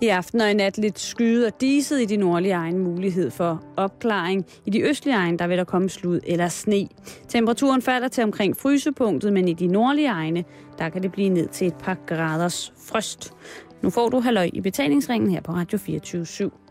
I 0.00 0.08
aften 0.08 0.40
og 0.40 0.50
i 0.50 0.54
nat 0.54 0.78
lidt 0.78 0.98
skyde 0.98 1.46
og 1.46 1.60
diset 1.60 2.00
i 2.00 2.04
de 2.04 2.16
nordlige 2.16 2.52
egne 2.52 2.78
mulighed 2.78 3.30
for 3.30 3.62
opklaring. 3.76 4.46
I 4.66 4.70
de 4.70 4.82
østlige 4.82 5.14
egne 5.16 5.38
der 5.38 5.46
vil 5.46 5.58
der 5.58 5.64
komme 5.64 5.88
slud 5.88 6.20
eller 6.26 6.48
sne. 6.48 6.88
Temperaturen 7.28 7.82
falder 7.82 8.08
til 8.08 8.24
omkring 8.24 8.56
frysepunktet, 8.56 9.32
men 9.32 9.48
i 9.48 9.52
de 9.52 9.66
nordlige 9.66 10.08
egne 10.08 10.44
der 10.78 10.88
kan 10.88 11.02
det 11.02 11.12
blive 11.12 11.28
ned 11.28 11.48
til 11.48 11.66
et 11.66 11.74
par 11.74 11.96
graders 12.06 12.72
frost. 12.88 13.32
Nu 13.82 13.90
får 13.90 14.08
du 14.08 14.20
halløj 14.20 14.50
i 14.52 14.60
betalingsringen 14.60 15.30
her 15.30 15.40
på 15.40 15.52
Radio 15.52 15.78
24 15.78 16.22
/7. 16.22 16.65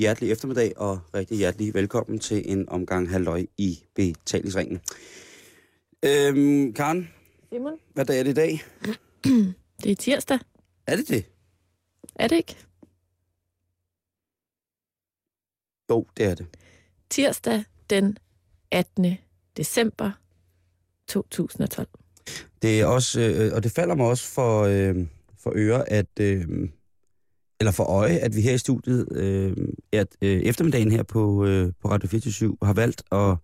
Hjertelig 0.00 0.30
eftermiddag 0.30 0.72
og 0.78 1.00
rigtig 1.14 1.38
hjertelig 1.38 1.74
velkommen 1.74 2.18
til 2.18 2.52
en 2.52 2.68
omgang 2.68 3.10
halløj 3.10 3.46
i 3.58 3.78
betalingsringen. 3.94 4.80
Øhm, 6.04 6.72
Karen, 6.72 7.08
Simon? 7.52 7.78
hvad 7.94 8.04
dag 8.04 8.18
er 8.18 8.22
det 8.22 8.30
i 8.30 8.34
dag? 8.34 8.62
Det 9.84 9.92
er 9.92 9.96
tirsdag, 9.96 10.38
Er 10.86 10.96
det 10.96 11.08
det? 11.08 11.24
er 12.14 12.28
det 12.28 12.36
ikke? 12.36 12.56
Jo, 15.90 16.06
det 16.16 16.26
er 16.26 16.34
det. 16.34 16.46
Tirsdag 17.10 17.64
den 17.90 18.18
18. 18.70 19.16
december 19.56 20.10
2012. 21.08 21.88
Det 22.62 22.80
er 22.80 22.86
også, 22.86 23.20
øh, 23.20 23.54
og 23.54 23.62
det 23.62 23.72
falder 23.72 23.94
mig 23.94 24.06
også 24.06 24.24
for, 24.26 24.62
øh, 24.62 25.06
for 25.38 25.52
øre, 25.54 25.90
at, 25.90 26.20
øh, 26.20 26.68
eller 27.60 27.72
for 27.72 27.84
øje, 27.84 28.18
at 28.18 28.36
vi 28.36 28.40
her 28.40 28.54
i 28.54 28.58
studiet, 28.58 29.08
øh, 29.16 29.56
at 29.92 30.16
øh, 30.22 30.40
eftermiddagen 30.40 30.92
her 30.92 31.02
på, 31.02 31.44
øh, 31.44 31.72
på 31.82 31.88
Radio 31.88 32.08
24 32.08 32.56
har 32.62 32.72
valgt 32.72 33.02
at, 33.12 33.36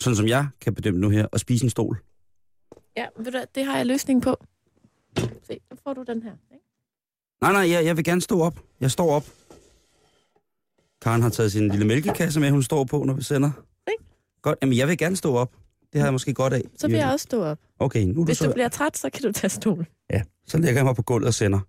sådan 0.00 0.16
som 0.16 0.26
jeg 0.28 0.48
kan 0.60 0.74
bedømme 0.74 1.00
nu 1.00 1.08
her, 1.08 1.26
at 1.32 1.40
spise 1.40 1.64
en 1.64 1.70
stol. 1.70 1.98
Ja, 2.96 3.06
ved 3.18 3.32
du, 3.32 3.38
det 3.54 3.64
har 3.64 3.76
jeg 3.76 3.86
løsning 3.86 4.22
på. 4.22 4.36
Se, 5.18 5.60
nu 5.70 5.76
får 5.84 5.94
du 5.94 6.04
den 6.06 6.22
her. 6.22 6.32
Ikke? 6.52 6.64
Nej, 7.42 7.52
nej, 7.52 7.70
jeg, 7.70 7.84
jeg 7.84 7.96
vil 7.96 8.04
gerne 8.04 8.20
stå 8.20 8.40
op. 8.40 8.60
Jeg 8.80 8.90
står 8.90 9.10
op. 9.10 9.24
Karen 11.02 11.22
har 11.22 11.28
taget 11.28 11.52
sin 11.52 11.68
lille 11.68 11.86
mælkekasse 11.86 12.40
med, 12.40 12.50
hun 12.50 12.62
står 12.62 12.84
på, 12.84 13.04
når 13.04 13.14
vi 13.14 13.22
sender. 13.22 13.50
Ikke? 13.90 14.04
Godt, 14.42 14.58
jamen 14.62 14.76
jeg 14.76 14.88
vil 14.88 14.98
gerne 14.98 15.16
stå 15.16 15.36
op. 15.36 15.52
Det 15.92 16.00
har 16.00 16.06
jeg 16.06 16.12
måske 16.12 16.34
godt 16.34 16.52
af. 16.52 16.62
Så 16.76 16.88
vil 16.88 16.96
jeg 16.96 17.12
også 17.12 17.24
stå 17.24 17.42
op. 17.44 17.58
Okay, 17.78 18.02
nu 18.02 18.24
Hvis 18.24 18.38
du 18.38 18.44
så... 18.44 18.48
du 18.48 18.52
bliver 18.54 18.68
træt, 18.68 18.96
så 18.98 19.10
kan 19.10 19.22
du 19.22 19.32
tage 19.32 19.50
stolen. 19.50 19.86
Ja, 20.10 20.22
så 20.46 20.58
lægger 20.58 20.78
jeg 20.78 20.84
mig 20.84 20.96
på 20.96 21.02
gulvet 21.02 21.26
og 21.26 21.34
sender. 21.34 21.60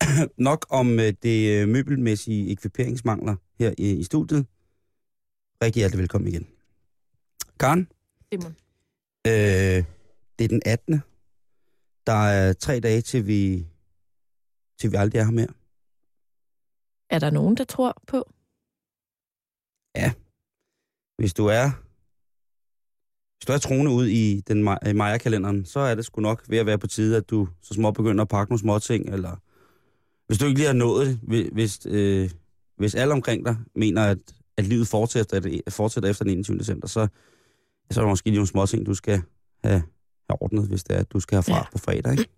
Nok 0.48 0.66
om 0.70 1.00
øh, 1.00 1.12
det 1.22 1.62
øh, 1.62 1.68
møbelmæssige 1.68 2.50
ekviperingsmangler 2.50 3.36
her 3.58 3.74
i, 3.78 3.92
i 3.92 4.02
studiet. 4.02 4.46
Rigtig 5.62 5.80
hjertelig 5.80 6.00
velkommen 6.00 6.28
igen. 6.28 6.46
Karen, 7.60 7.88
Simon. 8.32 8.56
øh, 9.26 9.84
det 10.38 10.44
er 10.44 10.48
den 10.48 10.62
18. 10.66 11.02
Der 12.06 12.12
er 12.12 12.52
tre 12.52 12.80
dage, 12.80 13.00
til 13.00 13.26
vi, 13.26 13.66
til 14.78 14.92
vi 14.92 14.96
aldrig 14.96 15.18
er 15.18 15.24
her 15.24 15.30
mere. 15.30 15.48
Er 17.10 17.18
der 17.18 17.30
nogen, 17.30 17.56
der 17.56 17.64
tror 17.64 18.02
på? 18.06 18.32
Hvis 21.18 21.34
du 21.34 21.46
er 21.46 21.70
hvis 23.36 23.46
du 23.46 23.52
er 23.52 23.58
troende 23.58 23.90
ud 23.90 24.06
i 24.06 24.40
den 24.40 24.62
Maja-kalenderen, 24.96 25.64
så 25.64 25.80
er 25.80 25.94
det 25.94 26.04
sgu 26.04 26.20
nok 26.20 26.44
ved 26.48 26.58
at 26.58 26.66
være 26.66 26.78
på 26.78 26.86
tide, 26.86 27.16
at 27.16 27.30
du 27.30 27.48
så 27.62 27.74
små 27.74 27.90
begynder 27.90 28.22
at 28.22 28.28
pakke 28.28 28.52
nogle 28.52 28.60
små 28.60 28.78
ting, 28.78 29.08
eller 29.08 29.36
hvis 30.26 30.38
du 30.38 30.46
ikke 30.46 30.58
lige 30.58 30.66
har 30.66 30.74
nået 30.74 31.06
det, 31.06 31.18
hvi- 31.22 31.50
hvis, 31.52 31.86
øh, 31.86 32.30
hvis 32.78 32.94
alle 32.94 33.14
omkring 33.14 33.46
dig 33.46 33.56
mener, 33.74 34.04
at, 34.04 34.18
at 34.56 34.64
livet 34.66 34.88
fortsætter, 34.88 35.60
at 35.66 35.72
fortsætter 35.72 36.10
efter 36.10 36.24
den 36.24 36.32
21. 36.32 36.58
december, 36.58 36.88
så, 36.88 37.08
så 37.90 38.00
er 38.00 38.04
der 38.04 38.10
måske 38.10 38.30
nogle 38.30 38.46
små 38.46 38.66
ting, 38.66 38.86
du 38.86 38.94
skal 38.94 39.22
have, 39.64 39.82
have 40.30 40.42
ordnet, 40.42 40.68
hvis 40.68 40.84
det 40.84 40.96
er, 40.96 41.00
at 41.00 41.12
du 41.12 41.20
skal 41.20 41.36
herfra 41.36 41.52
ja. 41.52 41.58
Ja. 41.58 41.64
på 41.72 41.78
fredag. 41.78 42.12
Ikke? 42.12 42.28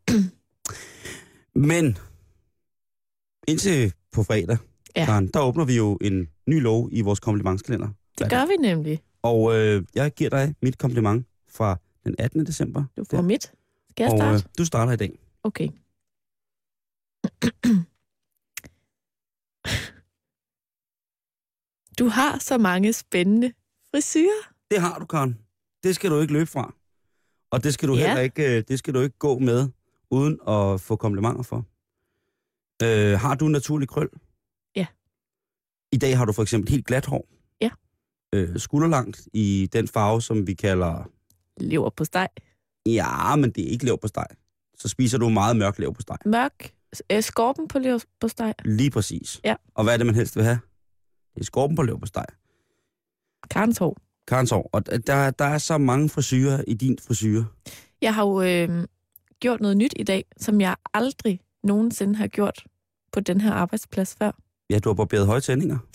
Men 1.54 1.98
indtil 3.48 3.92
på 4.12 4.22
fredag, 4.22 4.56
Ja. 4.96 5.04
Karen, 5.04 5.26
der 5.34 5.40
åbner 5.40 5.64
vi 5.64 5.76
jo 5.76 5.98
en 6.00 6.28
ny 6.46 6.62
lov 6.62 6.88
i 6.92 7.00
vores 7.00 7.20
komplimentskalender. 7.20 7.88
Det 8.18 8.30
gør 8.30 8.46
vi 8.46 8.52
nemlig. 8.68 9.00
Og 9.22 9.54
øh, 9.58 9.82
jeg 9.94 10.12
giver 10.14 10.30
dig 10.30 10.54
mit 10.62 10.78
kompliment 10.78 11.26
fra 11.50 11.76
den 12.04 12.14
18. 12.18 12.46
december. 12.46 12.84
Du 12.96 13.04
får 13.10 13.16
Der. 13.16 13.24
mit. 13.24 13.42
Skal 13.90 14.04
jeg 14.04 14.12
og 14.12 14.18
starte? 14.18 14.34
øh, 14.34 14.42
du 14.58 14.64
starter 14.64 14.92
i 14.92 14.96
dag. 14.96 15.18
Okay. 15.44 15.68
Du 21.98 22.08
har 22.08 22.38
så 22.38 22.58
mange 22.58 22.92
spændende 22.92 23.52
frisyrer. 23.90 24.52
Det 24.70 24.80
har 24.80 24.98
du, 24.98 25.06
Karen. 25.06 25.38
Det 25.82 25.94
skal 25.94 26.10
du 26.10 26.20
ikke 26.20 26.32
løbe 26.32 26.46
fra. 26.50 26.74
Og 27.50 27.64
det 27.64 27.74
skal 27.74 27.88
du 27.88 27.94
Ja. 27.94 28.06
heller 28.06 28.20
ikke, 28.22 28.56
øh, 28.56 28.64
det 28.68 28.78
skal 28.78 28.94
du 28.94 29.00
ikke 29.00 29.18
gå 29.18 29.38
med, 29.38 29.68
uden 30.10 30.38
at 30.48 30.80
få 30.80 30.96
komplimenter 30.96 31.42
for. 31.42 31.64
Øh, 32.82 33.18
har 33.20 33.34
du 33.34 33.48
naturlig 33.48 33.88
krøl? 33.88 34.08
Ja. 34.76 34.86
I 35.92 35.96
dag 35.96 36.16
har 36.18 36.24
du 36.24 36.32
for 36.32 36.42
eksempel 36.42 36.70
helt 36.70 36.86
glat 36.86 37.06
hår. 37.06 37.28
Ja. 37.60 37.70
Øh, 38.34 38.58
skulderlangt 38.58 39.28
i 39.32 39.68
den 39.72 39.88
farve, 39.88 40.22
som 40.22 40.46
vi 40.46 40.54
kalder... 40.54 41.10
Lever 41.60 41.90
på 41.90 42.04
steg. 42.04 42.28
Ja, 42.86 43.36
men 43.36 43.50
det 43.50 43.64
er 43.66 43.68
ikke 43.70 43.84
lev 43.84 43.98
på 43.98 44.08
steg. 44.08 44.26
Så 44.78 44.88
spiser 44.88 45.18
du 45.18 45.28
meget 45.28 45.56
mørk 45.56 45.78
lev 45.78 45.94
på 45.94 46.00
steg. 46.02 46.16
Mørk. 46.26 46.74
Øh, 47.12 47.22
skorpen 47.22 47.68
på 47.68 47.78
lever 47.78 48.04
på 48.20 48.28
steg. 48.28 48.54
Lige 48.64 48.90
præcis. 48.90 49.40
Ja. 49.44 49.54
Og 49.74 49.84
hvad 49.84 49.92
er 49.92 49.96
det, 49.96 50.06
man 50.06 50.14
helst 50.14 50.36
vil 50.36 50.44
have? 50.44 50.58
Det 51.34 51.40
er 51.40 51.44
skorpen 51.44 51.76
på 51.76 51.82
lev 51.82 52.00
på 52.00 52.06
steg. 52.06 52.24
Karens 53.50 53.78
hår. 53.78 53.96
Karens 54.28 54.50
hår. 54.50 54.70
Og 54.72 54.86
der, 55.06 55.30
der 55.30 55.44
er 55.44 55.58
så 55.58 55.78
mange 55.78 56.08
frisyrer 56.08 56.64
i 56.66 56.74
din 56.74 56.98
frisyr. 57.06 57.44
Jeg 58.02 58.14
har 58.14 58.26
jo 58.26 58.42
øh, 58.42 58.86
gjort 59.40 59.60
noget 59.60 59.76
nyt 59.76 59.92
i 59.96 60.02
dag, 60.02 60.24
som 60.36 60.60
jeg 60.60 60.76
aldrig 60.94 61.40
nogensinde 61.64 62.16
har 62.16 62.26
gjort 62.26 62.64
på 63.12 63.20
den 63.20 63.40
her 63.40 63.52
arbejdsplads 63.52 64.16
før. 64.18 64.32
Ja, 64.70 64.78
du 64.78 64.88
har 64.88 64.94
barberet 64.94 65.26
høje 65.26 65.40
tændinger. 65.40 65.78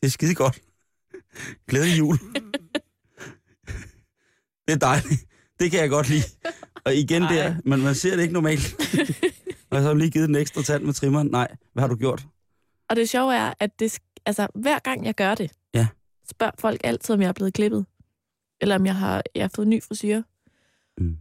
Det 0.00 0.06
er 0.06 0.10
skide 0.10 0.34
godt. 0.34 0.60
Glædelig 1.68 1.98
jul. 1.98 2.18
Det 4.66 4.72
er 4.74 4.78
dejligt. 4.78 5.26
Det 5.60 5.70
kan 5.70 5.80
jeg 5.80 5.90
godt 5.90 6.08
lide. 6.08 6.22
Og 6.86 6.94
igen 6.94 7.22
Ej. 7.22 7.34
der, 7.34 7.56
men 7.64 7.82
man 7.82 7.94
ser 7.94 8.16
det 8.16 8.22
ikke 8.22 8.34
normalt. 8.34 8.74
Og 9.70 9.76
så 9.82 9.88
har 9.88 9.94
lige 9.94 10.10
givet 10.10 10.28
den 10.28 10.36
ekstra 10.36 10.62
tand 10.62 10.84
med 10.84 10.92
trimmeren. 10.94 11.26
Nej, 11.26 11.56
hvad 11.72 11.82
har 11.82 11.88
du 11.88 11.96
gjort? 11.96 12.26
Og 12.88 12.96
det 12.96 13.08
sjove 13.08 13.34
er, 13.34 13.54
at 13.60 13.78
det, 13.78 13.98
altså, 14.26 14.48
hver 14.54 14.78
gang 14.78 15.06
jeg 15.06 15.14
gør 15.14 15.34
det, 15.34 15.52
Ja. 15.74 15.88
spørger 16.30 16.52
folk 16.58 16.80
altid, 16.84 17.14
om 17.14 17.20
jeg 17.20 17.28
er 17.28 17.32
blevet 17.32 17.54
klippet. 17.54 17.86
Eller 18.60 18.74
om 18.74 18.86
jeg 18.86 18.96
har, 18.96 19.22
jeg 19.34 19.42
har 19.44 19.50
fået 19.54 19.68
ny 19.68 19.82
frisyr. 19.82 20.22
Mm. 20.98 21.16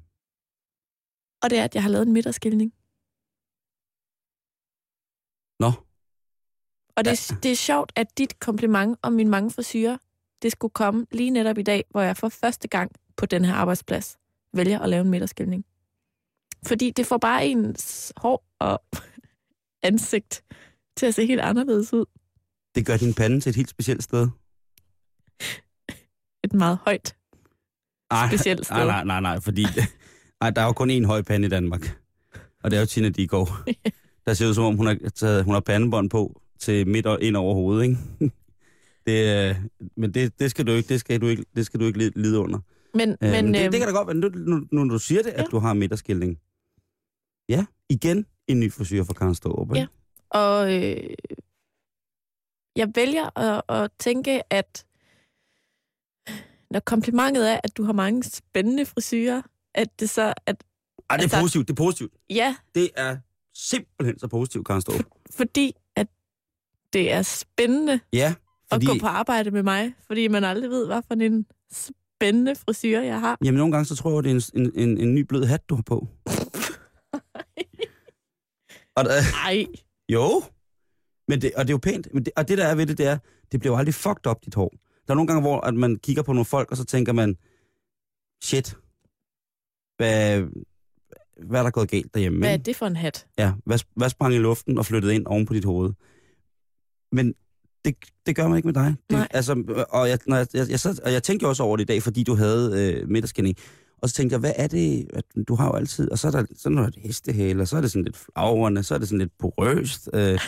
Og 1.44 1.50
det 1.50 1.60
er, 1.60 1.64
at 1.64 1.76
jeg 1.76 1.84
har 1.84 1.90
lavet 1.90 2.08
en 2.08 2.14
midterskilning. 2.14 2.74
Nå, 5.60 5.72
Og 6.98 7.06
det, 7.06 7.32
ja. 7.32 7.36
det 7.44 7.52
er 7.52 7.56
sjovt, 7.56 7.92
at 7.96 8.18
dit 8.18 8.40
kompliment 8.40 9.00
om 9.02 9.14
mine 9.14 9.30
mange 9.30 9.52
frisyrer, 9.52 9.98
det 10.42 10.52
skulle 10.52 10.72
komme 10.72 11.08
lige 11.12 11.30
netop 11.30 11.58
i 11.58 11.64
dag, 11.64 11.84
hvor 11.90 12.02
jeg 12.02 12.18
for 12.18 12.30
første 12.30 12.68
gang 12.68 12.92
på 13.18 13.26
den 13.26 13.46
her 13.46 13.54
arbejdsplads 13.54 14.18
vælger 14.56 14.80
at 14.80 14.90
lave 14.90 15.02
en 15.02 15.10
midterskilning. 15.10 15.66
Fordi 16.68 16.92
det 16.92 17.06
får 17.06 17.18
bare 17.18 17.46
ens 17.48 18.14
hår 18.18 18.46
og 18.60 18.84
ansigt 19.90 20.44
til 20.98 21.06
at 21.06 21.16
se 21.16 21.26
helt 21.26 21.42
anderledes 21.42 21.94
ud. 21.94 22.06
det 22.76 22.86
gør 22.86 22.98
din 22.98 23.14
pande 23.14 23.40
til 23.40 23.50
et 23.50 23.56
helt 23.56 23.70
specielt 23.70 24.04
sted. 24.04 24.28
Et 26.44 26.54
meget 26.54 26.78
højt. 26.86 27.16
Ej, 28.12 28.28
Specielt 28.30 28.66
sted. 28.66 28.76
Nej, 28.76 28.86
nej, 28.86 29.04
nej, 29.04 29.20
nej, 29.22 29.40
fordi 29.40 29.62
nej, 30.42 30.50
der 30.50 30.62
er 30.62 30.66
jo 30.66 30.74
kun 30.74 30.92
én 30.92 31.06
høj 31.06 31.22
pande 31.22 31.46
i 31.48 31.50
Danmark. 31.50 32.00
Og 32.64 32.72
det 32.72 32.78
er 32.78 32.82
jo 32.82 32.86
Tina 32.86 33.10
Digård. 33.10 33.50
Der 34.26 34.34
ser 34.34 34.48
ud 34.48 34.54
som 34.54 34.64
om, 34.64 34.78
hun 34.78 34.88
har, 34.88 34.98
taget, 35.16 35.44
hun 35.44 35.54
har 35.54 35.62
pandebånd 35.62 36.10
på 36.10 36.42
til 36.60 36.88
midt 36.88 37.06
og 37.06 37.22
ind 37.22 37.36
over 37.38 37.54
hovedet, 37.54 37.84
ikke? 37.84 37.98
Det, 39.08 39.50
øh, 39.50 39.56
men 39.98 40.14
det, 40.14 40.40
det, 40.40 40.52
skal 40.52 40.68
du 40.68 40.72
ikke, 40.72 40.90
det 40.90 41.00
skal 41.00 41.22
du 41.22 41.28
ikke, 41.28 41.46
det 41.56 41.66
skal 41.66 41.80
du 41.80 41.86
ikke 41.86 42.12
lide 42.16 42.40
under. 42.40 42.60
Men, 42.96 43.10
Øh, 43.10 43.18
men, 43.22 43.32
men 43.32 43.54
det, 43.54 43.64
øhm, 43.64 43.72
det 43.72 43.80
kan 43.80 43.88
da 43.88 43.94
godt 43.94 44.08
være, 44.08 44.16
nu, 44.16 44.30
nu, 44.30 44.68
nu 44.84 44.94
du 44.94 45.00
siger 45.00 45.24
det, 45.24 45.30
at 45.32 45.40
Ja. 45.40 45.46
du 45.52 45.60
har 45.60 45.74
midterskilning. 45.74 46.40
Ja, 47.50 47.66
igen 47.90 48.26
en 48.48 48.60
ny 48.60 48.72
frisyr 48.72 49.04
for 49.04 49.14
Karen 49.14 49.36
Stårup. 49.36 49.70
ikke? 49.76 49.80
Ja. 49.80 50.40
Og 50.40 50.74
øh, 50.84 51.10
jeg 52.76 52.92
vælger 52.96 53.40
at, 53.40 53.62
at 53.70 53.92
tænke, 54.00 54.54
at 54.54 54.86
når 56.72 56.80
komplimentet 56.80 57.52
er, 57.52 57.60
at 57.64 57.78
du 57.78 57.84
har 57.84 57.94
mange 57.94 58.24
spændende 58.24 58.86
frisyrer, 58.86 59.42
at 59.74 60.00
det 60.00 60.10
så, 60.10 60.34
at 60.46 60.64
Ej, 61.10 61.18
det 61.18 61.22
er 61.22 61.24
Altså- 61.24 61.40
positivt, 61.40 61.68
det 61.68 61.74
er 61.74 61.78
positivt. 61.84 62.14
Ja, 62.30 62.56
Det 62.76 62.90
er 62.96 63.18
simpelthen 63.54 64.20
så 64.20 64.28
positivt, 64.28 64.68
Karen 64.68 64.82
Storp. 64.82 65.06
fordi 65.32 65.74
at 65.96 66.08
det 66.94 67.12
er 67.12 67.22
spændende 67.22 68.00
Ja, 68.14 68.36
at 68.72 68.76
fordi... 68.76 68.86
gå 68.86 68.94
på 69.02 69.08
arbejde 69.08 69.52
med 69.52 69.64
mig, 69.64 69.94
fordi 70.08 70.28
man 70.28 70.44
aldrig 70.44 70.70
ved, 70.70 70.86
hvad 70.86 71.02
for 71.08 71.14
en 71.14 71.46
spændende 72.18 72.56
frisyr 72.56 73.02
jeg 73.02 73.20
har. 73.20 73.38
Jamen, 73.44 73.58
nogle 73.58 73.72
gange 73.72 73.86
så 73.86 73.96
tror 73.96 74.12
jeg, 74.14 74.24
det 74.24 74.32
er 74.32 74.52
en, 74.56 74.62
en, 74.62 74.90
en, 74.90 74.98
en 74.98 75.16
ny 75.16 75.20
blød 75.20 75.46
hat, 75.46 75.70
du 75.70 75.76
har 75.76 75.84
på. 75.86 75.96
og, 78.98 79.06
der, 79.06 79.12
Ej, 79.46 79.66
jo, 80.10 80.44
men 81.28 81.42
det, 81.42 81.52
og 81.56 81.64
det 81.64 81.70
er 81.70 81.74
jo 81.74 81.78
pænt. 81.78 82.08
Men 82.14 82.26
det, 82.26 82.34
og 82.36 82.48
det, 82.48 82.58
der 82.58 82.66
er 82.66 82.76
ved 82.76 82.86
det, 82.86 82.98
det 82.98 83.06
er, 83.06 83.18
det 83.52 83.60
bliver 83.60 83.74
jo 83.74 83.78
aldrig 83.80 83.94
fucked 83.94 84.28
up, 84.28 84.46
dit 84.46 84.56
hår. 84.56 84.74
Der 85.08 85.14
er 85.14 85.16
nogle 85.16 85.28
gange, 85.28 85.42
hvor 85.42 85.62
at 85.62 85.74
man 85.74 85.96
kigger 85.96 86.24
på 86.24 86.34
nogle 86.34 86.46
folk, 86.46 86.72
og 86.72 86.78
så 86.78 86.86
tænker 86.86 87.14
man, 87.14 87.38
shit, 88.44 88.78
hvad, 89.98 90.44
hvad 91.48 91.60
er 91.60 91.64
der 91.64 91.72
gået 91.72 91.90
galt 91.90 92.14
derhjemme? 92.14 92.40
hvad 92.40 92.54
er 92.54 92.58
det 92.58 92.76
for 92.76 92.86
en 92.86 92.96
hat? 92.96 93.28
Ja, 93.38 93.54
hvad, 93.66 93.80
hvad 93.96 94.10
sprang 94.10 94.34
i 94.34 94.38
luften 94.38 94.78
og 94.78 94.86
flyttede 94.86 95.16
ind 95.16 95.26
oven 95.26 95.46
på 95.46 95.54
dit 95.54 95.66
hoved? 95.66 95.94
Men 97.12 97.36
det, 97.86 97.96
det 98.26 98.36
gør 98.36 98.48
man 98.48 98.58
ikke 98.58 98.68
med 98.68 98.74
dig. 98.74 98.96
Det, 99.10 99.18
Nej. 99.18 99.28
altså, 99.32 99.86
og, 99.90 100.10
jeg, 100.10 100.20
når 100.28 100.38
jeg, 100.38 100.48
jeg, 100.54 100.70
jeg 100.70 100.80
sad, 100.80 101.00
og 101.06 101.14
jeg 101.14 101.24
tænkte 101.24 101.48
også 101.48 101.64
over 101.64 101.78
det 101.78 101.84
i 101.84 101.86
dag, 101.86 102.04
fordi 102.04 102.24
du 102.24 102.36
havde 102.36 102.94
øh, 103.02 103.10
middagsskinning. 103.10 103.56
Og 104.02 104.10
så 104.10 104.16
tænkte 104.16 104.34
jeg, 104.34 104.40
hvad 104.40 104.52
er 104.56 104.68
det, 104.68 105.08
at 105.14 105.24
du 105.48 105.56
har 105.56 105.66
jo 105.68 105.74
altid, 105.74 106.12
og 106.12 106.20
så 106.20 106.28
er 106.28 106.32
der 106.32 106.46
så 106.58 106.70
er 106.70 106.74
der 106.74 106.88
et 106.88 106.96
hestehale, 107.00 107.62
og 107.62 107.68
så 107.68 107.78
er 107.78 107.82
det 107.82 107.92
sådan 107.92 108.04
lidt 108.04 108.18
flagrende, 108.18 108.84
så 108.84 108.94
er 108.96 108.98
det 108.98 109.08
sådan 109.08 109.20
lidt 109.20 109.32
porøst. 109.40 110.10
Øh, 110.14 110.40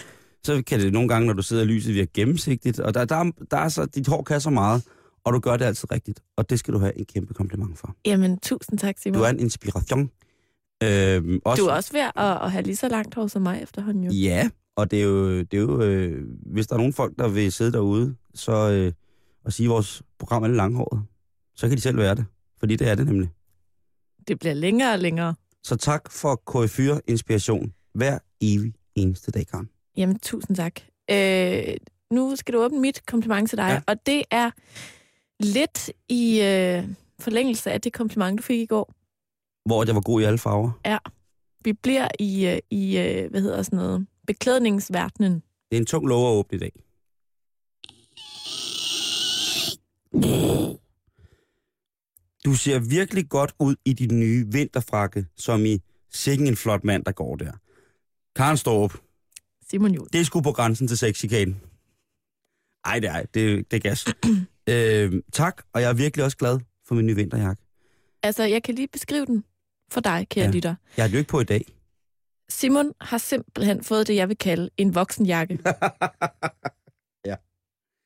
så 0.43 0.63
kan 0.67 0.79
det 0.79 0.93
nogle 0.93 1.09
gange, 1.09 1.27
når 1.27 1.33
du 1.33 1.41
sidder 1.41 1.63
i 1.63 1.65
lyset, 1.65 1.93
virke 1.95 2.11
gennemsigtigt. 2.13 2.79
Og 2.79 2.93
der, 2.93 3.05
der, 3.05 3.15
er- 3.15 3.31
der 3.51 3.57
er 3.57 3.69
så, 3.69 3.85
dit 3.85 4.07
hår 4.07 4.23
kan 4.23 4.41
så 4.41 4.49
meget, 4.49 4.83
og 5.25 5.33
du 5.33 5.39
gør 5.39 5.57
det 5.57 5.65
altid 5.65 5.91
rigtigt. 5.91 6.19
Og 6.37 6.49
det 6.49 6.59
skal 6.59 6.73
du 6.73 6.79
have 6.79 6.99
en 6.99 7.05
kæmpe 7.05 7.33
kompliment 7.33 7.79
for. 7.79 7.95
Jamen, 8.05 8.37
tusind 8.39 8.79
tak, 8.79 8.95
Simon. 8.97 9.17
Du 9.19 9.23
er 9.23 9.29
en 9.29 9.39
inspiration. 9.39 10.09
Øh, 10.83 11.39
også, 11.45 11.61
du 11.63 11.67
er 11.67 11.73
også 11.73 11.91
ved 11.93 12.01
at, 12.01 12.11
at 12.43 12.51
have 12.51 12.63
lige 12.63 12.75
så 12.75 12.87
langt 12.87 13.15
hår 13.15 13.27
som 13.27 13.41
mig 13.41 13.59
efterhånden 13.63 14.03
jo. 14.03 14.11
Ja, 14.11 14.49
og 14.77 14.91
det 14.91 14.99
er 14.99 15.03
jo, 15.03 15.39
det 15.39 15.53
er 15.53 15.57
jo 15.61 15.81
øh, 15.81 16.27
hvis 16.45 16.67
der 16.67 16.73
er 16.73 16.77
nogen 16.77 16.93
folk, 16.93 17.13
der 17.19 17.27
vil 17.27 17.51
sidde 17.51 17.71
derude 17.71 18.15
så, 18.33 18.71
øh, 18.71 18.93
og 19.45 19.53
sige, 19.53 19.65
at 19.65 19.69
vores 19.69 20.03
program 20.19 20.43
er 20.43 20.47
lidt 20.47 20.57
langhåret, 20.57 21.03
så 21.55 21.67
kan 21.67 21.77
de 21.77 21.81
selv 21.81 21.97
være 21.97 22.15
det. 22.15 22.25
Fordi 22.59 22.75
det 22.75 22.87
er 22.89 22.95
det 22.95 23.05
nemlig. 23.05 23.29
Det 24.27 24.39
bliver 24.39 24.53
længere 24.53 24.93
og 24.93 24.99
længere. 24.99 25.35
Så 25.63 25.75
tak 25.75 26.11
for 26.11 26.41
KF4 26.49 26.99
Inspiration 27.07 27.73
hver 27.93 28.19
evig 28.41 28.73
eneste 28.95 29.31
dag, 29.31 29.47
Karen. 29.47 29.69
Jamen, 29.97 30.19
tusind 30.19 30.55
tak. 30.57 30.79
Øh, 31.11 31.77
nu 32.11 32.35
skal 32.35 32.53
du 32.53 32.59
åbne 32.63 32.79
mit 32.79 33.05
kompliment 33.05 33.49
til 33.49 33.57
dig, 33.57 33.63
Ja. 33.67 33.73
ja. 33.73 33.81
og 33.87 33.95
det 34.05 34.23
er 34.31 34.51
lidt 35.39 35.91
i 36.09 36.41
øh, 36.41 36.83
forlængelse 37.19 37.71
af 37.71 37.81
det 37.81 37.93
kompliment, 37.93 38.37
du 38.37 38.43
fik 38.43 38.59
i 38.59 38.65
går. 38.65 38.93
Hvor 39.65 39.85
jeg 39.85 39.95
var 39.95 40.01
god 40.01 40.21
i 40.21 40.23
alle 40.23 40.37
farver. 40.39 40.71
Vi 41.63 41.73
bliver 41.73 42.07
i, 42.19 42.47
øh, 42.47 42.59
i 42.71 42.97
øh, 42.97 43.29
hvad 43.31 43.41
hedder 43.41 43.61
sådan 43.63 43.77
noget, 43.77 44.07
beklædningsverdenen. 44.27 45.33
Det 45.71 45.77
er 45.77 45.77
en 45.77 45.85
tung 45.85 46.07
lov 46.07 46.27
at 46.27 46.31
åbne 46.39 46.55
i 46.55 46.59
dag. 46.59 46.71
Du 52.45 52.53
ser 52.55 52.79
virkelig 52.79 53.29
godt 53.29 53.53
ud 53.59 53.75
i 53.85 53.93
din 53.93 54.19
nye 54.19 54.45
vinterfrakke, 54.51 55.25
som 55.37 55.65
i 55.65 55.79
sikken 56.13 56.47
en 56.47 56.55
flot 56.55 56.83
mand, 56.83 57.05
der 57.05 57.11
går 57.11 57.35
der. 57.35 57.51
Karen 58.35 58.57
står 58.57 58.83
op. 58.83 59.01
Simon 59.69 59.91
Juhl. 59.93 60.07
Det 60.13 60.21
er 60.21 60.25
sgu 60.25 60.41
på 60.41 60.51
grænsen 60.51 60.87
til 60.87 60.97
sexchikane. 60.97 61.55
Ej, 62.85 62.99
det 62.99 63.09
er, 63.09 63.23
det, 63.33 63.71
det 63.71 63.77
er 63.77 63.89
gas. 63.89 64.05
øh, 64.69 65.21
tak, 65.33 65.61
og 65.73 65.81
jeg 65.81 65.89
er 65.89 65.93
virkelig 65.93 66.23
også 66.25 66.37
glad 66.37 66.59
for 66.87 66.95
min 66.95 67.05
nye 67.05 67.15
vinterjakke. 67.15 67.61
Altså, 68.23 68.43
jeg 68.43 68.63
kan 68.63 68.75
lige 68.75 68.87
beskrive 68.87 69.25
den 69.25 69.43
for 69.91 70.01
dig, 70.01 70.27
kære 70.29 70.45
Ja. 70.45 70.51
lytter. 70.51 70.75
Jeg 70.97 71.09
det 71.09 71.13
jo 71.13 71.17
ikke 71.17 71.29
på 71.29 71.39
i 71.39 71.43
dag. 71.43 71.65
Simon 72.49 72.91
har 73.01 73.17
simpelthen 73.17 73.83
fået 73.83 74.07
det, 74.07 74.15
jeg 74.15 74.27
vil 74.29 74.37
kalde 74.37 74.69
en 74.77 74.95
voksenjakke. 74.95 75.59
Ja. 77.25 77.35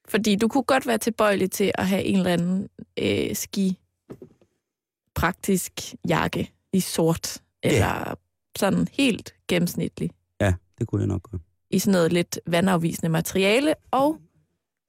Fordi 0.08 0.36
du 0.36 0.48
kunne 0.48 0.64
godt 0.64 0.88
være 0.88 0.98
tilbøjelig 0.98 1.52
til 1.52 1.72
at 1.76 1.88
have 1.88 2.04
en 2.04 2.18
eller 2.18 2.34
anden 2.34 2.70
øh, 3.00 3.36
ski 3.36 3.78
praktisk 5.16 5.72
jakke 6.08 6.52
i 6.74 6.80
sort, 6.80 7.42
eller 7.64 8.16
sådan 8.58 8.88
helt 8.92 9.34
gennemsnitlig, 9.48 10.10
Ja, 10.42 10.54
det 10.80 10.88
kunne 10.88 11.02
jeg 11.02 11.08
nok 11.08 11.24
godt. 11.24 11.42
i 11.70 11.80
sådan 11.80 11.92
noget 11.92 12.14
lidt 12.14 12.40
vandafvisende 12.48 13.10
materiale. 13.10 13.76
Og 13.92 14.18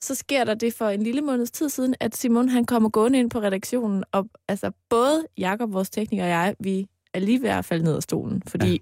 så 0.03 0.15
sker 0.15 0.45
der 0.45 0.55
det 0.55 0.75
for 0.75 0.89
en 0.89 1.03
lille 1.03 1.21
måneds 1.21 1.51
tid 1.51 1.69
siden, 1.69 1.95
at 2.01 2.17
Simon 2.17 2.49
han 2.49 2.65
kommer 2.65 2.89
gående 2.89 3.19
ind 3.19 3.31
på 3.31 3.41
redaktionen, 3.41 4.05
og 4.13 4.29
altså 4.49 4.71
både 4.89 5.27
Jakob, 5.39 5.73
vores 5.73 5.91
tekniker 5.91 6.25
og 6.25 6.31
jeg, 6.31 6.55
vi 6.61 6.87
er 7.15 7.19
lige 7.19 7.43
ved 7.43 7.49
at 7.51 7.65
falde 7.65 7.85
ned 7.85 7.97
af 7.97 8.03
stolen, 8.03 8.43
fordi 8.47 8.71
ja. 8.73 8.79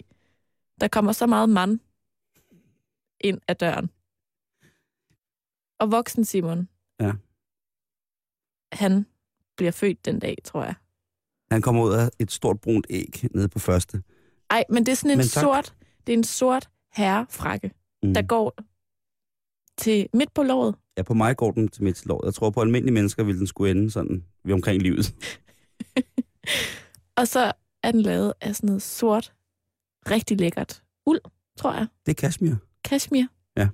Der 0.80 0.88
kommer 0.88 1.12
så 1.12 1.26
meget 1.26 1.48
mand 1.48 1.80
ind 3.20 3.40
ad 3.48 3.54
døren. 3.54 3.90
Og 5.80 5.90
voksen 5.90 6.24
Simon, 6.24 6.68
Ja. 7.00 7.12
han 8.72 9.06
bliver 9.56 9.72
født 9.72 10.04
den 10.04 10.18
dag, 10.18 10.36
tror 10.44 10.64
jeg. 10.64 10.74
Han 11.50 11.62
kommer 11.62 11.82
ud 11.84 11.92
af 11.92 12.10
et 12.18 12.30
stort 12.32 12.60
brunt 12.60 12.86
æg 12.90 13.24
nede 13.34 13.48
på 13.48 13.58
første. 13.58 14.02
Ej, 14.50 14.64
men 14.70 14.86
det 14.86 14.92
er 14.92 14.96
sådan 14.96 15.18
en 15.18 15.24
sort, 15.24 15.74
det 16.06 16.12
er 16.12 16.16
en 16.18 16.24
sort 16.24 16.70
herrefrakke, 16.92 17.72
Mm. 18.02 18.14
der 18.14 18.22
går 18.22 18.54
til 19.78 20.08
midt 20.14 20.34
på 20.34 20.42
låret. 20.42 20.74
Ja, 20.96 21.02
på 21.02 21.14
mig 21.14 21.36
går 21.36 21.50
den 21.50 21.68
til 21.68 21.82
midt 21.84 21.96
til 21.96 22.08
låret. 22.08 22.24
Jeg 22.26 22.34
tror, 22.34 22.50
på 22.50 22.60
almindelige 22.60 22.94
mennesker 22.94 23.22
ville 23.24 23.38
den 23.38 23.46
skulle 23.46 23.70
ende 23.70 23.90
sådan 23.90 24.24
ved 24.44 24.54
omkring 24.54 24.82
livet. 24.82 25.14
Og 27.18 27.28
så 27.28 27.52
er 27.82 27.92
den 27.92 28.02
lavet 28.02 28.32
af 28.40 28.56
sådan 28.56 28.66
noget 28.66 28.82
sort, 28.82 29.32
rigtig 30.10 30.40
lækkert 30.40 30.82
uld, 31.06 31.20
tror 31.58 31.72
jeg. 31.74 31.86
Det 32.06 32.12
er 32.12 32.20
kashmir. 32.20 32.54
Kashmir. 32.84 33.24
Ja. 33.56 33.68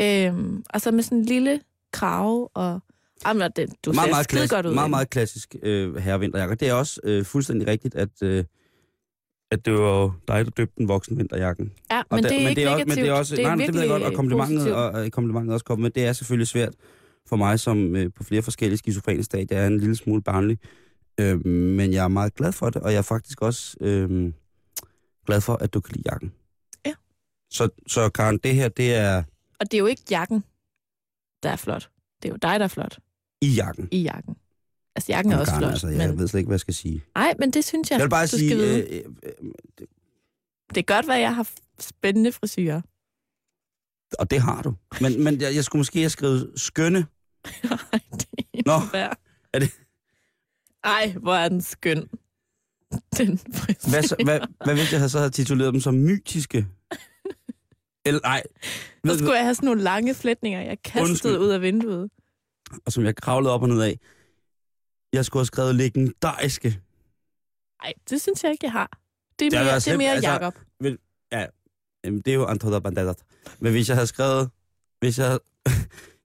Øhm, 0.00 0.64
og 0.70 0.80
så 0.80 0.90
med 0.90 1.02
sådan 1.02 1.18
en 1.18 1.24
lille 1.24 1.60
krave 1.92 2.48
og... 2.48 2.80
Jamen, 3.26 3.50
det, 3.56 3.70
du 3.84 3.92
meget, 3.92 4.06
ser 4.06 4.12
meget, 4.14 4.28
klassisk, 4.28 4.54
godt 4.54 4.66
ud. 4.66 4.74
meget, 4.74 4.90
meget 4.90 5.10
klassisk 5.10 5.56
øh, 5.62 5.96
herrevinterjakke. 5.96 6.54
Det 6.54 6.68
er 6.68 6.72
også 6.74 7.00
øh, 7.04 7.24
fuldstændig 7.24 7.68
rigtigt, 7.68 7.94
at, 7.94 8.22
øh, 8.22 8.44
at 9.50 9.64
det 9.64 9.72
var 9.72 10.16
dig, 10.28 10.44
der 10.44 10.50
døbte 10.50 10.74
den 10.78 10.88
voksen 10.88 11.18
vinterjakken. 11.18 11.72
Ja, 11.90 11.98
Og 11.98 12.06
men 12.16 12.24
det 12.24 12.32
er 12.32 12.38
men 12.40 12.48
ikke 12.48 12.60
det 12.60 12.64
er 12.66 12.70
også, 12.70 12.84
negativt. 12.84 12.96
men 12.96 13.04
det 13.04 13.10
er 13.10 13.14
også, 13.14 13.36
det 13.36 13.42
er 13.44 13.46
nej, 13.48 13.56
nej, 13.56 13.66
det 13.66 13.74
ved 13.74 13.80
jeg 13.80 13.90
godt, 13.90 14.02
og 14.02 14.12
komplimentet, 14.12 14.56
positivt. 14.56 14.76
og, 14.76 14.90
og 14.90 15.10
komplimentet 15.12 15.52
også 15.54 15.64
kommet 15.64 15.82
med. 15.82 15.90
Det 15.90 16.04
er 16.06 16.12
selvfølgelig 16.12 16.48
svært 16.48 16.74
for 17.26 17.36
mig, 17.36 17.60
som 17.60 17.96
øh, 17.96 18.10
på 18.16 18.24
flere 18.24 18.42
forskellige 18.42 18.78
skizofrene 18.78 19.22
stadier 19.22 19.58
er 19.58 19.66
en 19.66 19.78
lille 19.80 19.96
smule 19.96 20.22
barnlig. 20.22 20.58
Øh, 21.20 21.46
men 21.46 21.92
jeg 21.92 22.04
er 22.04 22.08
meget 22.08 22.34
glad 22.34 22.52
for 22.52 22.70
det, 22.70 22.82
og 22.82 22.92
jeg 22.92 22.98
er 22.98 23.02
faktisk 23.02 23.42
også 23.42 23.76
øh, 23.80 24.32
glad 25.30 25.40
for, 25.40 25.54
at 25.54 25.74
du 25.74 25.80
kan 25.80 25.92
lide 25.96 26.08
jakken. 26.12 26.32
Ja. 26.86 26.94
Så, 27.50 27.68
så 27.86 28.08
Karen, 28.10 28.38
det 28.38 28.54
her, 28.54 28.68
det 28.68 28.94
er 28.94 29.22
Og 29.60 29.70
det 29.70 29.74
er 29.74 29.78
jo 29.78 29.86
ikke 29.86 30.02
jakken, 30.10 30.44
der 31.42 31.50
er 31.50 31.56
flot. 31.56 31.90
Det 32.22 32.28
er 32.28 32.32
jo 32.32 32.36
dig, 32.36 32.60
der 32.60 32.64
er 32.64 32.68
flot 32.68 32.98
i 33.42 33.46
jakken. 33.54 33.88
i 33.92 34.02
jakken. 34.02 34.36
Altså, 34.96 35.12
jakken 35.12 35.32
er 35.32 35.36
Om 35.36 35.40
også 35.40 35.50
Karen, 35.52 35.60
flot. 35.62 35.70
Altså, 35.72 35.88
jeg 35.88 36.08
men... 36.08 36.18
ved 36.18 36.28
slet 36.28 36.40
ikke, 36.40 36.48
hvad 36.48 36.54
jeg 36.54 36.60
skal 36.60 36.74
sige. 36.74 37.04
Nej, 37.14 37.34
men 37.38 37.50
det 37.50 37.64
synes 37.64 37.90
jeg, 37.90 37.98
Jeg 37.98 38.04
vil 38.04 38.10
bare 38.10 38.26
du 38.26 38.28
sige, 38.28 38.48
skal 38.50 38.58
vide. 38.58 38.88
øh, 38.88 39.04
øh, 39.22 39.32
øh, 39.80 39.86
Det 40.68 40.76
er 40.76 40.82
godt, 40.82 41.10
at 41.10 41.20
jeg 41.20 41.34
har 41.34 41.48
spændende 41.78 42.32
frisyrer. 42.32 42.80
og 44.18 44.30
det 44.30 44.40
har 44.40 44.62
du. 44.62 44.74
Men, 45.00 45.24
men 45.24 45.40
jeg, 45.40 45.54
jeg 45.54 45.64
skulle 45.64 45.80
måske 45.80 45.98
have 45.98 46.10
skrevet 46.10 46.52
skønne. 46.56 46.98
Nej, 47.64 48.00
det 48.12 48.26
er 48.54 48.62
Nå, 48.66 48.98
er 49.52 49.58
det- 49.58 49.72
Ej, 50.84 51.12
hvor 51.20 51.34
er 51.34 51.48
den 51.48 51.62
skøn. 51.62 52.08
Den 53.18 53.38
frisyr. 53.38 53.90
Hvad, 53.90 54.02
så, 54.02 54.16
hvad, 54.24 54.40
hvad 54.64 54.74
hvis 54.74 54.92
jeg 54.92 55.10
så 55.10 55.18
havde 55.18 55.30
tituleret 55.30 55.72
dem 55.72 55.80
som 55.80 55.94
mytiske? 55.94 56.66
Eller 58.06 58.20
nej. 58.20 58.42
Så 59.06 59.18
skulle 59.18 59.34
jeg 59.34 59.44
have 59.44 59.54
sådan 59.54 59.66
nogle 59.66 59.82
lange 59.82 60.14
flætninger, 60.14 60.60
jeg 60.60 60.82
kastede 60.82 61.04
Undskyld. 61.10 61.38
ud 61.38 61.48
af 61.48 61.62
vinduet. 61.62 62.10
og 62.86 62.92
som 62.92 63.04
jeg 63.04 63.16
kravlede 63.16 63.52
op 63.54 63.62
og 63.62 63.68
ned 63.68 63.82
af. 63.82 63.98
Jeg 65.12 65.24
skulle 65.24 65.40
have 65.40 65.46
skrevet 65.46 65.74
legendariske. 65.74 66.80
Nej, 67.82 67.92
det 68.10 68.20
synes 68.20 68.42
jeg 68.44 68.52
ikke, 68.52 68.64
jeg 68.64 68.72
har. 68.72 68.98
Det 69.38 69.46
er 69.46 69.50
mere, 69.64 69.74
det 69.74 69.86
er 69.88 69.96
mere 69.96 70.20
simpelt- 70.20 70.24
Jacob. 70.24 70.54
Jamen, 72.04 72.20
det 72.20 72.30
er 72.30 72.34
jo 72.34 72.46
Antonio 72.46 72.80
Banderas. 72.80 73.16
Men 73.58 73.72
hvis 73.72 73.88
jeg 73.88 73.96
havde 73.96 74.06
skrevet... 74.06 74.50
Hvis 75.00 75.18
jeg 75.18 75.32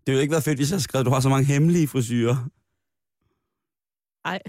det 0.05 0.07
ville 0.07 0.21
ikke 0.21 0.31
være 0.31 0.41
fedt, 0.41 0.57
hvis 0.59 0.69
jeg 0.69 0.75
havde 0.75 0.83
skrevet, 0.83 1.05
du 1.05 1.11
har 1.11 1.19
så 1.19 1.29
mange 1.29 1.45
hemmelige 1.45 1.87
frisyrer. 1.87 2.35
Ej. 4.25 4.39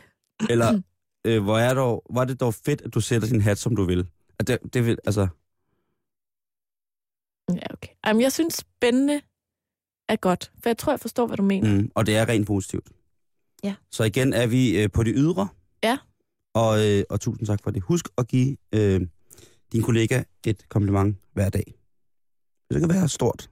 Eller, 0.50 0.82
øh, 1.26 1.42
hvor, 1.42 1.58
er 1.58 1.74
dog, 1.74 2.06
er 2.16 2.24
det 2.24 2.40
dog 2.40 2.54
fedt, 2.54 2.80
at 2.80 2.94
du 2.94 3.00
sætter 3.00 3.28
din 3.28 3.40
hat, 3.40 3.58
som 3.58 3.76
du 3.76 3.84
vil. 3.84 4.10
At 4.38 4.46
det, 4.46 4.58
det 4.74 4.86
vil, 4.86 4.98
altså... 5.04 5.28
Ja, 7.50 7.72
okay. 7.74 7.88
Jamen, 8.06 8.22
jeg 8.22 8.32
synes, 8.32 8.54
spændende 8.54 9.20
er 10.08 10.16
godt, 10.16 10.52
for 10.62 10.68
jeg 10.68 10.78
tror, 10.78 10.92
jeg 10.92 11.00
forstår, 11.00 11.26
hvad 11.26 11.36
du 11.36 11.42
mener. 11.42 11.72
Mm, 11.74 11.90
og 11.94 12.06
det 12.06 12.16
er 12.16 12.28
rent 12.28 12.46
positivt. 12.46 12.88
Ja. 13.64 13.74
Så 13.90 14.04
igen 14.04 14.32
er 14.32 14.46
vi 14.46 14.82
øh, 14.82 14.90
på 14.90 15.02
det 15.02 15.14
ydre. 15.16 15.48
Ja. 15.82 15.98
Og, 16.54 16.86
øh, 16.86 17.04
og 17.10 17.20
tusind 17.20 17.46
tak 17.46 17.62
for 17.62 17.70
det. 17.70 17.82
Husk 17.82 18.08
at 18.18 18.28
give 18.28 18.56
øh, 18.72 19.00
din 19.72 19.82
kollega 19.82 20.22
et 20.46 20.68
kompliment 20.68 21.16
hver 21.32 21.48
dag. 21.48 21.74
Det 22.70 22.80
kan 22.80 22.88
være 22.88 23.08
stort. 23.08 23.50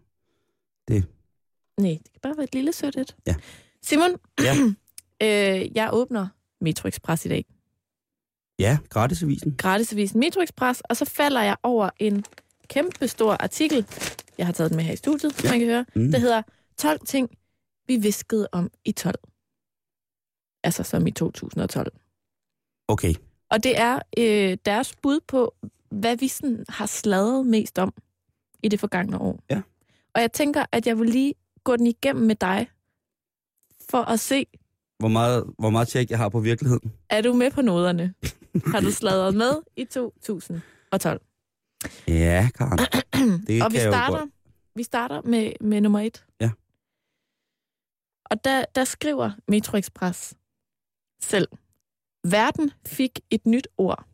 Nej, 1.80 1.90
det 2.04 2.12
kan 2.12 2.20
bare 2.22 2.36
være 2.36 2.44
et 2.44 2.54
lille 2.54 2.72
sødt 2.72 2.96
et. 2.96 3.16
Ja. 3.26 3.34
Simon, 3.82 4.10
Ja. 4.40 4.54
øh, 5.22 5.76
jeg 5.76 5.90
åbner 5.92 6.28
Metro 6.60 6.88
Express 6.88 7.26
i 7.26 7.28
dag. 7.28 7.44
Ja, 8.58 8.78
gratisavisen. 8.88 9.54
gratisavisen 9.58 10.20
Metro 10.20 10.40
Express, 10.40 10.82
og 10.90 10.96
så 10.96 11.04
falder 11.04 11.42
jeg 11.42 11.56
over 11.62 11.90
en 11.98 12.24
kæmpe 12.68 13.08
stor 13.08 13.36
artikel. 13.40 13.86
Jeg 14.38 14.46
har 14.46 14.52
taget 14.52 14.70
den 14.70 14.76
med 14.76 14.84
her 14.84 14.92
i 14.92 14.96
studiet, 14.96 15.44
ja. 15.44 15.50
man 15.50 15.58
kan 15.58 15.68
høre. 15.68 15.86
Mm. 15.94 16.10
Det 16.10 16.20
hedder 16.20 16.42
12 16.78 17.00
ting, 17.06 17.30
vi 17.86 17.96
viskede 17.96 18.48
om 18.52 18.70
i 18.84 18.92
12. 18.92 19.14
Altså 20.64 20.82
som 20.82 21.06
i 21.06 21.10
2012. 21.10 21.92
Okay. 22.88 23.14
Og 23.50 23.64
det 23.64 23.78
er 23.80 23.98
øh, 24.18 24.56
deres 24.64 24.96
bud 25.02 25.20
på, 25.28 25.54
hvad 25.90 26.16
vi 26.16 26.28
sådan 26.28 26.64
har 26.68 26.86
sladret 26.86 27.46
mest 27.46 27.78
om 27.78 27.94
i 28.62 28.68
det 28.68 28.80
forgangne 28.80 29.18
år. 29.18 29.44
Ja. 29.50 29.62
Og 30.14 30.20
jeg 30.20 30.32
tænker, 30.32 30.64
at 30.72 30.86
jeg 30.86 30.98
vil 30.98 31.08
lige 31.08 31.34
gå 31.64 31.76
den 31.76 31.86
igennem 31.86 32.26
med 32.26 32.34
dig, 32.34 32.70
for 33.90 34.02
at 34.02 34.20
se, 34.20 34.46
Hvor 34.98 35.08
meget, 35.08 35.54
hvor 35.58 35.70
meget 35.70 35.88
tjek 35.88 36.10
jeg 36.10 36.18
har 36.18 36.28
på 36.28 36.40
virkeligheden. 36.40 36.92
er 37.10 37.22
du 37.22 37.32
med 37.32 37.50
på 37.50 37.62
noderne? 37.62 38.14
har 38.72 38.80
du 38.80 38.90
sladret 38.90 39.34
med 39.34 39.62
i 39.76 39.84
2012? 39.84 41.20
Ja, 42.08 42.48
Karen. 42.54 42.78
Det 43.46 43.62
og 43.64 43.72
vi 43.72 43.78
starter, 43.78 44.26
vi 44.74 44.82
starter 44.82 45.22
med, 45.22 45.52
med 45.60 45.80
nummer 45.80 46.00
et. 46.00 46.26
Ja. 46.40 46.50
Og 48.24 48.44
der, 48.44 48.64
der 48.74 48.84
skriver 48.84 49.30
Metro 49.48 49.76
Express 49.76 50.34
selv, 51.22 51.48
verden 52.24 52.70
fik 52.86 53.20
et 53.30 53.46
nyt 53.46 53.68
ord. 53.78 54.04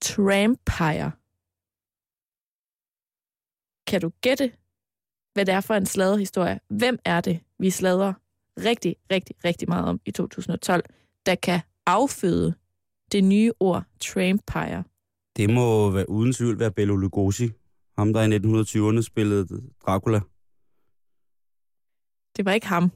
Trampire. 0.00 1.12
Kan 3.86 4.00
du 4.00 4.08
gætte, 4.20 4.52
hvad 5.34 5.46
det 5.46 5.54
er 5.54 5.60
for 5.60 5.74
en 5.74 5.86
sladerhistorie? 5.86 6.60
Hvem 6.68 6.98
er 7.04 7.20
det, 7.20 7.40
vi 7.58 7.70
slader 7.70 8.12
rigtig, 8.64 8.96
rigtig, 9.10 9.36
rigtig 9.44 9.68
meget 9.68 9.84
om 9.84 10.00
i 10.06 10.10
2012, 10.10 10.84
der 11.26 11.34
kan 11.34 11.60
afføde 11.86 12.54
det 13.12 13.24
nye 13.24 13.52
ord 13.60 13.84
Trampire? 14.00 14.84
Det 15.36 15.50
må 15.50 15.90
være, 15.90 16.10
uden 16.10 16.32
tvivl 16.32 16.58
være 16.58 16.70
Bela 16.72 16.92
Lugosi. 16.94 17.50
Ham, 17.98 18.12
der 18.12 18.22
i 18.22 18.36
1920'erne 18.36 19.02
spillede 19.02 19.62
Dracula. 19.86 20.20
Det 22.36 22.44
var 22.44 22.52
ikke 22.52 22.66
ham, 22.66 22.90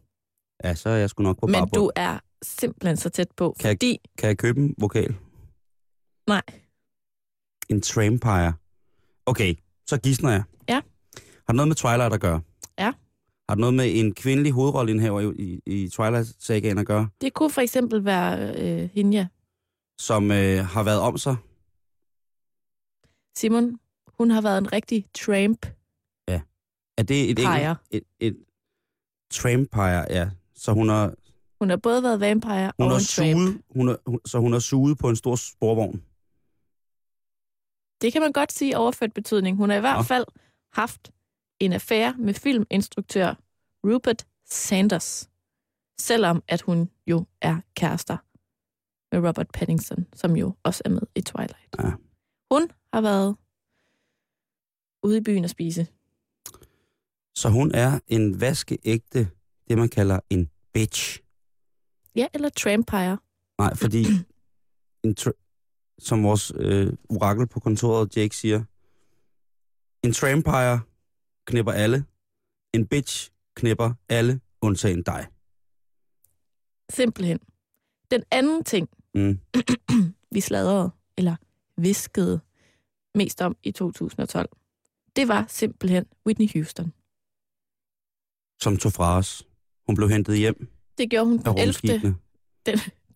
Ja, 0.65 0.75
så 0.75 0.89
er 0.89 0.97
jeg 0.97 1.11
sgu 1.11 1.23
nok 1.23 1.41
på 1.41 1.47
men 1.47 1.53
barbund. 1.55 1.73
du 1.75 1.91
er 1.97 2.19
simpelthen 2.43 2.97
så 2.97 3.09
tæt 3.09 3.29
på, 3.37 3.57
Kan 3.61 3.69
jeg- 3.69 3.75
fordi 3.75 3.99
Kan 4.19 4.29
jeg 4.29 4.39
købe 4.39 4.61
en 4.61 4.75
vokal? 4.79 5.17
Nej. 6.27 6.43
En 7.69 7.81
trampire. 7.81 8.53
Okay, 9.27 9.55
så 9.87 10.01
gidsner 10.01 10.31
jeg. 10.31 10.43
Ja. 10.69 10.81
Har 11.47 11.53
noget 11.53 11.69
med 11.69 11.77
Twilight 11.77 12.15
at 12.15 12.21
gøre? 12.21 12.41
Ja. 12.79 12.93
Har 13.51 13.55
det 13.55 13.61
noget 13.61 13.75
med 13.75 13.99
en 14.01 14.15
kvindelig 14.15 14.53
hovedrolleindhaver 14.53 15.21
i, 15.21 15.43
i, 15.43 15.61
i 15.67 15.89
Twilight-sagaen 15.89 16.79
at 16.79 16.87
gøre, 16.87 17.09
det 17.21 17.35
kunne 17.35 17.51
for 17.51 17.61
eksempel 17.61 18.05
være 18.05 18.55
øh, 18.63 18.91
hende, 18.95 19.17
ja. 19.17 19.27
som 19.99 20.31
øh, 20.31 20.59
har 20.65 20.83
været 20.83 21.01
om 21.01 21.19
sig? 21.19 21.37
Simon, 23.37 23.79
hun 24.19 24.31
har 24.31 24.41
været 24.41 24.59
en 24.59 24.73
rigtig 24.73 25.07
tramp 25.15 25.67
Er 26.99 27.03
det 27.03 27.31
et, 27.31 27.37
Pire. 27.37 27.77
et, 27.91 28.03
et 28.21 28.37
trampire, 29.33 30.07
ja. 30.11 30.31
Så 30.55 30.73
hun 30.73 30.89
har, 30.89 31.15
Hun 31.61 31.71
har 31.71 31.77
både 31.77 32.03
været 32.03 32.21
vampire 32.21 32.73
hun 32.79 32.91
og 32.91 32.97
en 32.97 33.05
tramp. 33.05 33.39
suget, 33.39 33.63
hun 33.71 33.89
har, 33.89 33.99
hun, 34.07 34.21
så 34.27 34.39
hun 34.39 34.53
har 34.53 34.59
suget 34.61 34.99
på 34.99 35.09
en 35.09 35.17
stor 35.17 35.37
sporvogn. 35.37 36.03
Det 38.03 38.13
kan 38.13 38.23
man 38.23 38.33
godt 38.33 38.53
sige 38.53 38.79
overført 38.79 39.15
betydning. 39.15 39.57
Hun 39.57 39.71
har 39.71 39.77
i 39.77 39.81
hvert 39.81 39.97
Nå. 39.99 40.03
fald 40.03 40.25
haft 40.73 41.11
en 41.61 41.73
affære 41.73 42.15
med 42.19 42.35
filminstruktør 42.35 43.35
Rupert 43.85 44.27
Sanders. 44.47 45.31
Selvom 46.01 46.43
at 46.49 46.61
hun 46.61 46.91
jo 47.07 47.27
er 47.41 47.61
kærester 47.75 48.17
med 49.13 49.29
Robert 49.29 49.51
Pattinson, 49.55 50.07
som 50.15 50.37
jo 50.37 50.57
også 50.63 50.83
er 50.85 50.89
med 50.89 51.03
i 51.15 51.21
Twilight. 51.21 51.77
Ja. 51.79 51.93
Hun 52.51 52.71
har 52.93 53.01
været 53.01 53.37
ude 55.03 55.19
i 55.19 55.21
byen 55.21 55.45
og 55.45 55.51
spise. 55.51 55.87
Så 57.35 57.49
hun 57.49 57.75
er 57.75 58.01
en 58.07 58.41
vaskeægte, 58.41 59.31
det 59.69 59.79
man 59.79 59.89
kalder 59.89 60.21
en 60.31 60.51
bitch. 60.73 61.21
Ja, 62.17 62.27
eller 62.35 62.49
trampire. 62.49 63.19
Nej, 63.59 63.75
fordi 63.75 64.05
en 65.05 65.17
som 65.99 66.25
vores 66.25 66.53
øh, 66.57 66.93
orakel 67.09 67.47
på 67.47 67.61
kontoret, 67.61 68.17
Jake, 68.17 68.37
siger, 68.37 68.65
en 70.05 70.13
trampire 70.13 70.81
knipper 71.45 71.73
alle, 71.73 72.05
en 72.75 72.87
bitch 72.87 73.31
knipper 73.55 73.95
alle, 74.09 74.41
undtagen 74.63 75.03
dig. 75.03 75.27
Simpelthen. 76.91 77.39
Den 78.11 78.23
anden 78.31 78.65
ting, 78.65 78.89
Mm. 79.15 79.39
vi 80.35 80.41
sladrede, 80.41 80.91
eller 81.17 81.37
viskede 81.77 82.41
mest 83.15 83.41
om 83.43 83.57
i 83.63 83.73
2012, 83.73 84.49
det 85.17 85.29
var 85.29 85.45
simpelthen 85.49 86.07
Whitney 86.27 86.49
Houston. 86.55 86.93
Som 88.63 88.77
tog 88.77 88.93
fra 88.93 89.17
os. 89.17 89.47
Hun 89.87 89.97
blev 89.97 90.09
hentet 90.09 90.39
hjem 90.39 90.69
Det 90.99 91.11
gjorde 91.11 91.27
hun 91.27 91.39
den 91.39 91.59
11. 91.59 91.63
rumskibene. 91.67 92.17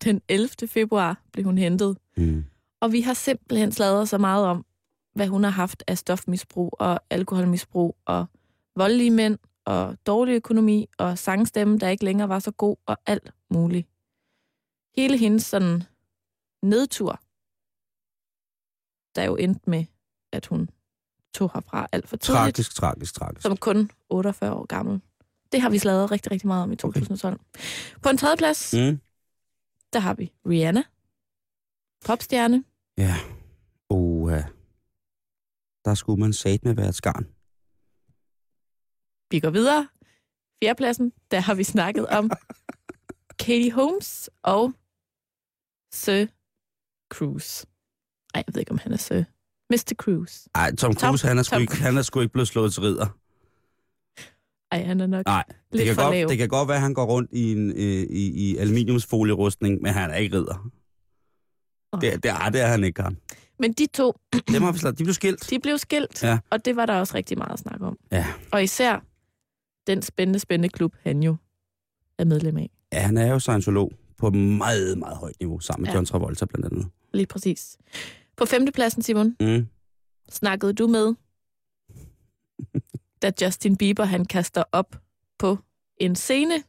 den 0.03 0.21
11. 0.29 0.49
februar, 0.67 1.21
blev 1.31 1.45
hun 1.45 1.57
hentet. 1.57 1.97
Mm. 2.17 2.45
Og 2.81 2.91
vi 2.91 3.01
har 3.01 3.13
simpelthen 3.13 3.71
sladret 3.71 4.09
så 4.09 4.17
meget 4.17 4.45
om, 4.45 4.65
hvad 5.15 5.27
hun 5.27 5.43
har 5.43 5.51
haft 5.51 5.83
af 5.87 5.97
stofmisbrug 5.97 6.73
og 6.79 6.99
alkoholmisbrug 7.09 7.97
og 8.05 8.25
voldelige 8.75 9.11
mænd 9.11 9.37
og 9.65 9.97
dårlig 10.05 10.33
økonomi 10.35 10.87
og 10.97 11.17
sangstemme, 11.17 11.77
der 11.79 11.89
ikke 11.89 12.05
længere 12.05 12.29
var 12.29 12.39
så 12.39 12.51
god 12.51 12.75
og 12.85 12.97
alt 13.05 13.31
muligt. 13.49 13.87
Hele 14.97 15.17
hendes 15.17 15.43
sådan 15.45 15.83
nedtur, 16.63 17.19
der 19.15 19.23
jo 19.23 19.35
endte 19.35 19.69
med, 19.69 19.85
at 20.31 20.45
hun 20.45 20.69
tog 21.33 21.51
herfra 21.53 21.87
alt 21.91 22.07
for 22.09 22.17
tidligt, 22.17 22.37
Tragisk, 22.41 22.75
tragisk, 22.75 23.13
tragisk. 23.15 23.41
som 23.41 23.57
kun 23.57 23.91
48 24.09 24.53
år 24.53 24.65
gammel. 24.65 25.01
Det 25.51 25.61
har 25.61 25.69
vi 25.69 25.77
sladret 25.79 26.11
rigtig, 26.11 26.31
rigtig 26.31 26.47
meget 26.47 26.63
om 26.63 26.71
i 26.71 26.75
2012. 26.75 27.33
Okay. 27.33 27.63
På 28.01 28.09
en 28.09 28.17
tredje 28.17 28.37
plads, 28.37 28.73
Mm. 28.73 28.99
der 29.93 29.99
har 29.99 30.13
vi 30.13 30.31
Rihanna, 30.49 30.83
popstjerne. 32.05 32.63
Ja. 32.97 33.15
Uh, 33.27 33.34
der 35.85 35.93
skulle 35.95 36.19
man 36.19 36.33
sat 36.33 36.63
med 36.63 36.73
være 36.75 36.89
et 36.89 36.95
skarn. 36.95 37.25
Vi 39.31 39.39
går 39.39 39.49
videre. 39.49 39.87
Fjerdepladsen, 40.63 41.11
der 41.31 41.39
har 41.39 41.53
vi 41.53 41.63
snakket 41.63 42.07
om 42.07 42.31
Katie 43.43 43.71
Holmes 43.71 44.29
og 44.43 44.73
Sir 45.93 46.25
Cruise. 47.13 47.67
Ej, 48.33 48.43
jeg 48.47 48.53
ved 48.55 48.59
ikke, 48.59 48.71
om 48.71 48.77
han 48.77 48.91
er 48.93 48.97
Sir. 48.97 49.23
Mr. 49.69 49.93
Cruise. 49.97 50.49
Ej, 50.55 50.75
Tom 50.75 50.95
Tom- 50.95 51.09
Cruise, 51.09 51.27
han 51.27 51.37
er, 51.37 51.43
sgu 51.43 51.53
Tom 51.53 51.61
ikke, 51.61 51.75
han 51.75 51.97
er 51.97 52.01
sgu 52.01 52.19
ikke 52.21 52.31
blevet 52.33 52.47
slået 52.47 52.73
til 52.73 52.81
ridder. 52.81 53.17
Ej, 54.71 54.83
han 54.83 55.01
er 55.01 55.07
nok 55.07 55.25
Nej, 55.25 55.43
det 55.47 55.55
lidt 55.71 55.85
kan, 55.85 55.95
for 55.95 56.01
lav. 56.11 56.21
godt, 56.21 56.29
det 56.29 56.37
kan 56.37 56.49
godt 56.49 56.67
være, 56.67 56.77
at 56.77 56.81
han 56.81 56.93
går 56.93 57.05
rundt 57.05 57.31
i 57.33 57.51
en 57.51 57.71
øh, 57.71 57.77
i, 58.09 58.51
i 58.51 58.57
aluminiumsfolierustning, 58.57 59.81
men 59.81 59.93
han 59.93 60.11
er 60.11 60.15
ikke 60.15 60.37
ridder. 60.37 60.69
Åh. 61.93 62.01
Det, 62.01 62.23
det, 62.23 62.31
er, 62.31 62.49
det 62.49 62.61
er 62.61 62.67
han 62.67 62.83
ikke, 62.83 63.01
han. 63.01 63.17
Men 63.59 63.73
de 63.73 63.85
to, 63.87 64.13
Dem 64.47 64.61
har 64.63 64.71
vi 64.71 64.77
slet, 64.79 64.97
de 64.99 65.03
blev 65.03 65.13
skilt. 65.13 65.49
de 65.49 65.59
blev 65.59 65.77
skilt, 65.77 66.23
Ja. 66.23 66.39
og 66.49 66.65
det 66.65 66.75
var 66.75 66.85
der 66.85 66.93
også 66.99 67.15
rigtig 67.15 67.37
meget 67.37 67.53
at 67.53 67.59
snakke 67.59 67.85
om. 67.85 67.97
Ja. 68.11 68.25
Og 68.51 68.63
især 68.63 68.99
den 69.87 70.01
spændende, 70.01 70.39
spændende 70.39 70.69
klub, 70.69 70.95
han 71.03 71.23
jo 71.23 71.35
er 72.17 72.25
medlem 72.25 72.57
af. 72.57 72.69
Ja, 72.93 72.99
han 72.99 73.17
er 73.17 73.27
jo 73.31 73.39
scientolog 73.39 73.91
på 74.17 74.29
meget, 74.31 74.97
meget 74.97 75.17
højt 75.17 75.39
niveau, 75.39 75.59
sammen 75.59 75.81
med 75.83 75.87
Ja. 75.87 75.91
ja. 75.91 75.95
John 75.97 76.05
Travolta 76.05 76.45
blandt 76.45 76.65
andet. 76.65 76.87
Lige 77.13 77.25
præcis. 77.27 77.77
På 78.37 78.45
femtepladsen, 78.45 79.01
Simon, 79.01 79.35
Mm. 79.39 79.67
snakkede 80.29 80.73
du 80.73 80.87
med, 80.87 81.13
da 83.21 83.31
Justin 83.41 83.77
Bieber 83.77 84.05
han 84.05 84.25
kaster 84.25 84.63
op 84.71 84.95
på 85.39 85.57
en 85.97 86.15
scene 86.15 86.63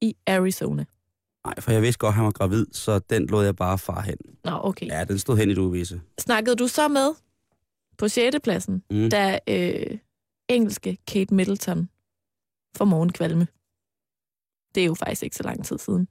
i 0.00 0.16
Arizona. 0.26 0.84
Nej, 1.46 1.54
for 1.60 1.70
jeg 1.72 1.82
vidste 1.82 1.98
godt, 1.98 2.08
at 2.10 2.14
han 2.14 2.24
var 2.24 2.30
gravid, 2.30 2.66
så 2.72 2.98
den 2.98 3.26
lod 3.26 3.44
jeg 3.44 3.56
bare 3.56 3.78
far 3.78 4.00
hen. 4.00 4.16
Nå, 4.44 4.50
okay. 4.62 4.86
Ja, 4.86 5.04
den 5.04 5.18
stod 5.18 5.36
hen 5.36 5.50
i 5.50 5.54
det 5.54 5.60
uvisse. 5.60 6.00
Snakkede 6.18 6.56
du 6.56 6.66
så 6.66 6.88
med 6.88 7.14
på 7.98 8.08
6. 8.08 8.36
pladsen, 8.42 8.82
Mm. 8.90 9.10
da 9.10 9.38
øh, 9.48 9.98
engelske 10.48 10.98
Kate 11.06 11.34
Middleton 11.34 11.88
for 12.76 12.84
morgenkvalme? 12.84 13.46
Det 14.74 14.80
er 14.82 14.86
jo 14.86 14.94
faktisk 14.94 15.22
ikke 15.22 15.36
så 15.36 15.42
lang 15.42 15.64
tid 15.64 15.78
siden. 15.78 16.08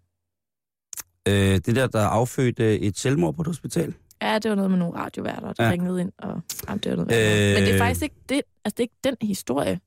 Øh, 1.28 1.56
det 1.66 1.76
der, 1.76 1.88
der 1.88 2.06
affødte 2.08 2.80
et 2.80 2.98
selvmord 2.98 3.36
på 3.36 3.42
et 3.42 3.48
hospital. 3.48 3.94
Ja, 4.22 4.40
det 4.40 4.50
var 4.50 4.56
noget 4.56 4.72
med 4.72 4.80
nogle 4.80 4.98
radioværter, 5.00 5.54
der 5.54 5.64
ja. 5.66 5.72
Ringede 5.72 6.02
ind, 6.02 6.12
og 6.18 6.42
jamen, 6.68 6.80
det 6.80 6.90
var 6.92 6.96
noget 7.06 7.12
øh... 7.12 7.54
Men 7.54 7.64
det 7.64 7.70
er 7.70 7.74
Øh. 7.74 7.80
faktisk 7.80 8.02
ikke, 8.04 8.16
det, 8.30 8.42
altså, 8.66 8.76
det 8.76 8.80
er 8.80 8.82
ikke 8.82 9.00
den 9.04 9.16
historie, 9.22 9.80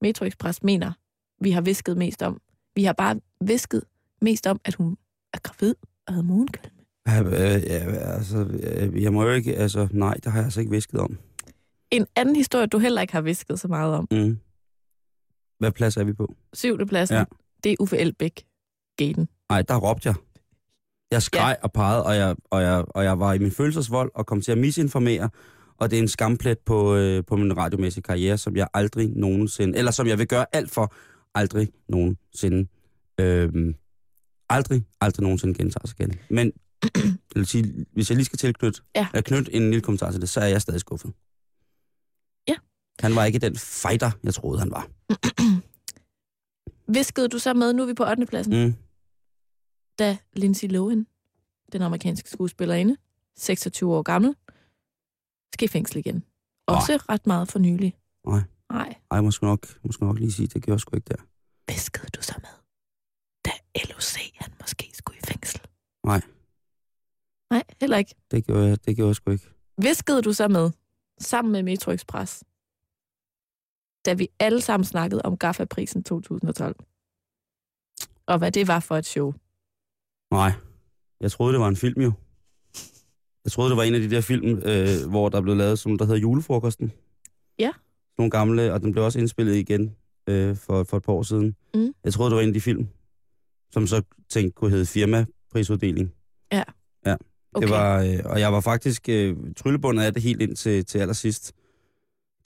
Metro 0.00 0.24
Express 0.24 0.62
mener, 0.62 0.92
vi 1.40 1.50
har 1.50 1.60
visket 1.60 1.96
mest 1.96 2.22
om. 2.22 2.40
Vi 2.74 2.84
har 2.84 2.92
bare 2.92 3.20
visket 3.40 3.84
mest 4.22 4.46
om, 4.46 4.60
at 4.64 4.74
hun 4.74 4.96
er 5.32 5.38
gravid 5.42 5.74
og 6.06 6.12
havde 6.12 6.26
morgenkvalme. 6.26 6.80
Ja, 7.06 7.22
øh, 7.22 7.62
ja, 7.62 7.96
altså, 8.14 8.38
øh, 8.38 9.02
jeg 9.02 9.12
må 9.12 9.22
jo 9.22 9.30
ikke, 9.30 9.56
altså, 9.56 9.88
nej, 9.90 10.14
det 10.14 10.26
har 10.26 10.38
jeg 10.38 10.44
altså 10.44 10.60
ikke 10.60 10.70
visket 10.70 11.00
om. 11.00 11.18
En 11.90 12.06
anden 12.16 12.36
historie, 12.36 12.66
du 12.66 12.78
heller 12.78 13.00
ikke 13.00 13.12
har 13.12 13.20
visket 13.20 13.60
så 13.60 13.68
meget 13.68 13.94
om. 13.94 14.08
Mm. 14.10 14.38
Hvad 15.58 15.72
plads 15.72 15.96
er 15.96 16.04
vi 16.04 16.12
på? 16.12 16.34
Syvende 16.52 16.86
pladsen, 16.86 17.14
ja. 17.14 17.18
Ja. 17.18 17.24
det 17.64 17.72
er 17.72 17.76
Uffe 17.80 17.98
Elbæk, 17.98 18.46
gaten. 18.96 19.28
Nej, 19.50 19.62
der 19.62 19.76
råbte 19.76 20.08
jeg. 20.08 20.14
Jeg 21.10 21.22
skreg 21.22 21.56
ja. 21.58 21.64
og 21.64 21.72
pegede, 21.72 22.04
og 22.04 22.16
jeg, 22.16 22.36
og, 22.50 22.62
jeg, 22.62 22.84
og 22.88 23.04
jeg 23.04 23.18
var 23.18 23.32
i 23.32 23.38
min 23.38 23.50
følelsesvold 23.50 24.10
og 24.14 24.26
kom 24.26 24.40
til 24.40 24.52
at 24.52 24.58
misinformere. 24.58 25.30
Og 25.76 25.90
det 25.90 25.98
er 25.98 26.02
en 26.02 26.08
skamplet 26.08 26.58
på, 26.58 26.94
øh, 26.96 27.24
på 27.24 27.36
min 27.36 27.56
radiomæssige 27.56 28.02
karriere, 28.02 28.38
som 28.38 28.56
jeg 28.56 28.68
aldrig 28.74 29.10
nogensinde, 29.10 29.78
eller 29.78 29.90
som 29.90 30.06
jeg 30.06 30.18
vil 30.18 30.28
gøre 30.28 30.46
alt 30.52 30.70
for, 30.70 30.94
aldrig 31.34 31.68
nogensinde, 31.88 32.68
øh, 33.20 33.74
aldrig, 34.50 34.82
aldrig 35.00 35.22
nogensinde 35.22 35.54
gentager 35.54 35.86
sig 35.86 36.00
igen. 36.00 36.18
Men 36.30 36.52
jeg 36.94 37.12
vil 37.34 37.46
sige, 37.46 37.86
hvis 37.92 38.10
jeg 38.10 38.16
lige 38.16 38.24
skal 38.24 38.38
tilknytte, 38.38 38.82
Ja. 38.94 39.08
ja. 39.14 39.20
knytte 39.20 39.54
en 39.54 39.62
lille 39.62 39.80
kommentar 39.80 40.10
til 40.10 40.20
det, 40.20 40.28
så 40.28 40.40
er 40.40 40.46
jeg 40.46 40.62
stadig 40.62 40.80
skuffet. 40.80 41.12
Ja. 42.48 42.54
Han 43.00 43.14
var 43.16 43.24
ikke 43.24 43.38
den 43.38 43.56
fighter, 43.56 44.10
jeg 44.24 44.34
troede, 44.34 44.58
han 44.60 44.70
var. 44.70 44.88
Viskede 46.92 47.28
du 47.28 47.38
så 47.38 47.54
med, 47.54 47.72
nu 47.72 47.82
er 47.82 47.86
vi 47.86 47.94
på 47.94 48.04
8. 48.10 48.26
pladsen, 48.26 48.64
Mm. 48.64 48.74
da 49.98 50.18
Lindsay 50.32 50.68
Lohan, 50.68 51.06
den 51.72 51.82
amerikanske 51.82 52.30
skuespillerinde, 52.30 52.96
26 53.36 53.94
år 53.94 54.02
gammel, 54.02 54.34
skal 55.54 55.64
i 55.64 55.68
fængsel 55.68 55.96
igen. 55.98 56.24
Også 56.66 56.96
ret 57.08 57.26
meget 57.26 57.48
for 57.48 57.58
nylig. 57.58 57.96
Nej. 58.26 58.40
Nej. 58.72 58.94
Ej, 59.10 59.20
måske 59.20 59.44
nok, 59.44 59.66
måske 59.84 60.04
nok 60.04 60.18
lige 60.18 60.32
sige, 60.32 60.46
det 60.46 60.62
gjorde 60.62 60.74
jeg 60.74 60.80
sgu 60.80 60.96
ikke 60.96 61.08
der. 61.08 61.22
Viskede 61.72 62.06
du 62.16 62.22
så 62.22 62.34
med, 62.38 62.54
da 63.44 63.50
LOC 63.92 64.16
han 64.34 64.52
måske 64.60 64.90
skulle 64.94 65.18
i 65.18 65.26
fængsel? 65.26 65.60
Nej. 66.10 66.22
Nej, 67.50 67.62
heller 67.80 67.96
ikke. 67.96 68.14
Det 68.30 68.46
gjorde 68.46 68.66
jeg, 68.66 68.84
det 68.84 68.96
gjorde 68.96 69.08
jeg 69.08 69.16
sgu 69.16 69.30
ikke. 69.30 69.48
Viskede 69.82 70.22
du 70.22 70.32
så 70.32 70.48
med, 70.48 70.70
sammen 71.18 71.52
med 71.52 71.62
Metro 71.62 71.90
Express, 71.90 72.44
da 74.04 74.12
vi 74.14 74.28
alle 74.38 74.60
sammen 74.60 74.84
snakkede 74.84 75.22
om 75.22 75.36
GAFA-prisen 75.36 76.02
2012? 76.02 76.76
Og 78.26 78.38
hvad 78.38 78.52
det 78.52 78.68
var 78.68 78.80
for 78.80 78.96
et 78.96 79.06
show. 79.06 79.32
Nej. 80.30 80.52
Jeg 81.20 81.30
troede, 81.30 81.52
det 81.52 81.60
var 81.60 81.68
en 81.68 81.76
film 81.76 82.02
jo. 82.02 82.12
Jeg 83.44 83.52
troede, 83.52 83.70
det 83.70 83.76
var 83.76 83.82
en 83.82 83.94
af 83.94 84.00
de 84.00 84.10
der 84.10 84.20
film, 84.20 84.58
øh, 84.58 85.10
hvor 85.10 85.28
der 85.28 85.40
blev 85.40 85.56
lavet, 85.56 85.78
som 85.78 85.98
der 85.98 86.04
hedder 86.04 86.20
Julefrokosten. 86.20 86.92
Ja. 87.58 87.72
Nogle 88.18 88.30
gamle, 88.30 88.72
og 88.72 88.80
den 88.80 88.92
blev 88.92 89.04
også 89.04 89.18
indspillet 89.18 89.56
igen 89.56 89.96
øh, 90.26 90.56
for, 90.56 90.84
for 90.84 90.96
et 90.96 91.02
par 91.02 91.12
år 91.12 91.22
siden. 91.22 91.56
Mm. 91.74 91.94
Jeg 92.04 92.12
troede, 92.12 92.30
det 92.30 92.36
var 92.36 92.42
en 92.42 92.48
af 92.48 92.54
de 92.54 92.60
film, 92.60 92.88
som 93.70 93.86
så 93.86 94.02
tænkte 94.28 94.54
kunne 94.54 94.70
hedde 94.70 94.86
firma-prisuddeling. 95.52 96.12
Okay. 97.54 97.66
Det 97.66 97.74
var, 97.74 98.02
øh, 98.02 98.18
og 98.24 98.40
jeg 98.40 98.52
var 98.52 98.60
faktisk 98.60 99.08
øh, 99.08 99.36
tryllebundet 99.56 100.02
af 100.02 100.14
det 100.14 100.22
helt 100.22 100.42
ind 100.42 100.56
til, 100.56 100.84
til 100.84 100.98
allersidst, 100.98 101.52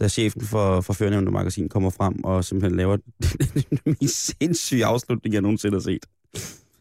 da 0.01 0.09
chefen 0.09 0.41
for, 0.43 0.81
for 0.81 0.93
Førnævnte 0.93 1.33
Magasin 1.33 1.69
kommer 1.69 1.91
frem 1.91 2.25
og 2.25 2.45
simpelthen 2.45 2.77
laver 2.77 2.97
den 3.85 3.97
mest 4.01 4.37
sindssyge 4.41 4.85
afslutning, 4.85 5.35
jeg 5.35 5.43
nogensinde 5.43 5.75
har 5.75 5.81
set. 5.81 6.07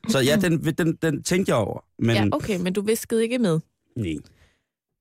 Så 0.09 0.19
ja, 0.19 0.35
den, 0.35 0.63
den, 0.77 0.95
den 1.01 1.23
tænkte 1.23 1.49
jeg 1.49 1.57
over, 1.57 1.85
men... 1.99 2.15
Ja, 2.15 2.27
okay, 2.31 2.59
men 2.59 2.73
du 2.73 2.81
viskede 2.81 3.23
ikke 3.23 3.39
med. 3.39 3.59
Nej. 3.95 4.15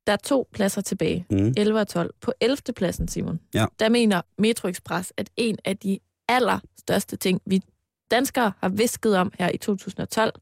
Der 0.07 0.13
er 0.13 0.17
to 0.17 0.49
pladser 0.53 0.81
tilbage. 0.81 1.27
Mm. 1.31 1.55
11 1.57 1.81
og 1.81 1.89
12. 1.89 2.15
På 2.21 2.33
11. 2.41 2.57
pladsen, 2.77 3.09
Simon, 3.09 3.41
Ja. 3.55 3.67
der 3.79 3.89
mener 3.89 4.23
Metro 4.39 4.69
Express, 4.69 5.13
at 5.17 5.31
en 5.37 5.59
af 5.65 5.77
de 5.77 5.99
allerstørste 6.29 7.17
ting, 7.17 7.41
vi 7.47 7.63
danskere 8.11 8.53
har 8.59 8.69
visket 8.69 9.17
om 9.17 9.33
her 9.39 9.51
i 9.55 9.57
2012, 9.57 10.33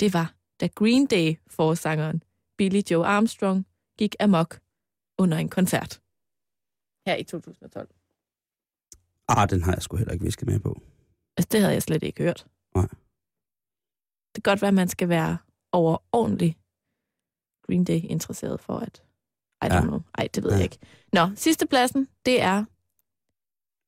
det 0.00 0.14
var, 0.14 0.34
da 0.60 0.66
Green 0.74 1.06
Day 1.06 1.36
forsangeren 1.46 2.22
Billy 2.58 2.80
Joe 2.90 3.06
Armstrong 3.06 3.66
gik 3.98 4.16
amok 4.20 4.60
under 5.18 5.38
en 5.38 5.48
koncert 5.48 6.00
her 7.06 7.16
i 7.16 7.22
2012. 7.24 7.88
Ah, 9.28 9.48
den 9.50 9.62
har 9.62 9.72
jeg 9.72 9.82
sgu 9.82 9.96
heller 9.96 10.12
ikke 10.12 10.24
visket 10.24 10.48
med 10.48 10.60
på. 10.60 10.82
Altså, 11.36 11.48
det 11.52 11.60
havde 11.60 11.72
jeg 11.74 11.82
slet 11.82 12.02
ikke 12.02 12.22
hørt. 12.22 12.46
Nej. 12.74 12.86
Det 14.34 14.44
kan 14.44 14.50
godt 14.50 14.62
være, 14.62 14.68
at 14.68 14.74
man 14.74 14.88
skal 14.88 15.08
være 15.08 15.38
overordentlig 15.72 16.56
Green 17.66 17.84
Day 17.84 18.00
interesseret 18.04 18.60
for 18.60 18.78
at... 18.78 19.02
I 19.62 19.66
don't 19.66 19.74
Ja. 19.74 19.80
know. 19.80 20.00
Ej, 20.18 20.28
det 20.34 20.42
ved 20.42 20.50
Ja. 20.50 20.56
jeg 20.56 20.64
ikke. 20.64 20.78
Nå, 21.12 21.28
sidste 21.36 21.66
pladsen, 21.66 22.08
det 22.26 22.42
er 22.42 22.64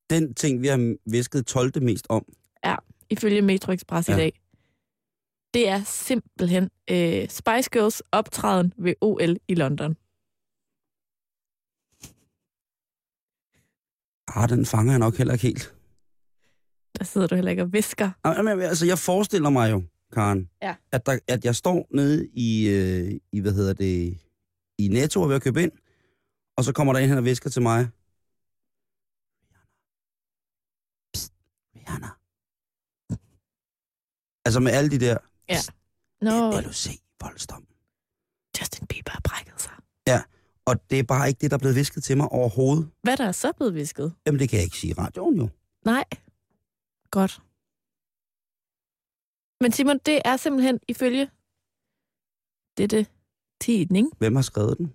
Den 0.09 0.33
ting, 0.33 0.61
vi 0.61 0.67
har 0.67 0.95
visket 1.11 1.45
12. 1.47 1.83
mest 1.83 2.07
om, 2.09 2.25
ifølge 3.09 3.41
Metro 3.41 3.71
Express 3.71 4.09
ja. 4.09 4.13
Ja. 4.13 4.19
i 4.19 4.21
dag, 4.21 4.39
det 5.53 5.67
er 5.67 5.83
simpelthen 5.83 6.63
øh, 6.91 7.29
Spice 7.29 7.69
Girls 7.71 8.01
optræden 8.11 8.73
ved 8.77 8.93
OL 9.01 9.37
i 9.47 9.55
London. 9.55 9.95
ah, 14.35 14.49
den 14.49 14.65
fanger 14.65 14.91
jeg 14.93 14.99
nok 14.99 15.15
heller 15.17 15.33
ikke 15.33 15.47
helt. 15.47 15.75
Der 16.97 17.03
sidder 17.05 17.27
du 17.27 17.35
heller 17.35 17.51
ikke 17.51 17.63
og 17.63 17.73
visker. 17.73 18.11
Ah, 18.23 18.45
men, 18.45 18.61
altså, 18.61 18.85
jeg 18.85 18.97
forestiller 18.97 19.49
mig 19.49 19.71
jo, 19.71 19.83
Karen, 20.13 20.49
Ja. 20.61 20.75
at, 20.91 21.05
der, 21.05 21.19
at 21.27 21.45
jeg 21.45 21.55
står 21.55 21.87
nede 21.95 22.27
i, 22.33 22.69
øh, 22.69 23.19
i, 23.31 23.39
hvad 23.39 23.53
hedder 23.53 23.73
det, 23.73 24.19
i 24.77 24.87
Netto 24.87 25.21
og 25.21 25.29
ved 25.29 25.35
at 25.35 25.41
købe 25.41 25.63
ind, 25.63 25.71
og 26.57 26.63
så 26.63 26.73
kommer 26.73 26.93
der 26.93 26.99
en 26.99 27.09
hen 27.09 27.17
og 27.17 27.23
visker 27.25 27.49
til 27.49 27.61
mig. 27.61 27.81
Psst, 31.13 31.33
Rihanna. 31.75 32.09
Altså 34.45 34.59
med 34.59 34.71
alle 34.77 34.89
de 34.89 34.99
der, 35.05 35.17
Nå, 36.21 36.51
LOC, 36.61 36.87
voldsdom. 37.21 37.67
Justin 38.59 38.87
Bieber 38.87 39.11
har 39.11 39.21
brækket 39.23 39.61
sig. 39.61 39.73
Og 40.65 40.89
det 40.89 40.99
er 40.99 41.03
bare 41.03 41.27
ikke 41.27 41.39
det, 41.41 41.51
der 41.51 41.57
er 41.57 41.59
blevet 41.59 41.75
visket 41.75 42.03
til 42.03 42.17
mig 42.17 42.29
overhovedet. 42.29 42.91
Hvad 43.01 43.17
der 43.17 43.23
er 43.25 43.31
så 43.31 43.51
blevet 43.53 43.73
visket? 43.75 44.13
Jamen, 44.25 44.39
det 44.39 44.49
kan 44.49 44.57
jeg 44.57 44.63
ikke 44.63 44.77
sige 44.77 44.91
i 44.91 44.93
radioen 44.93 45.35
jo. 45.37 45.49
Nej. 45.85 46.03
Godt. 47.11 47.41
Men 49.63 49.71
Simon, 49.71 49.97
det 50.05 50.21
er 50.25 50.37
simpelthen 50.37 50.79
ifølge 50.87 51.29
dette 52.77 53.07
tidning, 53.61 54.11
Hvem 54.17 54.35
har 54.35 54.41
skrevet 54.41 54.77
den? 54.77 54.93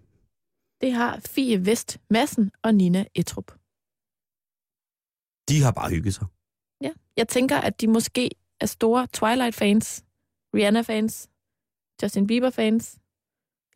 det 0.80 0.92
har 0.92 1.20
Fie 1.26 1.66
Vest 1.66 1.98
Madsen 2.10 2.50
og 2.62 2.74
Nina 2.74 3.04
Etrup. 3.14 3.46
De 5.48 5.62
har 5.64 5.72
bare 5.72 5.90
hygget 5.90 6.14
sig. 6.14 6.26
Ja. 6.80 6.92
Jeg 7.16 7.28
tænker, 7.28 7.56
at 7.58 7.80
de 7.80 7.88
måske 7.88 8.30
er 8.60 8.66
store 8.66 9.06
Twilight-fans, 9.16 10.04
Rihanna-fans, 10.54 11.28
Justin 12.02 12.26
Bieber-fans, 12.26 12.96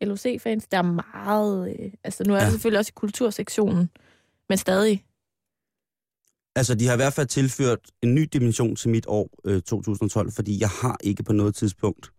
LOC-fans. 0.01 0.67
Der 0.67 0.77
er 0.77 0.81
meget... 1.25 1.75
Øh, 1.79 1.91
altså, 2.03 2.23
nu 2.27 2.33
er 2.33 2.37
ja. 2.37 2.43
Det 2.43 2.51
selvfølgelig 2.51 2.79
også 2.79 2.89
i 2.95 2.95
kultursektionen, 2.95 3.89
men 4.49 4.57
stadig. 4.57 5.05
Altså, 6.55 6.75
de 6.75 6.85
har 6.87 6.93
i 6.93 6.97
hvert 6.97 7.13
fald 7.13 7.27
tilført 7.27 7.79
en 8.03 8.15
ny 8.15 8.29
dimension 8.33 8.75
til 8.75 8.89
mit 8.89 9.05
år 9.07 9.29
øh, 9.45 9.61
2012, 9.61 10.31
fordi 10.31 10.59
jeg 10.61 10.69
har 10.69 10.97
ikke 11.03 11.23
på 11.23 11.33
noget 11.33 11.55
tidspunkt 11.55 12.11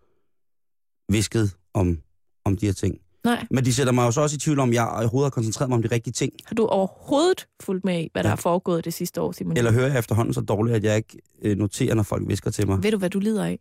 visket 1.08 1.56
om, 1.74 1.98
om 2.44 2.56
de 2.56 2.66
her 2.66 2.72
ting. 2.72 2.98
Nej. 3.24 3.46
Men 3.50 3.64
de 3.64 3.74
sætter 3.74 3.92
mig 3.92 4.06
jo 4.06 4.10
så 4.10 4.20
også 4.20 4.36
i 4.36 4.38
tvivl 4.38 4.58
om, 4.58 4.72
jeg 4.72 4.88
overhovedet 4.88 5.26
har 5.26 5.30
koncentreret 5.30 5.68
mig 5.68 5.76
om 5.76 5.82
de 5.82 5.88
rigtige 5.88 6.12
ting. 6.12 6.32
Har 6.44 6.54
du 6.54 6.66
overhovedet 6.66 7.48
fulgt 7.62 7.84
med 7.84 8.00
i, 8.04 8.08
hvad 8.12 8.22
der 8.22 8.28
Ja. 8.28 8.32
er 8.32 8.36
foregået 8.36 8.84
det 8.84 8.94
sidste 8.94 9.20
år, 9.20 9.32
Simon? 9.32 9.56
Eller 9.56 9.72
hører 9.72 9.88
jeg 9.88 9.98
efterhånden 9.98 10.34
så 10.34 10.40
dårligt, 10.40 10.76
at 10.76 10.84
jeg 10.84 10.96
ikke 10.96 11.18
øh, 11.42 11.56
noterer, 11.58 11.94
når 11.94 12.02
folk 12.02 12.28
visker 12.28 12.50
til 12.50 12.66
mig. 12.66 12.82
Ved 12.82 12.90
du, 12.90 12.98
hvad 12.98 13.10
du 13.10 13.18
lider 13.18 13.44
af? 13.44 13.58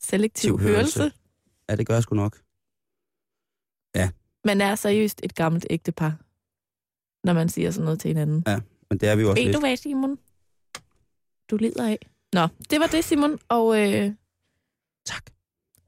Selektiv 0.00 0.58
hørelse. 0.58 0.98
hørelse. 1.00 1.18
Ja, 1.68 1.76
det 1.76 1.86
gør 1.86 1.94
jeg 1.94 2.02
sgu 2.02 2.14
nok. 2.14 2.40
Man 4.44 4.60
er 4.60 4.74
seriøst 4.74 5.20
et 5.24 5.34
gammelt 5.34 5.66
ægtepar, 5.70 6.10
når 7.26 7.32
man 7.32 7.48
siger 7.48 7.70
sådan 7.70 7.84
noget 7.84 8.00
til 8.00 8.08
hinanden. 8.08 8.44
Men 8.90 8.98
det 8.98 9.08
er 9.08 9.16
vi 9.16 9.22
jo 9.22 9.30
også 9.30 9.40
Ved 9.40 9.44
lidt. 9.44 9.54
du 9.54 9.60
hvad, 9.60 9.76
Simon? 9.76 10.18
Du 11.50 11.56
lider 11.56 11.88
af. 11.88 11.98
Nå, 12.32 12.48
det 12.70 12.80
var 12.80 12.86
det, 12.86 13.04
Simon, 13.04 13.38
og 13.48 13.78
øh, 13.80 14.12
Tak. 15.06 15.30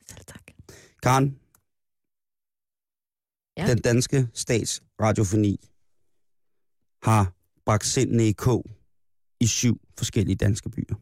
selv 0.09 0.25
tak. 0.27 0.43
Karen, 1.03 1.39
Ja. 3.57 3.67
den 3.75 3.79
danske 3.83 4.29
statsradiofoni 4.35 5.61
har 7.03 7.33
bragt 7.67 7.85
sindene 7.87 8.29
i 8.29 8.33
kog 8.33 8.67
i 9.41 9.47
syv 9.47 9.81
forskellige 9.99 10.37
danske 10.37 10.71
byer. 10.71 10.95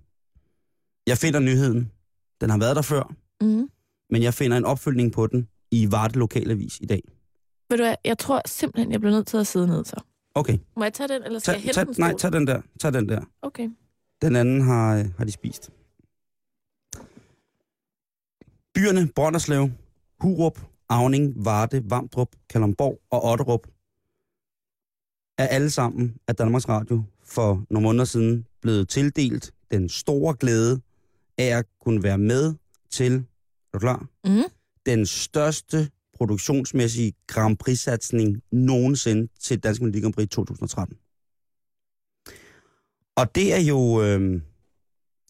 Jeg 1.06 1.18
finder 1.18 1.40
nyheden. 1.40 1.92
Den 2.40 2.50
har 2.50 2.58
været 2.58 2.76
der 2.76 2.82
før, 2.82 3.14
Mm. 3.42 3.68
men 4.10 4.22
jeg 4.22 4.34
finder 4.34 4.56
en 4.56 4.64
opfølgning 4.64 5.12
på 5.12 5.26
den 5.26 5.48
i 5.70 5.90
Varde 5.92 6.18
Lokalavis 6.18 6.78
i 6.80 6.86
dag. 6.86 7.02
Ved 7.70 7.78
du 7.78 7.84
hvad, 7.84 7.94
jeg 8.04 8.18
tror 8.18 8.42
simpelthen, 8.46 8.92
jeg 8.92 9.00
bliver 9.00 9.12
nødt 9.14 9.26
til 9.26 9.36
at 9.36 9.46
sidde 9.46 9.66
ned 9.66 9.84
så. 9.84 9.96
Okay, 10.34 10.58
Må 10.76 10.82
jeg 10.84 10.92
tage 10.92 11.08
den, 11.08 11.22
eller 11.22 11.38
skal 11.38 11.54
tag, 11.54 11.58
jeg 11.58 11.62
hente 11.62 11.74
tag, 11.74 11.86
den 11.86 11.94
nej, 11.98 12.14
tag 12.16 12.32
den 12.32 12.46
der. 12.46 12.60
Tag 12.80 12.92
den 12.92 13.08
der. 13.08 13.20
Okay. 13.42 13.70
Den 14.22 14.36
anden 14.36 14.60
har, 14.60 14.96
øh, 14.98 15.04
har 15.18 15.24
de 15.24 15.32
spist. 15.32 15.70
Byerne 18.74 19.08
Brønderslev, 19.16 19.70
Hurup, 20.20 20.60
Avning, 20.88 21.44
Varde, 21.44 21.90
Vamdrup, 21.90 22.28
Kalundborg 22.50 23.00
og 23.10 23.24
Otterup 23.24 23.66
er 25.38 25.46
alle 25.46 25.70
sammen 25.70 26.16
af 26.28 26.36
Danmarks 26.36 26.68
Radio 26.68 27.02
for 27.24 27.64
nogle 27.70 27.84
måneder 27.86 28.04
siden 28.04 28.46
blevet 28.62 28.88
tildelt 28.88 29.54
den 29.70 29.88
store 29.88 30.34
glæde 30.40 30.80
af 31.40 31.58
at 31.58 31.64
kunne 31.80 32.02
være 32.02 32.18
med 32.18 32.54
til, 32.90 33.12
er 33.14 33.72
du 33.72 33.78
klar? 33.78 34.06
Mm. 34.24 34.42
Den 34.86 35.06
største 35.06 35.90
produktionsmæssige 36.14 37.12
Grand 37.26 37.56
Prix-satsning 37.56 38.42
nogensinde 38.52 39.28
til 39.40 39.62
Dansk 39.62 39.80
Melodi 39.80 40.00
Grand 40.00 40.14
Prix 40.14 40.28
2013. 40.28 40.96
Og 43.16 43.34
det 43.34 43.54
er 43.54 43.60
jo, 43.60 44.02
øh, 44.02 44.40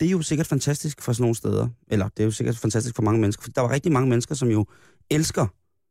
det 0.00 0.06
er 0.06 0.10
jo 0.10 0.22
sikkert 0.22 0.46
fantastisk 0.46 1.02
for 1.02 1.12
sådan 1.12 1.22
nogle 1.22 1.34
steder. 1.34 1.68
Eller 1.88 2.08
det 2.08 2.20
er 2.20 2.24
jo 2.24 2.30
sikkert 2.30 2.56
fantastisk 2.56 2.96
for 2.96 3.02
mange 3.02 3.20
mennesker. 3.20 3.42
For 3.42 3.50
der 3.50 3.60
var 3.60 3.70
rigtig 3.70 3.92
mange 3.92 4.08
mennesker, 4.08 4.34
som 4.34 4.48
jo 4.48 4.66
elsker 5.10 5.46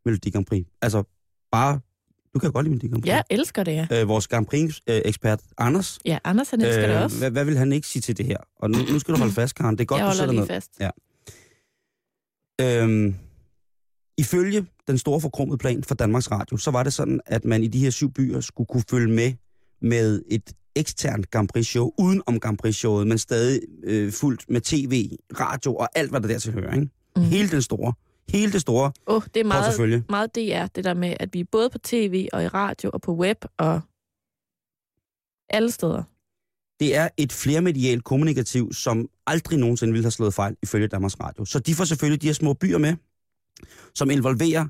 Melodi 0.05 0.29
Grand 0.29 0.45
Prix. 0.45 0.65
Altså 0.82 1.03
bare, 1.51 1.79
du 2.34 2.39
kan 2.39 2.52
godt 2.52 2.63
lide 2.63 2.70
Melodi 2.70 2.88
Grand 2.88 3.02
Prix. 3.02 3.08
Jeg 3.10 3.24
elsker 3.30 3.63
det, 3.63 3.72
ja. 3.92 4.02
Øh, 4.02 4.08
vores 4.08 4.28
Grand 4.28 4.46
Prix-ekspert, 4.46 5.39
Anders, 5.58 6.00
Ja, 6.06 6.18
Anders 6.24 6.50
han 6.50 6.62
elsker 6.62 6.84
øh, 6.84 6.89
det 6.89 7.04
også. 7.04 7.18
hvad, 7.18 7.32
hvad 7.32 7.46
vil 7.46 7.58
han 7.58 7.72
ikke 7.74 7.88
sige 7.88 8.02
til 8.02 8.18
det 8.18 8.26
her? 8.26 8.38
Og 8.60 8.72
nu, 8.72 8.78
nu 8.92 9.00
skal 9.00 9.13
du 9.13 9.20
holde 9.20 9.34
fast, 9.34 9.56
Karen. 9.56 9.76
Det 9.78 9.82
er 9.82 9.86
godt, 9.86 10.02
jeg 10.02 10.28
du 10.28 10.32
lige 10.32 10.39
med. 10.39 10.48
fast. 10.48 10.72
Ja. 10.80 10.89
Øhm, 12.62 13.15
ifølge 14.18 14.65
den 14.88 14.98
store 14.98 15.22
forkromede 15.22 15.58
plan 15.58 15.84
for 15.84 15.96
Danmarks 15.96 16.32
Radio, 16.32 16.58
så 16.58 16.72
var 16.72 16.84
det 16.84 16.94
sådan, 16.94 17.20
at 17.26 17.46
man 17.46 17.63
i 17.63 17.68
de 17.68 17.80
her 17.80 17.89
syv 17.89 18.12
byer 18.13 18.42
skulle 18.42 18.68
kunne 18.68 18.84
følge 18.89 19.13
med 19.13 19.34
med 19.82 20.22
et 20.32 20.54
eksternt 20.76 21.32
Grand 21.32 21.48
Prix-show, 21.48 21.92
uden 21.98 22.22
om 22.26 22.39
Grand 22.39 22.58
Prix-showet, 22.58 23.08
men 23.08 23.18
stadig 23.18 23.62
øh, 23.84 24.12
fuldt 24.13 24.50
med 24.50 24.62
tv, 24.62 25.10
radio 25.39 25.76
og 25.76 25.89
alt, 25.96 26.10
hvad 26.10 26.22
der 26.22 26.28
dertil 26.28 26.54
hører. 26.54 26.74
Ikke? 26.74 26.89
Mhm. 27.15 27.26
Hele 27.26 27.50
den 27.50 27.62
store, 27.62 27.94
hele 28.30 28.52
det 28.52 28.62
store 28.62 28.92
oh, 29.06 29.22
det 29.34 29.39
er 29.39 29.44
meget, 29.44 30.10
meget 30.10 30.36
DR, 30.36 30.65
det 30.76 30.84
der 30.84 30.94
med, 30.94 31.13
at 31.20 31.34
vi 31.34 31.39
er 31.39 31.46
både 31.52 31.70
på 31.70 31.78
tv 31.78 32.28
og 32.34 32.44
i 32.44 32.48
radio 32.48 32.89
og 32.94 33.02
på 33.02 33.15
web 33.15 33.46
og 33.58 33.82
alle 35.50 35.72
steder. 35.72 36.04
Det 36.80 36.96
er 36.96 37.10
et 37.18 37.34
flermedialt 37.34 38.04
kommunikativ, 38.04 38.74
som 38.74 39.10
aldrig 39.28 39.60
nogensinde 39.60 39.94
ville 39.94 40.04
have 40.04 40.12
slået 40.12 40.34
fejl 40.34 40.56
ifølge 40.63 40.88
Danmarks 40.88 41.20
Radio. 41.20 41.46
Så 41.46 41.60
de 41.60 41.76
får 41.76 41.84
selvfølgelig 41.84 42.22
de 42.22 42.28
her 42.28 42.34
små 42.34 42.54
byer 42.54 42.78
med, 42.78 42.96
som 43.96 44.10
involverer 44.10 44.68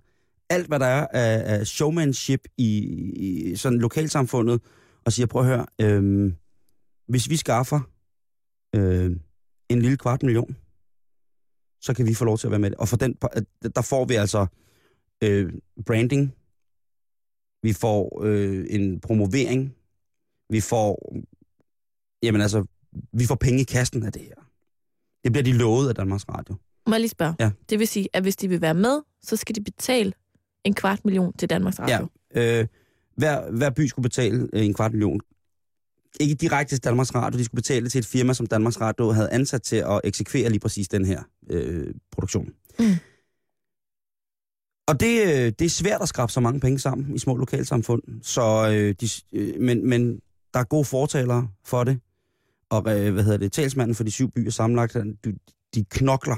alt, 0.49 0.67
hvad 0.67 0.79
der 0.79 0.85
er 0.85 1.07
af, 1.07 1.59
af 1.59 1.67
showmanship 1.67 2.47
i, 2.57 2.77
i 3.15 3.55
sådan 3.55 3.79
lokalsamfundet, 3.79 4.61
og 5.05 5.13
siger, 5.13 5.27
prøv 5.27 5.41
at 5.41 5.47
høre, 5.47 5.65
øhm, 5.81 6.35
hvis 7.07 7.29
vi 7.29 7.37
skaffer 7.37 7.79
øh, 8.75 9.11
en 9.69 9.81
lille 9.81 9.97
kvart 9.97 10.23
million, 10.23 10.55
så 11.81 11.93
kan 11.93 12.07
vi 12.07 12.13
få 12.13 12.25
lov 12.25 12.37
til 12.37 12.47
at 12.47 12.51
være 12.51 12.59
med. 12.59 12.71
Og 12.77 12.87
for 12.87 12.97
den, 12.97 13.13
der 13.75 13.81
får 13.81 14.05
vi 14.05 14.15
altså 14.15 14.45
øh, 15.23 15.53
branding, 15.85 16.35
vi 17.63 17.73
får 17.73 18.21
øh, 18.23 18.65
en 18.69 18.99
promovering, 18.99 19.75
vi 20.49 20.61
får, 20.61 21.15
jamen 22.23 22.41
altså, 22.41 22.65
vi 23.13 23.25
får 23.25 23.35
penge 23.35 23.61
i 23.61 23.63
kassen 23.63 24.03
af 24.03 24.11
det 24.11 24.21
her. 24.21 24.35
Det 25.23 25.31
bliver 25.31 25.43
de 25.43 25.53
lovet 25.53 25.89
af 25.89 25.95
Danmarks 25.95 26.29
Radio. 26.29 26.55
Må 26.87 26.93
jeg 26.93 26.99
lige 26.99 27.09
spørge? 27.09 27.35
Ja. 27.39 27.51
Det 27.69 27.79
vil 27.79 27.87
sige, 27.87 28.07
at 28.13 28.23
hvis 28.23 28.35
de 28.35 28.47
vil 28.47 28.61
være 28.61 28.73
med, 28.73 29.01
så 29.21 29.35
skal 29.35 29.55
de 29.55 29.63
betale 29.63 30.13
en 30.63 30.73
kvart 30.73 31.05
million 31.05 31.33
til 31.33 31.49
Danmarks 31.49 31.79
Radio. 31.79 32.07
Ja. 32.35 32.61
Øh, 32.61 32.67
hver, 33.15 33.51
hver 33.51 33.69
by 33.69 33.87
skulle 33.87 34.03
betale 34.03 34.49
øh, 34.53 34.65
en 34.65 34.73
kvart 34.73 34.91
million. 34.91 35.19
Ikke 36.19 36.35
direkte 36.35 36.75
til 36.75 36.83
Danmarks 36.83 37.15
Radio, 37.15 37.39
de 37.39 37.45
skulle 37.45 37.61
betale 37.61 37.89
til 37.89 37.99
et 37.99 38.05
firma, 38.05 38.33
som 38.33 38.47
Danmarks 38.47 38.81
Radio 38.81 39.11
havde 39.11 39.31
ansat 39.31 39.61
til 39.61 39.75
at 39.75 40.01
eksekvere 40.03 40.49
lige 40.49 40.59
præcis 40.59 40.87
den 40.87 41.05
her 41.05 41.23
øh, 41.49 41.93
produktion. 42.11 42.49
Mm. 42.79 42.85
Og 44.87 44.99
det, 44.99 45.21
øh, 45.21 45.53
det 45.59 45.61
er 45.61 45.69
svært 45.69 46.01
at 46.01 46.09
skrabe 46.09 46.31
så 46.31 46.39
mange 46.39 46.59
penge 46.59 46.79
sammen 46.79 47.15
i 47.15 47.19
små 47.19 47.35
lokalsamfund, 47.35 48.01
så, 48.23 48.69
øh, 48.73 48.95
de, 49.01 49.09
øh, 49.33 49.61
men, 49.61 49.89
men 49.89 50.19
der 50.53 50.59
er 50.59 50.63
gode 50.63 50.85
fortalere 50.85 51.47
for 51.65 51.83
det. 51.83 51.99
Og 52.69 52.79
øh, 52.79 53.13
hvad 53.13 53.23
hedder 53.23 53.37
det, 53.37 53.51
talsmanden 53.51 53.95
for 53.95 54.03
de 54.03 54.11
syv 54.11 54.31
byer 54.31 54.51
sammenlagt, 54.51 54.93
de, 54.93 55.33
de 55.75 55.85
knokler. 55.89 56.35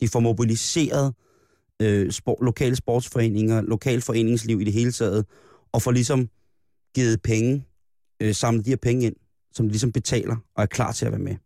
De 0.00 0.08
får 0.08 0.20
mobiliseret 0.20 1.14
øh, 1.82 2.12
sport, 2.12 2.38
lokale 2.40 2.76
sportsforeninger, 2.76 3.60
lokal 3.60 4.00
foreningsliv 4.00 4.60
i 4.60 4.64
det 4.64 4.72
hele 4.72 4.92
taget, 4.92 5.26
og 5.72 5.82
får 5.82 5.90
ligesom 5.90 6.28
givet 6.94 7.22
penge, 7.22 7.64
øh, 8.20 8.34
samlet 8.34 8.64
de 8.64 8.70
her 8.70 8.76
penge 8.76 9.06
ind, 9.06 9.16
som 9.52 9.66
de 9.66 9.70
ligesom 9.72 9.92
betaler 9.92 10.36
og 10.54 10.62
er 10.62 10.66
klar 10.66 10.92
til 10.92 11.06
at 11.06 11.12
være 11.12 11.20
med. 11.20 11.36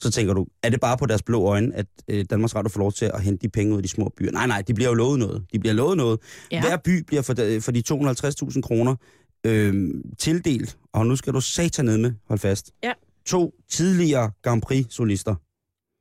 Så 0.00 0.10
tænker 0.10 0.34
du, 0.34 0.46
er 0.62 0.68
det 0.70 0.80
bare 0.80 0.98
på 0.98 1.06
deres 1.06 1.22
blå 1.22 1.42
øjne, 1.44 1.74
at 1.74 1.86
øh, 2.08 2.24
Danmarks 2.30 2.54
Radio 2.54 2.68
får 2.68 2.80
lov 2.80 2.92
til 2.92 3.04
at 3.14 3.22
hente 3.22 3.42
de 3.42 3.48
penge 3.48 3.72
ud 3.72 3.76
af 3.76 3.82
de 3.82 3.88
små 3.88 4.12
byer? 4.16 4.30
Nej, 4.30 4.46
nej, 4.46 4.62
de 4.62 4.74
bliver 4.74 4.88
jo 4.88 4.94
lovet 4.94 5.18
noget. 5.18 5.46
De 5.52 5.58
bliver 5.58 5.72
lovet 5.72 5.96
noget. 5.96 6.20
Ja. 6.50 6.60
Hver 6.60 6.76
by 6.76 7.02
bliver 7.06 7.22
for 7.22 7.32
de, 7.32 7.60
for 7.60 7.72
de 7.72 7.82
250.000 7.92 8.60
kroner 8.60 8.96
øh, 9.46 9.90
tildelt, 10.18 10.78
og 10.92 11.06
nu 11.06 11.16
skal 11.16 11.32
du 11.32 11.40
satan 11.40 11.84
ned 11.84 11.98
med, 11.98 12.12
hold 12.28 12.38
fast, 12.38 12.72
Ja. 12.82 12.92
to 13.26 13.54
tidligere 13.68 14.30
Grand 14.42 14.62
Prix-solister. 14.62 15.34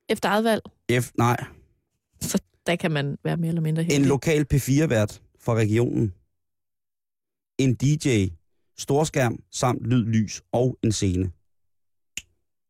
Efter 0.09 0.29
eget 0.29 0.43
valg, 0.43 0.61
F, 1.01 1.11
nej, 1.17 1.37
så 2.21 2.39
der 2.65 2.75
kan 2.75 2.91
man 2.91 3.17
være 3.23 3.37
mere 3.37 3.47
eller 3.47 3.61
mindre 3.61 3.81
en 3.83 3.91
heldig. 3.91 4.07
lokal 4.07 4.45
P4-vært 4.53 5.21
fra 5.39 5.53
regionen, 5.55 6.13
en 7.57 7.73
DJ, 7.75 8.27
storskærm 8.81 9.43
samt 9.51 9.81
lyd, 9.81 10.05
lys 10.05 10.41
og 10.51 10.77
en 10.83 10.91
scene. 10.91 11.31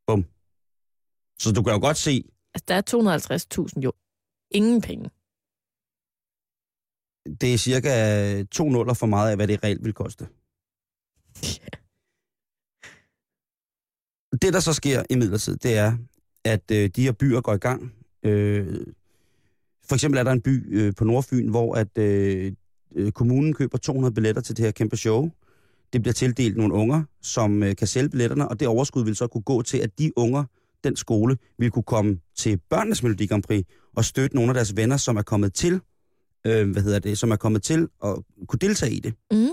Bum. 0.08 0.26
Så 1.40 1.52
du 1.56 1.64
kan 1.64 1.74
jo 1.74 1.80
godt 1.80 1.98
se, 1.98 2.24
Altså, 2.54 2.66
der 2.68 2.76
er 2.76 2.82
250.000 3.78 3.82
jo. 3.82 3.94
Ingen 4.52 4.82
penge. 4.82 5.10
det 7.42 7.54
er 7.54 7.58
cirka 7.58 8.44
to 8.44 8.70
nuller 8.70 8.94
for 8.94 9.06
meget 9.06 9.30
af, 9.32 9.36
hvad 9.36 9.48
det 9.48 9.64
reelt 9.64 9.84
vil 9.86 9.94
koste. 9.94 10.28
Det, 14.42 14.54
der 14.54 14.60
så 14.60 14.74
sker 14.74 15.04
i 15.10 15.16
midlertid, 15.16 15.58
det 15.58 15.78
er, 15.78 15.98
at 16.46 16.72
øh, 16.72 16.90
de 16.96 17.04
her 17.04 17.12
byer 17.12 17.42
går 17.42 17.54
i 17.54 17.58
gang. 17.58 17.94
Øh, 18.24 18.86
for 19.84 19.96
eksempel 19.96 20.20
er 20.20 20.24
der 20.24 20.32
en 20.32 20.42
by 20.42 20.76
øh, 20.78 20.96
på 20.96 21.04
Nordfyn, 21.04 21.50
hvor 21.50 21.76
at 21.76 21.98
øh, 21.98 22.54
øh, 22.96 23.12
kommunen 23.12 23.54
køber 23.54 23.78
200 23.78 24.14
billetter 24.14 24.42
til 24.42 24.58
det 24.58 24.66
her 24.66 24.72
kæmpe 24.72 24.98
show. 24.98 25.32
Det 25.94 26.02
bliver 26.02 26.14
tildelt 26.14 26.58
nogle 26.58 26.74
unger, 26.74 27.04
som 27.22 27.64
øh, 27.64 27.76
kan 27.76 27.88
sælge 27.88 28.10
billetterne, 28.10 28.48
og 28.48 28.60
det 28.60 28.68
overskud 28.68 29.04
vil 29.06 29.16
så 29.16 29.28
kunne 29.28 29.42
gå 29.42 29.62
til, 29.62 29.78
at 29.78 30.00
de 30.00 30.12
unger, 30.18 30.44
den 30.84 30.96
skole, 30.96 31.38
vil 31.60 31.72
kunne 31.72 31.84
komme 31.84 32.18
til 32.38 32.60
børnenes 32.70 33.04
Melodi 33.04 33.26
Grand 33.26 33.44
Prix 33.44 33.66
og 33.96 34.06
støtte 34.06 34.36
nogle 34.36 34.50
af 34.50 34.54
deres 34.54 34.76
venner, 34.76 34.98
som 34.98 35.18
er 35.18 35.22
kommet 35.22 35.54
til, 35.54 35.80
øh, 36.48 36.72
hvad 36.72 36.82
hedder 36.84 37.00
det, 37.00 37.18
som 37.18 37.32
er 37.32 37.36
kommet 37.36 37.64
til 37.64 37.88
at 38.06 38.16
kunne 38.48 38.60
deltage 38.62 38.92
i 38.94 39.00
det. 39.00 39.14
Mm. 39.32 39.48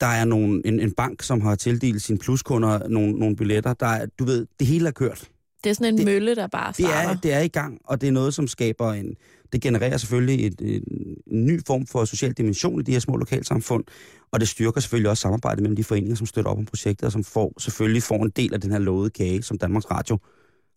Der 0.00 0.06
er 0.06 0.24
nogle, 0.24 0.62
en, 0.66 0.80
en 0.80 0.92
bank, 0.92 1.22
som 1.22 1.40
har 1.40 1.54
tildelt 1.54 2.02
sine 2.02 2.18
pluskunder 2.18 2.88
nogle, 2.88 3.12
nogle 3.12 3.36
billetter. 3.36 3.72
Der 3.74 3.86
er, 3.86 4.06
du 4.18 4.24
ved, 4.24 4.46
det 4.58 4.66
hele 4.66 4.88
er 4.88 4.92
kørt. 4.92 5.28
Det 5.64 5.70
er 5.70 5.74
sådan 5.74 5.86
en 5.94 5.98
Det- 5.98 6.06
det, 6.06 6.14
mølle, 6.14 6.34
der 6.36 6.46
bare 6.46 6.68
Det 6.68 6.74
starter. 6.86 7.08
er, 7.10 7.14
det 7.16 7.32
er 7.32 7.40
i 7.40 7.48
gang, 7.48 7.78
og 7.84 8.00
det 8.00 8.06
er 8.06 8.12
noget, 8.12 8.34
som 8.34 8.46
skaber 8.48 8.92
en... 8.92 9.16
Det 9.52 9.60
genererer 9.60 9.96
selvfølgelig 9.96 10.46
et, 10.46 10.60
et, 10.60 10.84
en 11.26 11.46
ny 11.46 11.60
form 11.66 11.86
for 11.86 12.04
social 12.04 12.32
dimension 12.32 12.80
i 12.80 12.82
de 12.82 12.92
her 12.92 12.98
små 12.98 13.16
lokalsamfund, 13.16 13.84
og 14.30 14.40
det 14.40 14.48
styrker 14.48 14.80
selvfølgelig 14.80 15.10
også 15.10 15.20
samarbejdet 15.20 15.62
mellem 15.62 15.76
de 15.76 15.84
foreninger, 15.84 16.16
som 16.16 16.26
støtter 16.26 16.50
op 16.50 16.58
om 16.58 16.66
projektet, 16.66 17.06
og 17.06 17.12
som 17.12 17.24
får, 17.24 17.52
selvfølgelig 17.58 18.02
får 18.02 18.22
en 18.22 18.30
del 18.30 18.54
af 18.54 18.60
den 18.60 18.70
her 18.70 18.78
lovede 18.78 19.10
kage, 19.10 19.42
som 19.42 19.58
Danmarks 19.58 19.90
Radio 19.90 20.18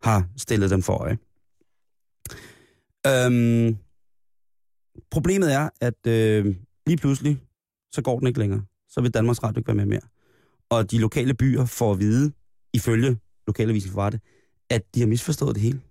har 0.04 0.28
stillet 0.38 0.70
dem 0.70 0.82
for 0.82 0.94
øje. 0.94 1.18
Øhm, 3.08 3.78
problemet 5.12 5.54
er, 5.54 5.70
at 5.82 6.08
øh, 6.08 6.56
lige 6.88 6.98
pludselig, 6.98 7.40
så 7.92 8.02
går 8.02 8.20
den 8.20 8.28
ikke 8.28 8.40
længere. 8.40 8.66
Så 8.90 9.02
vil 9.02 9.14
Danmarks 9.14 9.44
Radio 9.44 9.60
ikke 9.60 9.68
være 9.68 9.76
med 9.76 9.86
mere. 9.86 10.02
Og 10.70 10.92
de 10.92 10.98
lokale 10.98 11.34
byer 11.34 11.66
får 11.66 11.92
at 11.92 12.00
vide, 12.00 12.32
ifølge 12.74 13.18
lokalavisen 13.48 13.92
for 13.92 14.10
det, 14.10 14.22
at 14.70 14.96
de 14.96 15.00
har 15.00 15.08
misforstået 15.08 15.56
det 15.56 15.64
hele. 15.64 15.82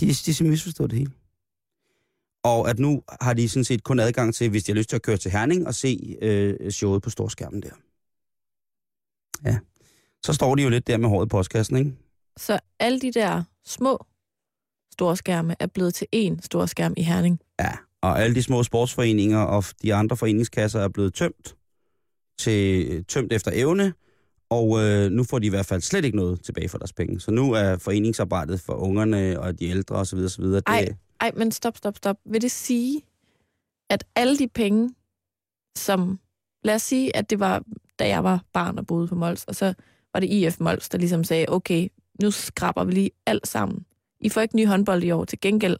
De, 0.00 0.04
de 0.04 0.06
har 0.06 0.14
simpelthen 0.14 0.50
misforstået 0.50 0.90
det 0.90 0.98
hele. 0.98 1.12
Og 2.48 2.70
at 2.70 2.78
nu 2.78 3.02
har 3.20 3.34
de 3.34 3.48
sådan 3.48 3.64
set 3.64 3.84
kun 3.84 4.00
adgang 4.00 4.34
til, 4.34 4.50
hvis 4.50 4.64
de 4.64 4.72
har 4.72 4.76
lyst 4.76 4.88
til 4.88 4.96
at 4.96 5.02
køre 5.02 5.16
til 5.16 5.30
Herning 5.30 5.66
og 5.66 5.74
se 5.74 6.16
øh, 6.22 6.70
showet 6.70 7.02
på 7.02 7.10
storskærmen 7.10 7.62
der. 7.62 7.70
Ja. 9.44 9.58
Så 10.24 10.32
står 10.32 10.54
de 10.54 10.62
jo 10.62 10.68
lidt 10.68 10.86
der 10.86 10.96
med 10.96 11.08
håret 11.08 11.26
i 11.26 11.28
postkassen, 11.28 11.76
ikke? 11.76 11.92
Så 12.36 12.60
alle 12.78 13.00
de 13.00 13.12
der 13.12 13.42
små 13.66 14.06
storskærme 14.92 15.56
er 15.60 15.66
blevet 15.66 15.94
til 15.94 16.06
én 16.16 16.36
storskærm 16.42 16.94
i 16.96 17.02
Herning. 17.02 17.40
Ja. 17.60 17.72
Og 18.02 18.22
alle 18.22 18.34
de 18.34 18.42
små 18.42 18.62
sportsforeninger 18.62 19.38
og 19.38 19.64
de 19.82 19.94
andre 19.94 20.16
foreningskasser 20.16 20.80
er 20.80 20.88
blevet 20.88 21.14
tømt, 21.14 21.56
til, 22.38 23.04
tømt 23.04 23.32
efter 23.32 23.50
evne, 23.54 23.92
og 24.50 24.80
øh, 24.82 25.10
nu 25.10 25.24
får 25.24 25.38
de 25.38 25.46
i 25.46 25.50
hvert 25.50 25.66
fald 25.66 25.80
slet 25.80 26.04
ikke 26.04 26.16
noget 26.16 26.42
tilbage 26.42 26.68
for 26.68 26.78
deres 26.78 26.92
penge. 26.92 27.20
Så 27.20 27.30
nu 27.30 27.52
er 27.52 27.76
foreningsarbejdet 27.76 28.60
for 28.60 28.72
ungerne 28.72 29.40
og 29.40 29.60
de 29.60 29.64
ældre 29.64 29.96
osv. 29.96 30.18
osv. 30.18 30.44
Det, 30.44 30.96
Ej. 31.28 31.38
Men 31.38 31.52
stop, 31.52 31.76
stop, 31.76 31.96
stop. 31.96 32.16
Vil 32.24 32.42
det 32.42 32.50
sige, 32.50 33.02
at 33.90 34.04
alle 34.14 34.38
de 34.38 34.48
penge, 34.48 34.94
som... 35.76 36.20
Lad 36.64 36.74
os 36.74 36.82
sige, 36.82 37.16
at 37.16 37.30
det 37.30 37.40
var, 37.40 37.62
da 37.98 38.08
jeg 38.08 38.24
var 38.24 38.44
barn 38.52 38.78
og 38.78 38.86
boede 38.86 39.08
på 39.08 39.14
Mols, 39.14 39.44
og 39.44 39.54
så 39.56 39.74
var 40.14 40.20
det 40.20 40.26
IF 40.26 40.60
Mols, 40.60 40.88
der 40.88 40.98
ligesom 40.98 41.24
sagde, 41.24 41.46
okay, 41.48 41.88
nu 42.22 42.30
skraber 42.30 42.84
vi 42.84 42.92
lige 42.92 43.10
alt 43.26 43.48
sammen. 43.48 43.84
I 44.20 44.28
får 44.28 44.40
ikke 44.40 44.56
ny 44.56 44.66
håndbold 44.66 45.02
i 45.04 45.10
år. 45.10 45.24
Til 45.24 45.40
gengæld, 45.40 45.76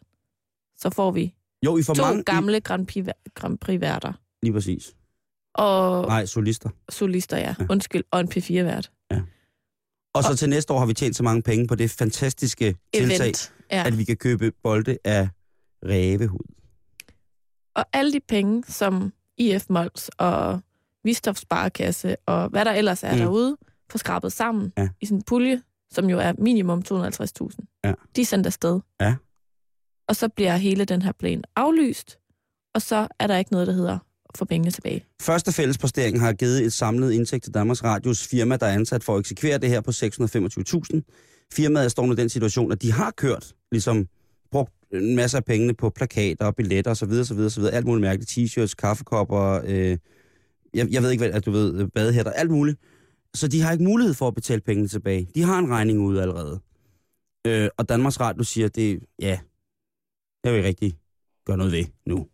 så 0.77 0.91
får 0.91 1.11
vi 1.11 1.35
jo, 1.65 1.79
I 1.79 1.83
får 1.83 1.95
to 1.95 2.03
mange... 2.03 2.23
gamle 2.25 2.61
Grand 2.61 2.87
Prix- 2.93 3.33
Grand 3.35 3.59
Prix-værter. 3.59 4.13
I, 4.13 4.17
lige 4.47 4.53
præcis. 4.53 4.95
Og 5.55 6.07
Nej, 6.07 6.27
solister. 6.27 6.71
solister, 6.89 7.37
ja. 7.39 7.55
Ja. 7.61 7.67
Undskyld. 7.71 8.05
Og 8.11 8.21
en 8.21 8.29
P4-vært. 8.33 8.91
Og 10.15 10.25
så 10.25 10.37
til 10.37 10.49
næste 10.49 10.73
år 10.73 10.79
har 10.79 10.87
vi 10.87 10.95
tjent 10.95 11.17
så 11.17 11.23
mange 11.23 11.43
penge 11.43 11.67
på 11.67 11.75
det 11.75 11.91
fantastiske 11.91 12.77
tiltag, 12.95 13.17
Event. 13.21 13.53
Ja. 13.71 13.87
at 13.87 13.99
vi 13.99 14.05
kan 14.05 14.17
købe 14.17 14.53
bolde 14.63 14.99
af 15.05 15.29
rævehud. 15.85 16.55
Og 17.75 17.85
alle 17.93 18.13
de 18.13 18.21
penge, 18.29 18.65
som 18.69 19.13
IF 19.39 19.65
Mols 19.71 20.09
og 20.19 20.61
Vistof 21.05 21.37
Sparekasse 21.37 22.17
og 22.27 22.49
hvad 22.49 22.65
der 22.65 22.73
ellers 22.73 23.03
er 23.03 23.13
Mm. 23.13 23.19
derude, 23.19 23.57
får 23.91 23.99
skrabet 23.99 24.33
sammen 24.33 24.73
Ja. 24.79 24.89
i 25.01 25.07
sådan 25.07 25.19
en 25.19 25.23
pulje, 25.23 25.63
som 25.91 26.11
jo 26.11 26.19
er 26.19 26.33
minimum 26.39 26.83
250.000, 26.83 27.81
Ja. 27.85 27.93
de 28.17 28.21
er 28.21 28.25
sendt 28.25 28.47
afsted. 28.47 28.81
Ja. 29.01 29.15
Og 30.09 30.17
så 30.17 30.29
bliver 30.29 30.57
hele 30.57 30.85
den 30.85 31.03
her 31.03 31.13
plan 31.13 31.45
aflyst, 31.57 32.19
og 32.75 32.83
så 32.83 33.09
er 33.19 33.27
der 33.27 33.37
ikke 33.37 33.53
noget, 33.53 33.67
der 33.67 33.73
hedder 33.73 33.99
at 34.29 34.39
få 34.39 34.45
pengene 34.45 34.71
tilbage. 34.71 35.05
Første 35.23 35.53
fællespostering 35.53 36.21
har 36.21 36.33
givet 36.33 36.65
et 36.65 36.73
samlet 36.73 37.13
indtægt 37.13 37.45
til 37.45 37.55
Danmarks 37.55 37.85
Radios 37.85 38.27
firma, 38.27 38.57
der 38.57 38.67
er 38.67 38.73
ansat 38.73 39.05
for 39.05 39.15
at 39.15 39.21
eksekvere 39.21 39.59
det 39.59 39.69
her 39.69 39.81
på 39.81 39.91
625.000. 39.93 41.03
Firmaet 41.53 41.91
står 41.91 42.07
nu 42.07 42.13
i 42.13 42.17
den 42.17 42.29
situation, 42.29 42.73
at 42.73 42.83
de 42.83 42.93
har 42.93 43.11
kørt, 43.11 43.55
ligesom 43.73 44.07
brugt 44.91 45.03
en 45.03 45.17
masse 45.17 45.37
af 45.37 45.45
pengene 45.45 45.75
på 45.75 45.91
plakater, 45.91 46.51
billetter 46.51 46.91
osv., 46.91 47.11
osv., 47.11 47.39
osv. 47.39 47.63
alt 47.73 47.87
muligt 47.87 48.01
mærkeligt, 48.01 48.31
t-shirts, 48.31 48.75
kaffekopper, 48.75 49.61
øh, 49.65 49.99
jeg, 50.75 50.89
jeg 50.91 51.03
ved 51.03 51.11
ikke, 51.11 51.25
hvad 51.25 51.33
at 51.33 51.47
du 51.47 51.51
ved, 51.51 51.89
badehætter, 51.89 52.33
alt 52.33 52.51
muligt. 52.51 52.79
Så 53.35 53.49
de 53.49 53.61
har 53.61 53.73
ikke 53.73 53.85
mulighed 53.85 54.15
for 54.15 54.29
at 54.29 54.35
betale 54.35 54.61
pengene 54.61 54.89
tilbage. 54.89 55.29
De 55.35 55.43
har 55.43 55.59
en 55.59 55.71
regning 55.71 56.01
ude 56.01 56.23
allerede. 56.23 56.61
Øh, 57.47 57.69
og 57.77 57.89
Danmarks 57.89 58.21
Radio 58.21 58.45
siger, 58.45 58.69
det 58.69 59.01
ja, 59.19 59.39
jeg 60.45 60.55
vil 60.55 60.63
rigtig 60.63 60.99
gøre 61.45 61.57
noget 61.57 61.73
ved 61.73 61.85
nu. 62.07 62.29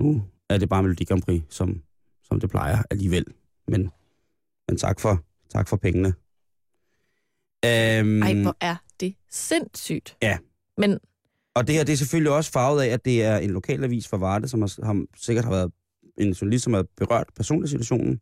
Nu 0.00 0.22
er 0.50 0.58
det 0.58 0.68
bare 0.68 0.82
Melodi 0.82 1.04
Grand 1.04 1.22
Prix, 1.22 1.42
som, 1.48 1.82
som 2.22 2.40
det 2.40 2.50
plejer 2.50 2.82
alligevel. 2.90 3.24
Men, 3.68 3.90
men 4.68 4.76
tak, 4.78 5.00
for, 5.00 5.24
tak 5.50 5.68
for 5.68 5.76
pengene. 5.76 6.08
Øhm, 7.64 8.22
Ej, 8.22 8.42
hvor 8.42 8.56
er 8.60 8.76
det 9.00 9.14
sindssygt. 9.30 10.16
Ja. 10.22 10.38
Men 10.76 10.98
Og 11.56 11.66
det 11.66 11.74
her 11.74 11.84
det 11.84 11.92
er 11.92 11.96
selvfølgelig 11.96 12.32
også 12.32 12.50
farvet 12.50 12.82
af, 12.82 12.86
at 12.88 13.04
det 13.04 13.22
er 13.24 13.36
en 13.38 13.50
lokalavis 13.50 14.08
fra 14.08 14.16
Varde, 14.16 14.48
som 14.48 14.60
har, 14.62 14.84
har, 14.86 15.04
sikkert 15.16 15.44
har 15.44 15.52
været 15.52 15.72
en 16.18 16.32
journalist, 16.32 16.64
som 16.64 16.72
har 16.72 16.84
berørt 16.96 17.26
personlig 17.36 17.68
situationen. 17.70 18.20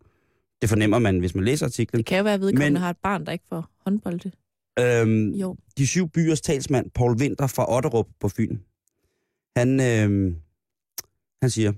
Det 0.63 0.69
fornemmer 0.69 0.99
man, 0.99 1.19
hvis 1.19 1.35
man 1.35 1.45
læser 1.45 1.67
artiklen. 1.67 1.99
det 1.99 2.07
kan 2.07 2.19
jo 2.19 2.25
være, 2.25 2.35
at 2.35 2.41
vedkommende 2.41 2.71
Men- 2.71 2.83
har 2.83 2.91
et 2.91 2.97
barn, 3.03 3.27
der 3.27 3.33
ikke 3.33 3.45
får 3.49 3.71
håndbolde. 3.85 4.31
Øhm, 4.79 5.31
Jo. 5.31 5.57
de 5.79 5.87
syv 5.87 6.09
byers 6.09 6.41
talsmand, 6.41 6.91
Paul 6.91 7.17
Winter 7.21 7.47
fra 7.47 7.77
Otterup 7.77 8.07
på 8.21 8.29
Fyn, 8.29 8.59
han, 9.57 9.81
øhm, 9.81 10.37
han 11.43 11.51
siger, 11.51 11.73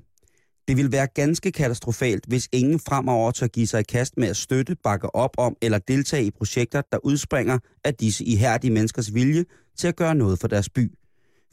det 0.69 0.77
vil 0.77 0.93
være 0.93 1.07
ganske 1.07 1.53
katastrofalt, 1.53 2.25
hvis 2.27 2.49
ingen 2.53 2.81
fremover 2.81 3.31
tør 3.31 3.47
give 3.47 3.67
sig 3.67 3.81
i 3.81 3.83
kast 3.83 4.17
med 4.17 4.29
at 4.29 4.37
støtte, 4.37 4.77
bakke 4.85 5.15
op 5.15 5.31
om 5.39 5.57
eller 5.63 5.79
deltage 5.79 6.25
i 6.25 6.31
projekter, 6.31 6.83
der 6.93 6.99
udspringer 7.05 7.59
af 7.85 7.95
disse 7.95 8.25
ihærdige 8.25 8.71
menneskers 8.73 9.15
vilje 9.15 9.45
til 9.77 9.89
at 9.89 9.97
gøre 9.97 10.15
noget 10.15 10.39
for 10.41 10.49
deres 10.49 10.69
by. 10.71 10.93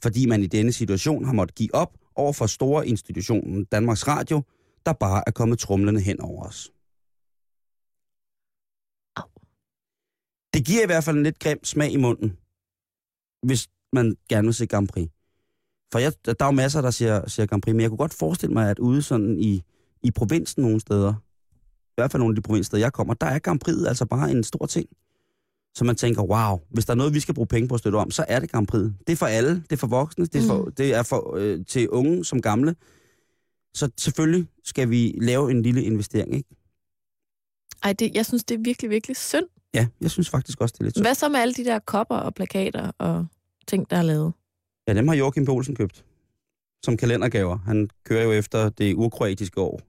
Fordi 0.03 0.25
man 0.25 0.43
i 0.43 0.47
denne 0.47 0.71
situation 0.71 1.25
har 1.25 1.33
måttet 1.33 1.55
give 1.55 1.75
op 1.75 1.97
over 2.15 2.33
for 2.33 2.45
store 2.45 2.87
institutionen 2.87 3.65
Danmarks 3.65 4.07
Radio, 4.07 4.43
der 4.85 4.93
bare 4.93 5.23
er 5.27 5.31
kommet 5.31 5.59
trumlende 5.59 6.01
hen 6.01 6.21
over 6.21 6.45
os. 6.45 6.71
Au. 9.15 9.29
Det 10.53 10.65
giver 10.65 10.83
i 10.83 10.85
hvert 10.85 11.03
fald 11.03 11.17
en 11.17 11.23
lidt 11.23 11.39
grim 11.39 11.63
smag 11.63 11.91
i 11.91 11.97
munden, 11.97 12.37
hvis 13.47 13.69
man 13.93 14.15
gerne 14.29 14.47
vil 14.47 14.53
se 14.53 14.67
Grand 14.67 14.87
Prix. 14.87 15.09
For 15.91 15.99
jeg, 15.99 16.13
der 16.25 16.35
er 16.39 16.45
jo 16.45 16.51
masser, 16.51 16.81
der 16.81 16.91
siger, 16.91 17.29
siger 17.29 17.45
Grand 17.45 17.61
Prix, 17.61 17.73
men 17.73 17.81
jeg 17.81 17.89
kunne 17.89 17.97
godt 17.97 18.13
forestille 18.13 18.53
mig, 18.53 18.69
at 18.69 18.79
ude 18.79 19.01
sådan 19.01 19.39
i, 19.39 19.63
i 20.03 20.11
provinsen 20.11 20.63
nogle 20.63 20.79
steder, 20.79 21.13
i 21.81 21.95
hvert 21.95 22.11
fald 22.11 22.19
nogle 22.19 22.31
af 22.31 22.35
de 22.35 22.41
provinssteder, 22.41 22.83
jeg 22.83 22.93
kommer, 22.93 23.13
der 23.13 23.27
er 23.27 23.39
Grand 23.39 23.59
Prix 23.59 23.85
altså 23.87 24.05
bare 24.05 24.31
en 24.31 24.43
stor 24.43 24.65
ting. 24.65 24.89
Så 25.75 25.83
man 25.83 25.95
tænker, 25.95 26.21
wow, 26.23 26.59
hvis 26.69 26.85
der 26.85 26.91
er 26.91 26.95
noget, 26.95 27.13
vi 27.13 27.19
skal 27.19 27.33
bruge 27.35 27.47
penge 27.47 27.67
på 27.67 27.73
at 27.75 27.79
støtte 27.79 27.95
om, 27.95 28.11
så 28.11 28.25
er 28.27 28.39
det 28.39 28.51
Grand 28.51 28.67
Prix. 28.67 28.91
Det 29.07 29.13
er 29.13 29.17
for 29.17 29.25
alle, 29.25 29.49
det 29.55 29.71
er 29.71 29.77
for 29.77 29.87
voksne, 29.87 30.25
det 30.25 30.43
er, 30.43 30.47
for, 30.47 30.65
Mm. 30.65 30.71
det 30.71 30.93
er 30.93 31.03
for, 31.03 31.35
øh, 31.35 31.65
til 31.65 31.89
unge 31.89 32.25
som 32.25 32.41
gamle. 32.41 32.75
Så 33.73 33.89
selvfølgelig 33.97 34.47
skal 34.63 34.89
vi 34.89 35.17
lave 35.21 35.51
en 35.51 35.61
lille 35.61 35.83
investering, 35.83 36.35
ikke? 36.35 36.49
Ej, 37.83 37.93
det, 37.93 38.15
jeg 38.15 38.25
synes, 38.25 38.43
det 38.43 38.55
er 38.55 38.59
virkelig, 38.63 38.89
virkelig 38.89 39.17
synd. 39.17 39.45
Ja, 39.73 39.87
jeg 40.01 40.11
synes 40.11 40.29
faktisk 40.29 40.61
også, 40.61 40.73
det 40.73 40.79
er 40.79 40.83
lidt 40.83 40.95
synd. 40.95 41.05
Hvad 41.05 41.15
så 41.15 41.29
med 41.29 41.39
alle 41.39 41.53
de 41.53 41.65
der 41.65 41.79
kopper 41.79 42.15
og 42.15 42.33
plakater 42.33 42.91
og 42.97 43.25
ting, 43.67 43.89
der 43.89 43.97
er 43.97 44.01
lavet? 44.03 44.33
Ja, 44.87 44.93
dem 44.93 45.07
har 45.07 45.15
Joachim 45.15 45.45
Poulsen 45.45 45.75
købt 45.75 46.05
som 46.83 46.97
kalendergaver. 46.97 47.57
Han 47.57 47.89
kører 48.03 48.23
jo 48.23 48.31
efter 48.31 48.69
det 48.69 48.93
urkroatiske 48.93 49.61
år. 49.61 49.81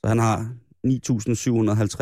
Så 0.00 0.08
han 0.08 0.18
har 0.18 0.50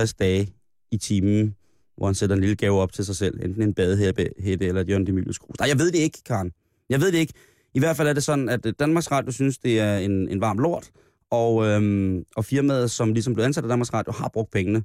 9.750 0.04 0.12
dage 0.18 0.52
i 0.90 0.96
timen, 0.98 1.56
hvor 1.96 2.06
han 2.06 2.14
sætter 2.14 2.36
en 2.36 2.40
lille 2.40 2.56
gave 2.56 2.80
op 2.80 2.92
til 2.92 3.04
sig 3.04 3.16
selv. 3.16 3.44
Enten 3.44 3.62
en 3.62 3.74
badehætte 3.74 4.66
eller 4.66 4.80
et 4.80 4.88
Jørgen 4.88 5.06
Demilius 5.06 5.38
Krus. 5.38 5.58
Nej, 5.60 5.68
jeg 5.68 5.78
ved 5.78 5.92
det 5.92 5.98
ikke, 5.98 6.18
Karen. 6.26 6.52
Jeg 6.88 7.00
ved 7.00 7.12
det 7.12 7.18
ikke. 7.18 7.32
I 7.74 7.78
hvert 7.78 7.96
fald 7.96 8.08
er 8.08 8.12
det 8.12 8.24
sådan, 8.24 8.48
at 8.48 8.66
Danmarks 8.78 9.10
Radio 9.10 9.32
synes, 9.32 9.58
det 9.58 9.80
er 9.80 9.98
en, 9.98 10.28
en 10.28 10.40
varm 10.40 10.58
lort. 10.58 10.90
Og, 11.30 11.64
øhm, 11.66 12.24
og 12.36 12.44
firmaet, 12.44 12.90
som 12.90 13.12
ligesom 13.12 13.34
blev 13.34 13.44
ansat 13.44 13.64
af 13.64 13.68
Danmarks 13.68 13.92
Radio, 13.92 14.12
har 14.12 14.28
brugt 14.28 14.50
pengene. 14.50 14.84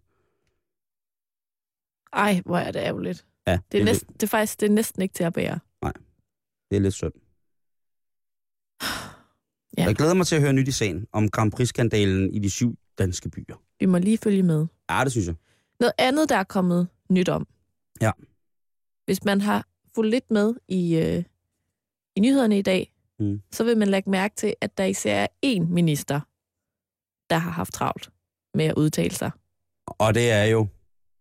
Ej, 2.14 2.42
hvor 2.46 2.58
er 2.58 2.72
det 2.72 2.80
ærgerligt. 2.80 3.26
Ja, 3.48 3.52
Det 3.52 3.60
er, 3.80 3.84
lidt- 3.84 3.86
næsten, 3.86 4.14
det 4.14 4.24
er 4.24 4.28
faktisk 4.28 4.60
det 4.60 4.66
er 4.70 4.74
næsten 4.74 5.02
ikke 5.02 5.14
til 5.14 5.24
at 5.24 5.34
bære. 5.34 5.60
det 6.72 6.76
er 6.76 6.80
lidt 6.80 6.94
synd. 6.94 7.14
Ja. 9.78 9.84
Jeg 9.84 9.96
glæder 9.96 10.14
mig 10.14 10.28
til 10.28 10.36
at 10.36 10.42
høre 10.42 10.54
nyt 10.54 10.68
i 10.68 10.72
sagen 10.72 11.08
om 11.12 11.30
Grand 11.30 11.52
Prix-skandalen 11.52 12.34
i 12.34 12.40
de 12.40 12.50
syv 12.50 12.76
danske 12.98 13.30
byer. 13.30 13.56
Vi 13.80 13.86
må 13.86 13.98
lige 13.98 14.18
følge 14.18 14.44
med. 14.44 14.66
Ja, 14.90 15.02
det 15.04 15.12
synes 15.12 15.28
jeg. 15.28 15.36
Noget 15.80 15.94
andet, 15.98 16.30
der 16.30 16.36
er 16.36 16.44
kommet 16.44 16.88
nyt 17.12 17.30
om. 17.30 17.48
Ja. 18.02 18.12
Hvis 19.06 19.24
man 19.26 19.42
har 19.42 19.66
fulgt 19.96 20.12
lidt 20.12 20.32
med 20.32 20.54
i, 20.68 20.96
øh, 20.98 21.24
i 22.16 22.20
nyhederne 22.20 22.60
i 22.60 22.62
dag, 22.62 22.94
Mm. 23.22 23.42
så 23.52 23.64
vil 23.64 23.78
man 23.78 23.88
lægge 23.88 24.10
mærke 24.10 24.36
til, 24.36 24.54
at 24.62 24.78
der 24.78 24.84
især 24.84 25.16
er 25.16 25.28
én 25.46 25.60
minister, 25.74 26.20
der 27.30 27.38
har 27.38 27.52
haft 27.52 27.74
travlt 27.74 28.10
med 28.54 28.66
at 28.66 28.74
udtale 28.78 29.16
sig. 29.16 29.32
Og 29.88 30.14
det 30.14 30.32
er 30.32 30.44
jo 30.44 30.68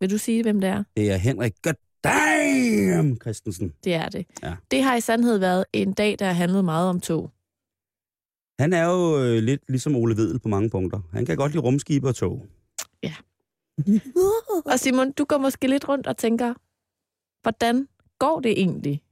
Vil 0.01 0.11
du 0.11 0.19
sige, 0.19 0.43
hvem 0.43 0.61
det 0.61 0.71
er? 0.71 0.85
Det 0.97 1.11
er 1.11 1.17
Henrik 1.17 1.55
Goddamn 1.63 3.21
Christensen. 3.21 3.75
Det 3.85 3.95
er 3.95 4.09
det. 4.09 4.27
Ja. 4.43 4.57
Det 4.71 4.83
har 4.83 4.97
i 4.97 5.01
sandhed 5.01 5.39
været 5.39 5.65
en 5.73 5.93
dag, 5.93 6.17
der 6.19 6.27
har 6.27 6.33
handlet 6.33 6.65
meget 6.65 6.89
om 6.89 7.01
tog. 7.01 7.31
Han 8.61 8.73
er 8.73 8.85
jo 8.85 9.25
øh, 9.25 9.43
lidt 9.43 9.63
ligesom 9.69 9.97
Ole 9.97 10.17
Vedel 10.17 10.39
på 10.41 10.49
mange 10.49 10.71
punkter. 10.71 11.01
Han 11.13 11.27
kan 11.27 11.37
godt 11.37 11.53
lide 11.53 11.63
rumskibe 11.63 12.09
og 12.09 12.15
tog. 12.15 12.47
Og 14.65 14.81
Simon, 14.81 15.13
du 15.13 15.25
går 15.25 15.39
måske 15.39 15.69
lidt 15.69 15.89
rundt 15.89 16.07
og 16.07 16.17
tænker, 16.17 16.55
hvordan 17.43 17.89
går 18.19 18.41
det 18.41 18.51
egentlig 18.51 19.03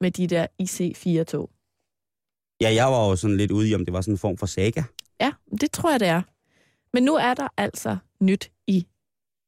med 0.00 0.10
de 0.10 0.26
der 0.26 0.46
IC4-tog? 0.62 1.50
Ja, 2.60 2.74
jeg 2.74 2.86
var 2.86 3.08
jo 3.08 3.16
sådan 3.16 3.36
lidt 3.36 3.50
ude 3.50 3.68
i, 3.70 3.74
om 3.74 3.84
det 3.84 3.92
var 3.92 4.00
sådan 4.00 4.14
en 4.14 4.18
form 4.18 4.36
for 4.36 4.46
saga. 4.46 4.82
Ja, 5.20 5.32
det 5.60 5.72
tror 5.72 5.90
jeg, 5.90 6.00
det 6.00 6.08
er. 6.08 6.22
Men 6.92 7.02
nu 7.02 7.14
er 7.14 7.34
der 7.34 7.48
altså 7.56 7.96
nyt 8.20 8.50
i 8.66 8.86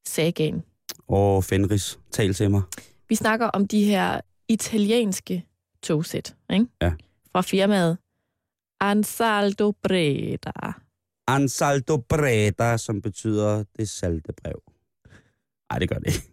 sagaen. 0.07 0.63
Og 1.09 1.45
Fenris, 1.45 1.99
tal 2.11 2.35
til 2.35 2.51
mig. 2.51 2.63
Vi 3.09 3.15
snakker 3.15 3.47
om 3.47 3.69
de 3.69 3.85
her 3.85 4.21
italienske 4.49 5.47
togsæt, 5.83 6.37
ikke? 6.53 6.67
Ja. 6.83 6.93
Fra 7.33 7.41
firmaet 7.41 7.99
Ansaldo 8.81 9.73
Breda. 9.83 10.53
Ansaldo 11.27 11.97
Breda, 11.97 12.77
som 12.77 13.03
betyder 13.03 13.65
det 13.77 13.89
salte 13.89 14.33
brev. 14.33 14.63
Nej, 15.71 15.79
det 15.79 15.89
gør 15.89 15.99
det 15.99 16.07
ikke. 16.07 16.31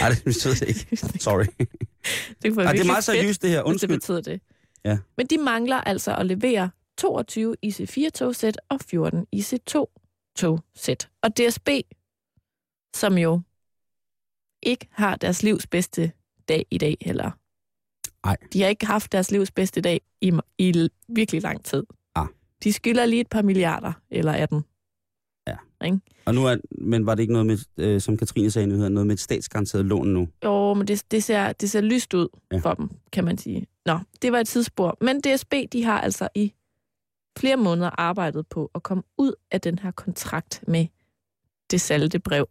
Nej, 0.00 0.08
det 0.08 0.24
betyder 0.24 0.54
det 0.54 0.68
ikke. 0.68 0.96
Sorry. 0.96 1.44
det, 2.42 2.58
Ej, 2.58 2.72
det 2.72 2.80
er 2.80 2.84
meget 2.86 3.04
seriøst, 3.04 3.42
det 3.42 3.50
her. 3.50 3.56
Hvis 3.62 3.64
det 3.64 3.70
Undskyld. 3.70 3.90
betyder 3.90 4.20
det. 4.20 4.40
Ja. 4.84 4.98
Men 5.16 5.26
de 5.26 5.38
mangler 5.38 5.76
altså 5.76 6.16
at 6.16 6.26
levere 6.26 6.70
22 6.98 7.56
IC4-togsæt 7.66 8.56
og 8.68 8.80
14 8.80 9.26
IC2-togsæt. 9.36 11.08
Og 11.22 11.30
DSB, 11.36 11.68
som 12.96 13.18
jo 13.18 13.40
ikke 14.62 14.88
har 14.90 15.16
deres 15.16 15.42
livs 15.42 15.66
bedste 15.66 16.12
dag 16.48 16.66
i 16.70 16.78
dag 16.78 16.96
heller. 17.00 17.30
Nej. 18.26 18.36
De 18.52 18.62
har 18.62 18.68
ikke 18.68 18.86
haft 18.86 19.12
deres 19.12 19.30
livs 19.30 19.50
bedste 19.50 19.80
dag 19.80 20.00
i, 20.20 20.32
i 20.58 20.88
virkelig 21.08 21.42
lang 21.42 21.64
tid. 21.64 21.82
De 22.64 22.72
skylder 22.72 23.06
lige 23.06 23.20
et 23.20 23.28
par 23.28 23.42
milliarder, 23.42 23.92
eller 24.10 24.32
18. 24.32 24.64
Og 26.24 26.34
nu 26.34 26.46
er, 26.46 26.56
men 26.70 27.06
var 27.06 27.14
det 27.14 27.22
ikke 27.22 27.32
noget 27.32 27.46
med, 27.46 27.58
øh, 27.76 28.00
som 28.00 28.16
Katrine 28.16 28.50
sagde 28.50 28.64
i 28.64 28.68
nyhederne, 28.68 28.94
noget 28.94 29.06
med 29.06 29.14
et 29.14 29.20
statsgaranteret 29.20 29.84
lån 29.84 30.06
nu? 30.08 30.28
Jo, 30.44 30.74
men 30.74 30.88
det, 30.88 31.04
det, 31.10 31.24
ser, 31.24 31.52
det 31.52 31.70
ser 31.70 31.80
lyst 31.80 32.14
ud 32.14 32.28
Ja. 32.52 32.56
ja. 32.56 32.60
for 32.62 32.74
dem, 32.74 32.90
kan 33.12 33.24
man 33.24 33.38
sige. 33.38 33.66
Nå, 33.86 33.98
det 34.22 34.32
var 34.32 34.38
et 34.40 34.48
tidsspor. 34.48 34.96
Men 35.00 35.20
DSB, 35.20 35.54
de 35.72 35.84
har 35.84 36.00
altså 36.00 36.28
i 36.34 36.52
flere 37.38 37.56
måneder 37.56 37.90
arbejdet 38.00 38.46
på 38.46 38.70
at 38.74 38.82
komme 38.82 39.02
ud 39.18 39.32
af 39.50 39.60
den 39.60 39.78
her 39.78 39.90
kontrakt 39.90 40.64
med 40.68 40.86
det 41.70 41.80
salte 41.80 42.18
brev. 42.18 42.46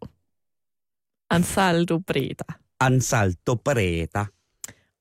Ansaldo 1.30 1.98
Breda. 1.98 2.44
Ansaldo 2.80 3.54
Breda. 3.54 4.24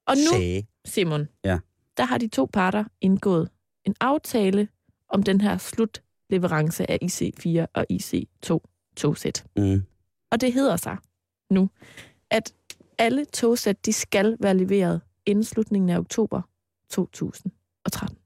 Og 0.07 0.15
nu. 0.17 0.61
Simon, 0.85 1.27
Ja. 1.45 1.59
der 1.97 2.03
har 2.05 2.17
de 2.17 2.27
to 2.27 2.49
parter 2.53 2.83
indgået 3.01 3.49
en 3.85 3.95
aftale 3.99 4.67
om 5.09 5.23
den 5.23 5.41
her 5.41 5.57
slutleverance 5.57 6.91
af 6.91 6.97
IC4 7.03 7.65
og 7.73 7.85
IC2 7.93 8.59
togsæt. 8.97 9.45
Mm. 9.57 9.83
Og 10.31 10.41
det 10.41 10.53
hedder 10.53 10.77
sig 10.77 10.97
nu, 11.49 11.69
at 12.31 12.53
alle 12.97 13.25
togsæt, 13.25 13.85
de 13.85 13.93
skal 13.93 14.37
være 14.39 14.57
leveret 14.57 15.01
inden 15.25 15.43
slutningen 15.43 15.89
af 15.89 15.97
oktober 15.97 16.41
2013. 16.89 18.17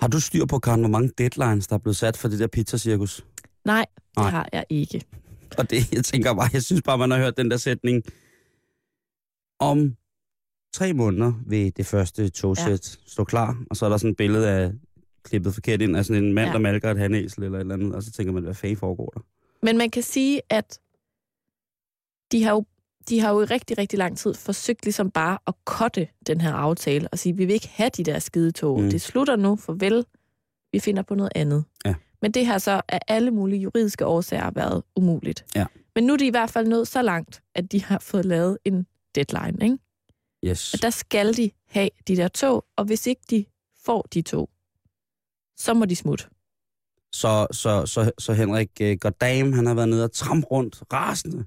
Har 0.00 0.08
du 0.08 0.20
styr 0.20 0.44
på, 0.44 0.58
Karen, 0.58 0.80
hvor 0.80 0.88
mange 0.88 1.10
deadlines, 1.18 1.66
der 1.66 1.74
er 1.74 1.78
blevet 1.78 1.96
sat 1.96 2.16
for 2.16 2.28
det 2.28 2.38
der 2.38 2.46
pizzacirkus? 2.46 3.24
Nej, 3.64 3.86
det 3.96 4.16
Nej. 4.16 4.30
har 4.30 4.48
jeg 4.52 4.64
ikke. 4.68 5.04
Og 5.58 5.70
det, 5.70 5.92
jeg 5.92 6.04
tænker 6.04 6.34
bare, 6.34 6.50
jeg 6.52 6.62
synes 6.62 6.82
bare, 6.82 6.98
man 6.98 7.10
har 7.10 7.18
hørt 7.18 7.36
den 7.36 7.50
der 7.50 7.56
sætning. 7.56 8.02
Om 9.60 9.96
tre 10.74 10.92
måneder 10.92 11.32
vil 11.46 11.76
det 11.76 11.86
første 11.86 12.28
togsæt 12.28 12.96
ja. 12.96 13.10
stå 13.10 13.24
klar, 13.24 13.62
og 13.70 13.76
så 13.76 13.84
er 13.84 13.88
der 13.90 13.96
sådan 13.96 14.10
et 14.10 14.16
billede 14.16 14.48
af 14.48 14.72
klippet 15.22 15.54
forkert 15.54 15.82
ind 15.82 15.96
af 15.96 16.04
sådan 16.04 16.24
en 16.24 16.32
mand, 16.32 16.46
ja. 16.46 16.52
Der 16.52 16.58
malker 16.58 16.90
et 16.90 16.98
hanæsel 16.98 17.42
eller 17.42 17.58
et 17.58 17.60
eller 17.60 17.74
andet, 17.74 17.94
og 17.94 18.02
så 18.02 18.12
tænker 18.12 18.32
man, 18.32 18.42
hvad 18.42 18.54
fanden 18.54 18.76
foregår 18.76 19.10
der? 19.14 19.20
Men 19.62 19.78
man 19.78 19.90
kan 19.90 20.02
sige, 20.02 20.42
at 20.50 20.80
de 22.32 22.44
har 22.44 22.52
jo, 22.52 22.64
de 23.08 23.20
har 23.20 23.32
jo 23.32 23.40
i 23.42 23.44
rigtig, 23.44 23.78
rigtig 23.78 23.98
lang 23.98 24.18
tid 24.18 24.34
forsøgt 24.34 24.84
ligesom 24.84 25.10
bare 25.10 25.38
at 25.46 25.54
kotte 25.64 26.08
den 26.26 26.40
her 26.40 26.52
aftale 26.52 27.08
og 27.08 27.18
sige, 27.18 27.36
vi 27.36 27.44
vil 27.44 27.54
ikke 27.54 27.68
have 27.68 27.90
de 27.96 28.04
der 28.04 28.18
skidetog. 28.18 28.80
Mm. 28.80 28.90
Det 28.90 29.00
slutter 29.00 29.36
nu, 29.36 29.56
farvel. 29.56 30.04
Vi 30.72 30.78
finder 30.78 31.02
på 31.02 31.14
noget 31.14 31.32
andet. 31.34 31.64
Ja. 31.84 31.94
Men 32.22 32.32
det 32.32 32.46
har 32.46 32.58
så 32.58 32.82
af 32.88 33.00
alle 33.08 33.30
mulige 33.30 33.60
juridiske 33.60 34.06
årsager 34.06 34.50
været 34.50 34.82
umuligt. 34.96 35.44
Ja. 35.54 35.66
Men 35.94 36.04
nu 36.04 36.12
er 36.12 36.16
de 36.16 36.26
i 36.26 36.30
hvert 36.30 36.50
fald 36.50 36.66
nået 36.66 36.88
så 36.88 37.02
langt, 37.02 37.42
at 37.54 37.72
de 37.72 37.84
har 37.84 37.98
fået 37.98 38.24
lavet 38.24 38.58
en 38.64 38.86
deadline. 39.14 39.64
Ikke? 39.64 39.78
Yes. 40.44 40.74
At 40.74 40.82
der 40.82 40.90
skal 40.90 41.36
de 41.36 41.50
have 41.68 41.88
de 42.08 42.16
der 42.16 42.28
tog, 42.28 42.64
og 42.76 42.84
hvis 42.84 43.06
ikke 43.06 43.22
de 43.30 43.44
får 43.84 44.08
de 44.14 44.22
tog, 44.22 44.50
så 45.60 45.74
må 45.74 45.84
de 45.84 45.96
smutte. 45.96 46.24
Så, 47.12 47.46
så, 47.52 47.86
så, 47.86 48.10
så 48.18 48.32
Henrik 48.32 48.70
uh, 48.82 48.92
Goddam, 49.00 49.52
han 49.52 49.66
har 49.66 49.74
været 49.74 49.88
nede 49.88 50.04
og 50.04 50.12
trampe 50.12 50.46
rundt, 50.46 50.82
rasende, 50.92 51.46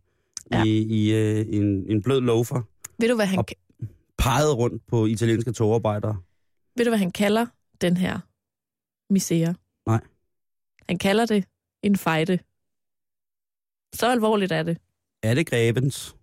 ja. 0.52 0.58
Ja. 0.58 0.64
i, 0.64 0.78
i 0.82 1.02
uh, 1.42 1.56
en, 1.56 1.92
en 1.92 2.02
blød 2.04 2.22
loafer, 2.22 2.62
Ved 3.00 3.10
du, 3.10 3.16
hvad 3.16 3.26
han, 3.26 3.40
Og- 3.40 3.46
peget 4.18 4.58
rundt 4.58 4.88
på 4.88 5.06
italienske 5.06 5.52
togarbejdere. 5.52 6.18
ved 6.78 6.86
du, 6.86 6.90
hvad 6.92 7.00
han 7.00 7.12
kalder 7.12 7.46
den 7.82 7.98
her 7.98 8.20
misære? 9.14 9.56
Nej. 9.88 10.00
Han 10.90 10.98
kalder 10.98 11.26
det 11.26 11.46
en 11.84 11.98
fejde. 11.98 12.40
Så 13.94 14.08
alvorligt 14.12 14.52
er 14.52 14.64
det. 14.64 14.78
Er 15.24 15.34
det 15.36 15.48
Grebens? 15.50 16.16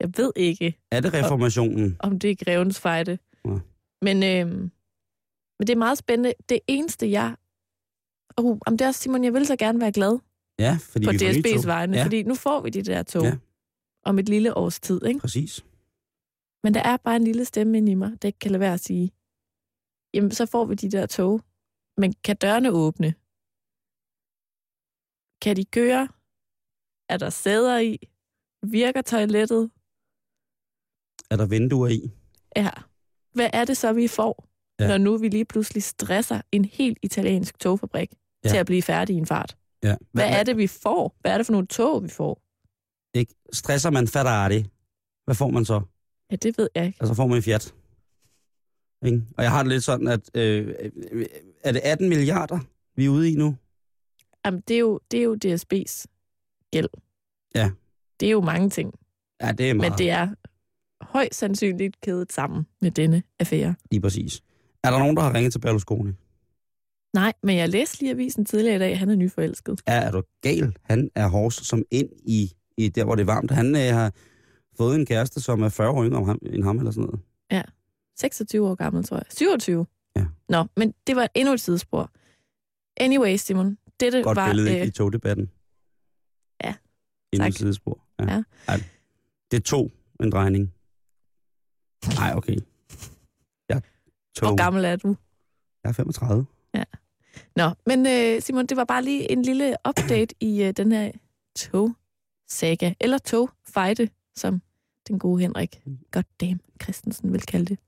Jeg 0.00 0.12
ved 0.16 0.32
ikke, 0.36 0.78
Er 0.90 1.00
det 1.00 1.14
reformationen? 1.14 1.96
om 2.00 2.18
det 2.18 2.30
er 2.30 2.34
grevens 2.44 2.80
fejde. 2.80 3.18
Ja. 3.44 3.58
Men, 4.02 4.22
øhm, 4.22 4.70
men 5.62 5.66
det 5.66 5.72
er 5.72 5.78
meget 5.78 5.98
spændende. 5.98 6.32
Det 6.48 6.60
eneste, 6.66 7.10
jeg... 7.10 7.36
Oh, 8.36 8.58
om 8.66 8.78
det 8.78 8.84
er 8.84 8.88
også, 8.88 9.00
Simon, 9.00 9.24
jeg 9.24 9.32
vil 9.34 9.46
så 9.46 9.56
gerne 9.56 9.80
være 9.80 9.92
glad 9.92 10.18
Ja, 10.58 10.78
fordi 10.80 11.06
på 11.06 11.10
vi 11.12 11.16
DSB's 11.16 11.66
vegne, 11.66 11.96
Ja. 11.96 12.04
fordi 12.04 12.22
nu 12.22 12.34
får 12.34 12.60
vi 12.60 12.70
de 12.70 12.82
der 12.82 13.02
tog 13.02 13.22
ja. 13.24 13.36
om 14.04 14.18
et 14.18 14.28
lille 14.28 14.56
års 14.56 14.80
tid. 14.80 15.04
Ikke? 15.04 15.20
Præcis. 15.20 15.64
Men 16.64 16.74
der 16.74 16.80
er 16.82 16.96
bare 16.96 17.16
en 17.16 17.24
lille 17.24 17.44
stemme 17.44 17.78
inde 17.78 17.92
i 17.92 17.94
mig, 17.94 18.22
der 18.22 18.26
ikke 18.28 18.38
kan 18.38 18.50
lade 18.50 18.60
være 18.60 18.74
at 18.74 18.80
sige, 18.80 19.12
jamen 20.14 20.30
så 20.30 20.46
får 20.46 20.64
vi 20.64 20.74
de 20.74 20.90
der 20.90 21.06
tog. 21.06 21.40
Men 21.96 22.12
kan 22.24 22.36
dørene 22.36 22.70
åbne? 22.70 23.14
Kan 25.42 25.56
de 25.56 25.64
køre? 25.64 26.08
Er 27.08 27.16
der 27.16 27.30
sæder 27.30 27.78
i? 27.78 27.98
Virker 28.62 29.02
toilettet? 29.02 29.70
Er 31.30 31.36
der 31.36 31.46
vinduer 31.46 31.88
i? 31.88 32.10
Ja. 32.56 32.70
Hvad 33.34 33.50
er 33.52 33.64
det 33.64 33.76
så, 33.76 33.92
vi 33.92 34.08
får, 34.08 34.48
Ja. 34.80 34.88
når 34.88 34.98
nu 34.98 35.16
vi 35.16 35.28
lige 35.28 35.44
pludselig 35.44 35.82
stresser 35.82 36.40
en 36.52 36.64
helt 36.64 36.98
italiensk 37.02 37.58
togfabrik 37.58 38.10
Ja. 38.44 38.48
til 38.48 38.56
at 38.56 38.66
blive 38.66 38.82
færdig 38.82 39.14
i 39.16 39.18
en 39.18 39.26
fart? 39.26 39.56
Ja. 39.82 39.96
Hvad 40.12 40.24
er 40.28 40.42
det, 40.42 40.56
vi 40.56 40.66
får? 40.66 41.16
Hvad 41.20 41.32
er 41.32 41.36
det 41.36 41.46
for 41.46 41.52
nogle 41.52 41.66
tog, 41.66 42.02
vi 42.02 42.08
får? 42.08 42.42
Ikke? 43.14 43.34
Stresser 43.52 43.90
man 43.90 44.08
Ferrari, 44.08 44.64
hvad 45.24 45.34
får 45.34 45.50
man 45.50 45.64
så? 45.64 45.80
Ja, 46.30 46.36
det 46.36 46.58
ved 46.58 46.68
jeg 46.74 46.86
ikke. 46.86 46.96
Altså 47.00 47.14
får 47.14 47.26
man 47.26 47.36
en 47.36 47.42
Fiat. 47.42 47.74
Ikke? 49.06 49.22
Og 49.36 49.42
jeg 49.44 49.50
har 49.50 49.62
det 49.62 49.72
lidt 49.72 49.84
sådan, 49.84 50.08
at 50.08 50.30
øh, 50.36 50.74
øh, 51.12 51.26
er 51.64 51.72
det 51.72 51.80
18 51.84 52.08
milliarder, 52.08 52.58
vi 52.96 53.04
er 53.04 53.08
ude 53.08 53.30
i 53.32 53.34
nu? 53.34 53.56
Jamen, 54.44 54.60
det 54.68 54.74
er 54.74 54.80
jo, 54.80 55.00
det 55.10 55.18
er 55.18 55.24
jo 55.24 55.36
DSB's 55.44 56.04
gæld. 56.72 56.88
Ja. 57.54 57.70
Det 58.20 58.26
er 58.26 58.30
jo 58.30 58.40
mange 58.40 58.70
ting. 58.70 58.94
Ja, 59.42 59.52
det 59.52 59.70
er 59.70 59.74
meget. 59.74 59.90
Men 59.90 59.98
det 59.98 60.10
er 60.10 60.28
højst 61.00 61.34
sandsynligt 61.38 62.00
kædet 62.00 62.32
sammen 62.32 62.66
med 62.80 62.90
denne 62.90 63.22
affære. 63.38 63.74
Lige 63.90 64.00
præcis. 64.00 64.42
Er 64.84 64.90
der 64.90 64.98
nogen, 64.98 65.16
der 65.16 65.22
har 65.22 65.34
ringet 65.34 65.52
til 65.52 65.58
Berlusconi? 65.58 66.12
Nej, 67.14 67.32
men 67.42 67.56
jeg 67.56 67.68
læste 67.68 68.00
lige 68.00 68.10
avisen 68.10 68.44
tidligere 68.44 68.76
i 68.76 68.78
dag, 68.78 68.98
han 68.98 69.10
er 69.10 69.14
nyforelsket. 69.14 69.80
Er, 69.86 70.00
er 70.00 70.10
du 70.10 70.22
gal? 70.40 70.76
Han 70.82 71.10
er 71.14 71.28
hårds 71.28 71.66
som 71.66 71.82
ind 71.90 72.08
i, 72.24 72.52
i 72.76 72.88
der, 72.88 73.04
hvor 73.04 73.14
det 73.14 73.22
er 73.22 73.26
varmt. 73.26 73.50
Han 73.50 73.76
øh, 73.76 73.94
har 73.94 74.12
fået 74.76 74.94
en 74.94 75.06
kæreste, 75.06 75.40
som 75.40 75.62
er 75.62 75.68
40 75.68 75.90
år 75.90 76.04
yngre 76.04 76.18
om 76.18 76.26
ham, 76.26 76.38
end 76.42 76.64
ham 76.64 76.78
eller 76.78 76.90
sådan 76.90 77.04
noget. 77.04 77.20
26 78.16 78.68
år 78.68 78.74
gammel, 78.74 79.04
tror 79.04 79.16
jeg. 79.16 79.24
27? 79.30 79.86
Ja. 80.16 80.26
Nå, 80.48 80.64
men 80.76 80.94
det 81.06 81.16
var 81.16 81.28
endnu 81.34 81.54
et 81.54 81.60
sidespor. 81.60 82.10
Anyway, 82.96 83.36
Simon, 83.36 83.78
dette 84.00 84.22
Godt 84.22 84.36
var... 84.36 84.48
billede 84.48 84.80
øh, 84.80 84.86
i 84.86 84.90
togdebatten. 84.90 85.50
Ja, 86.64 86.74
Endnu 87.32 87.48
et 87.48 87.54
sidespor. 87.54 88.04
Ja. 88.20 88.34
Ja. 88.34 88.42
Ej, 88.68 88.80
det 89.50 89.64
tog 89.64 89.90
en 90.22 90.32
drejning. 90.32 90.74
Nej, 92.18 92.32
okay. 92.36 92.56
Tog. 94.36 94.48
Hvor 94.48 94.56
gammel 94.56 94.84
er 94.84 94.96
du? 94.96 95.16
Jeg 95.84 95.88
er 95.88 95.92
35. 95.92 96.46
Nå, 97.56 97.70
men 97.86 98.06
øh, 98.06 98.42
Simon, 98.42 98.66
det 98.66 98.76
var 98.76 98.84
bare 98.84 99.02
lige 99.04 99.30
en 99.32 99.42
lille 99.42 99.76
update 99.88 100.34
i 100.40 100.62
øh, 100.62 100.72
den 100.76 100.92
her 100.92 101.12
tog-saga, 101.58 102.92
eller 103.00 103.18
tog-fejde, 103.18 104.08
som 104.36 104.62
den 105.08 105.18
gode 105.18 105.40
Henrik 105.40 105.82
Goddamn 106.10 106.60
Christensen 106.82 107.32
vil 107.32 107.42
kalde 107.42 107.64
det. 107.66 107.78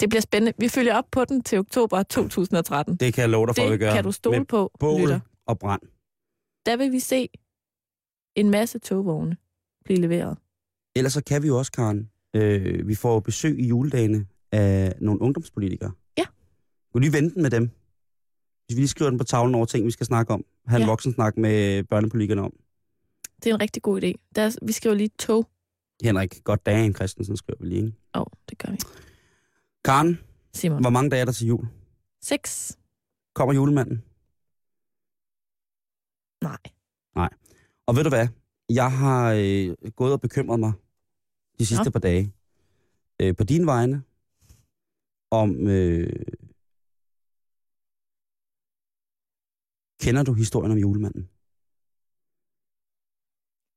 Det 0.00 0.08
bliver 0.08 0.20
spændende. 0.20 0.52
Vi 0.58 0.68
følger 0.68 0.94
op 0.94 1.04
på 1.12 1.24
den 1.24 1.42
til 1.42 1.58
oktober 1.58 2.02
2013. 2.02 2.96
Det 2.96 3.14
kan 3.14 3.22
jeg 3.22 3.30
love 3.30 3.46
dig 3.46 3.54
for, 3.56 3.62
at 3.62 3.68
vi 3.68 3.72
Det 3.72 3.80
gør. 3.80 3.92
kan 3.94 4.04
du 4.04 4.12
stole 4.12 4.38
Med 4.38 4.46
på, 4.46 4.70
bål 4.80 5.00
lytter. 5.00 5.20
og 5.46 5.58
brand. 5.58 5.82
Der 6.66 6.76
vil 6.76 6.92
vi 6.92 6.98
se 7.00 7.28
en 8.36 8.50
masse 8.50 8.78
togvogne 8.78 9.36
blive 9.84 10.00
leveret. 10.00 10.38
Ellers 10.96 11.12
så 11.12 11.24
kan 11.24 11.42
vi 11.42 11.46
jo 11.48 11.58
også, 11.58 11.72
Karen, 11.72 12.10
øh, 12.36 12.88
vi 12.88 12.94
får 12.94 13.20
besøg 13.20 13.58
i 13.58 13.66
juledagene 13.66 14.26
af 14.54 14.94
nogle 15.00 15.20
ungdomspolitikere. 15.20 15.92
Ja. 16.18 16.24
Vil 16.92 16.94
du 16.94 16.98
lige 16.98 17.12
vente 17.12 17.40
med 17.40 17.50
dem? 17.50 17.70
Hvis 18.66 18.76
vi 18.76 18.80
lige 18.80 18.88
skriver 18.88 19.10
den 19.10 19.18
på 19.18 19.24
tavlen 19.24 19.54
over 19.54 19.66
ting, 19.66 19.86
vi 19.86 19.90
skal 19.90 20.06
snakke 20.06 20.32
om. 20.32 20.44
Han 20.66 20.80
ja. 20.80 20.84
Ja. 20.84 20.90
voksen 20.90 21.12
snak 21.12 21.36
med 21.36 21.84
børnepolitikerne 21.84 22.42
om. 22.42 22.52
Det 23.42 23.50
er 23.50 23.54
en 23.54 23.60
rigtig 23.60 23.82
god 23.82 24.02
idé. 24.02 24.12
Der, 24.34 24.42
er- 24.42 24.56
vi 24.66 24.72
skriver 24.72 24.94
lige 24.96 25.10
tog. 25.18 25.46
Henrik 26.02 26.44
godt 26.44 26.66
dagen 26.66 26.94
Christensen 26.94 27.36
skriver 27.36 27.56
vi 27.60 27.66
lige. 27.68 27.76
Ikke? 27.86 27.92
Åh, 28.14 28.20
oh, 28.20 28.26
det 28.50 28.58
gør 28.58 28.72
vi. 28.72 28.78
Karen, 29.84 30.18
Simon. 30.54 30.80
hvor 30.80 30.90
mange 30.90 31.10
dage 31.10 31.20
er 31.20 31.24
der 31.24 31.32
til 31.32 31.46
jul? 31.46 31.66
Seks? 32.22 32.78
Kommer 33.34 33.54
julemanden? 33.54 34.02
Nej. 36.42 37.28
Og 37.86 37.96
ved 37.96 38.02
du 38.04 38.08
hvad? 38.08 38.28
Jeg 38.68 38.92
har 38.92 39.32
øh, 39.38 39.74
gået 39.96 40.12
og 40.12 40.20
bekymret 40.20 40.60
mig 40.60 40.72
de 41.58 41.66
sidste 41.66 41.84
Nå. 41.84 41.90
par 41.90 42.00
dage 42.00 42.32
øh, 43.22 43.36
på 43.36 43.44
dine 43.44 43.66
vegne 43.66 44.02
om... 45.34 45.68
Øh, 45.68 46.12
kender 50.00 50.22
du 50.22 50.32
historien 50.32 50.72
om 50.72 50.78
julemanden? 50.78 51.30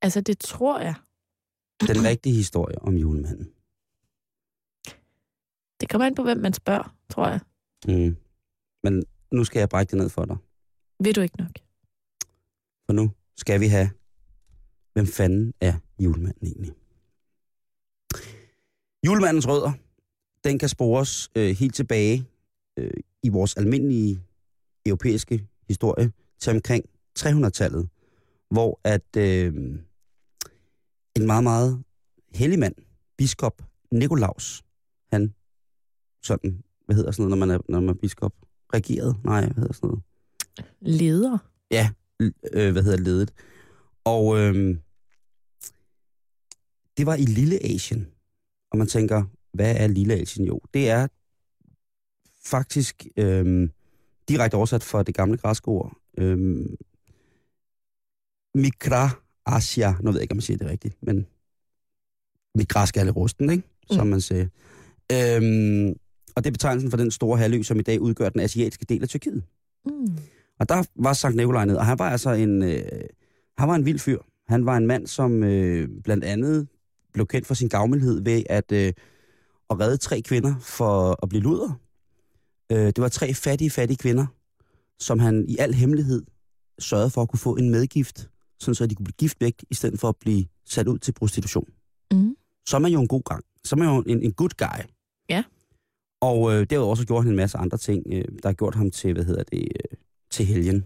Altså, 0.01 0.21
det 0.21 0.39
tror 0.39 0.79
jeg. 0.79 0.95
Den 1.81 2.03
rigtige 2.03 2.35
historie 2.35 2.79
om 2.81 2.93
julemanden. 2.95 3.53
Det 5.81 5.89
kommer 5.89 6.05
an 6.05 6.15
på, 6.15 6.23
hvem 6.23 6.37
man 6.37 6.53
spørger, 6.53 6.95
tror 7.09 7.27
jeg. 7.27 7.39
Mm. 7.87 8.17
Men 8.83 9.03
nu 9.31 9.43
skal 9.43 9.59
jeg 9.59 9.69
brække 9.69 9.91
det 9.91 9.97
ned 9.97 10.09
for 10.09 10.25
dig. 10.25 10.37
Ved 10.99 11.13
du 11.13 11.21
ikke 11.21 11.37
nok? 11.37 11.51
For 12.85 12.93
nu 12.93 13.11
skal 13.35 13.59
vi 13.59 13.67
have, 13.67 13.89
hvem 14.93 15.07
fanden 15.07 15.53
er 15.61 15.73
julemanden 15.99 16.47
egentlig? 16.47 16.73
Julemandens 19.05 19.47
rødder, 19.47 19.71
den 20.47 20.59
kan 20.59 20.69
spores 20.69 21.29
øh, 21.35 21.55
helt 21.55 21.75
tilbage 21.75 22.25
øh, 22.79 22.91
i 23.23 23.29
vores 23.29 23.57
almindelige 23.57 24.21
europæiske 24.85 25.47
historie 25.67 26.11
til 26.39 26.51
omkring 26.51 26.85
300-tallet, 27.19 27.89
hvor 28.49 28.79
at 28.83 29.17
øh, 29.17 29.53
en 31.15 31.25
meget, 31.25 31.43
meget 31.43 31.83
hellig 32.33 32.59
mand, 32.59 32.75
biskop 33.17 33.61
Nikolaus, 33.91 34.63
han 35.11 35.33
sådan, 36.23 36.63
hvad 36.85 36.95
hedder 36.95 37.11
sådan 37.11 37.23
noget, 37.23 37.39
når 37.39 37.45
man 37.45 37.55
er, 37.55 37.59
når 37.69 37.79
man 37.79 37.89
er 37.89 37.99
biskop? 37.99 38.33
Regeret? 38.73 39.15
Nej, 39.23 39.45
hvad 39.45 39.55
hedder 39.55 39.73
sådan 39.73 39.87
noget? 39.87 40.03
Leder? 40.81 41.37
øh, 42.53 42.71
hvad 42.71 42.83
hedder 42.83 42.97
ledet. 42.97 43.33
Og 44.03 44.37
øh, 44.39 44.77
det 46.97 47.05
var 47.05 47.15
i 47.15 47.25
Lille 47.25 47.63
Asien. 47.63 48.07
Og 48.71 48.77
man 48.77 48.87
tænker, 48.87 49.23
hvad 49.57 49.75
er 49.77 49.87
Lille 49.87 50.13
Asien? 50.13 50.47
Jo, 50.47 50.59
det 50.73 50.89
er 50.89 51.07
faktisk 52.45 53.05
øh, 53.17 53.69
direkte 54.29 54.55
oversat 54.55 54.83
fra 54.83 55.03
det 55.03 55.15
gamle 55.15 55.37
græske 55.37 55.67
ord. 55.67 55.97
Øh, 56.17 56.65
Mikra 58.55 59.09
Asia. 59.45 59.95
Nu 60.01 60.11
ved 60.11 60.19
jeg 60.19 60.21
ikke, 60.21 60.31
om 60.31 60.37
man 60.37 60.41
siger 60.41 60.57
det 60.57 60.67
rigtigt, 60.67 60.95
men 61.03 61.25
mit 62.55 62.69
græsk 62.69 62.97
er 62.97 63.03
lidt 63.03 63.15
rusten, 63.15 63.49
ikke? 63.49 63.63
Som 63.91 64.05
Mm. 64.07 64.11
man 64.11 64.21
siger. 64.21 64.47
Øh, 65.11 65.95
og 66.35 66.43
det 66.43 66.49
er 66.49 66.51
betegnelsen 66.51 66.89
for 66.89 66.97
den 66.97 67.11
store 67.11 67.37
halvø, 67.37 67.61
som 67.63 67.79
i 67.79 67.83
dag 67.83 68.01
udgør 68.01 68.29
den 68.29 68.41
asiatiske 68.41 68.85
del 68.85 69.03
af 69.03 69.09
Tyrkiet. 69.09 69.43
Mm. 69.85 70.17
Og 70.59 70.69
der 70.69 70.83
var 70.95 71.13
Sankt 71.13 71.37
Nikolaj 71.37 71.65
ned, 71.65 71.75
og 71.75 71.85
han 71.85 71.99
var 71.99 72.09
altså 72.09 72.31
en, 72.31 72.63
øh, 72.63 72.81
Han 73.57 73.69
var 73.69 73.75
en 73.75 73.85
vild 73.85 73.99
fyr. 73.99 74.19
Han 74.47 74.65
var 74.65 74.77
en 74.77 74.87
mand, 74.87 75.07
som 75.07 75.43
øh, 75.43 75.89
blandt 76.03 76.23
andet 76.23 76.67
blev 77.13 77.27
kendt 77.27 77.47
for 77.47 77.53
sin 77.53 77.67
gavmildhed 77.69 78.21
ved 78.23 78.43
at, 78.49 78.71
øh, 78.71 78.93
at 79.69 79.79
redde 79.79 79.97
tre 79.97 80.21
kvinder 80.21 80.55
for 80.59 81.19
at 81.23 81.29
blive 81.29 81.43
luder. 81.43 81.79
Øh, 82.71 82.85
det 82.85 83.01
var 83.01 83.09
tre 83.09 83.33
fattige, 83.33 83.69
fattige 83.69 83.97
kvinder, 83.97 84.25
som 84.99 85.19
han 85.19 85.45
i 85.47 85.57
al 85.59 85.73
hemmelighed 85.73 86.25
sørgede 86.79 87.09
for 87.09 87.21
at 87.21 87.29
kunne 87.29 87.39
få 87.39 87.55
en 87.55 87.69
medgift, 87.69 88.29
sådan 88.59 88.75
så 88.75 88.87
de 88.87 88.95
kunne 88.95 89.03
blive 89.03 89.15
gift 89.17 89.41
væk, 89.41 89.65
i 89.69 89.75
stedet 89.75 89.99
for 89.99 90.09
at 90.09 90.15
blive 90.15 90.45
sat 90.65 90.87
ud 90.87 90.99
til 90.99 91.11
prostitution. 91.11 91.69
Mm. 92.11 92.35
Så 92.67 92.77
er 92.77 92.79
man 92.79 92.91
jo 92.91 93.01
en 93.01 93.07
god 93.07 93.23
gang. 93.23 93.45
Så 93.65 93.75
er 93.75 93.77
man 93.77 93.87
jo 93.87 94.03
en, 94.07 94.23
en 94.23 94.33
good 94.33 94.49
guy. 94.57 94.83
Ja. 95.29 95.43
Og 96.21 96.53
øh, 96.53 96.67
derudover 96.69 96.95
så 96.95 97.05
gjorde 97.05 97.23
han 97.23 97.31
en 97.31 97.35
masse 97.35 97.57
andre 97.57 97.77
ting, 97.77 98.03
øh, 98.11 98.25
der 98.43 98.49
har 98.49 98.53
gjort 98.53 98.75
ham 98.75 98.91
til, 98.91 99.13
hvad 99.13 99.25
hedder 99.25 99.43
det, 99.43 99.59
øh, 99.59 99.97
til 100.31 100.45
helgen. 100.45 100.85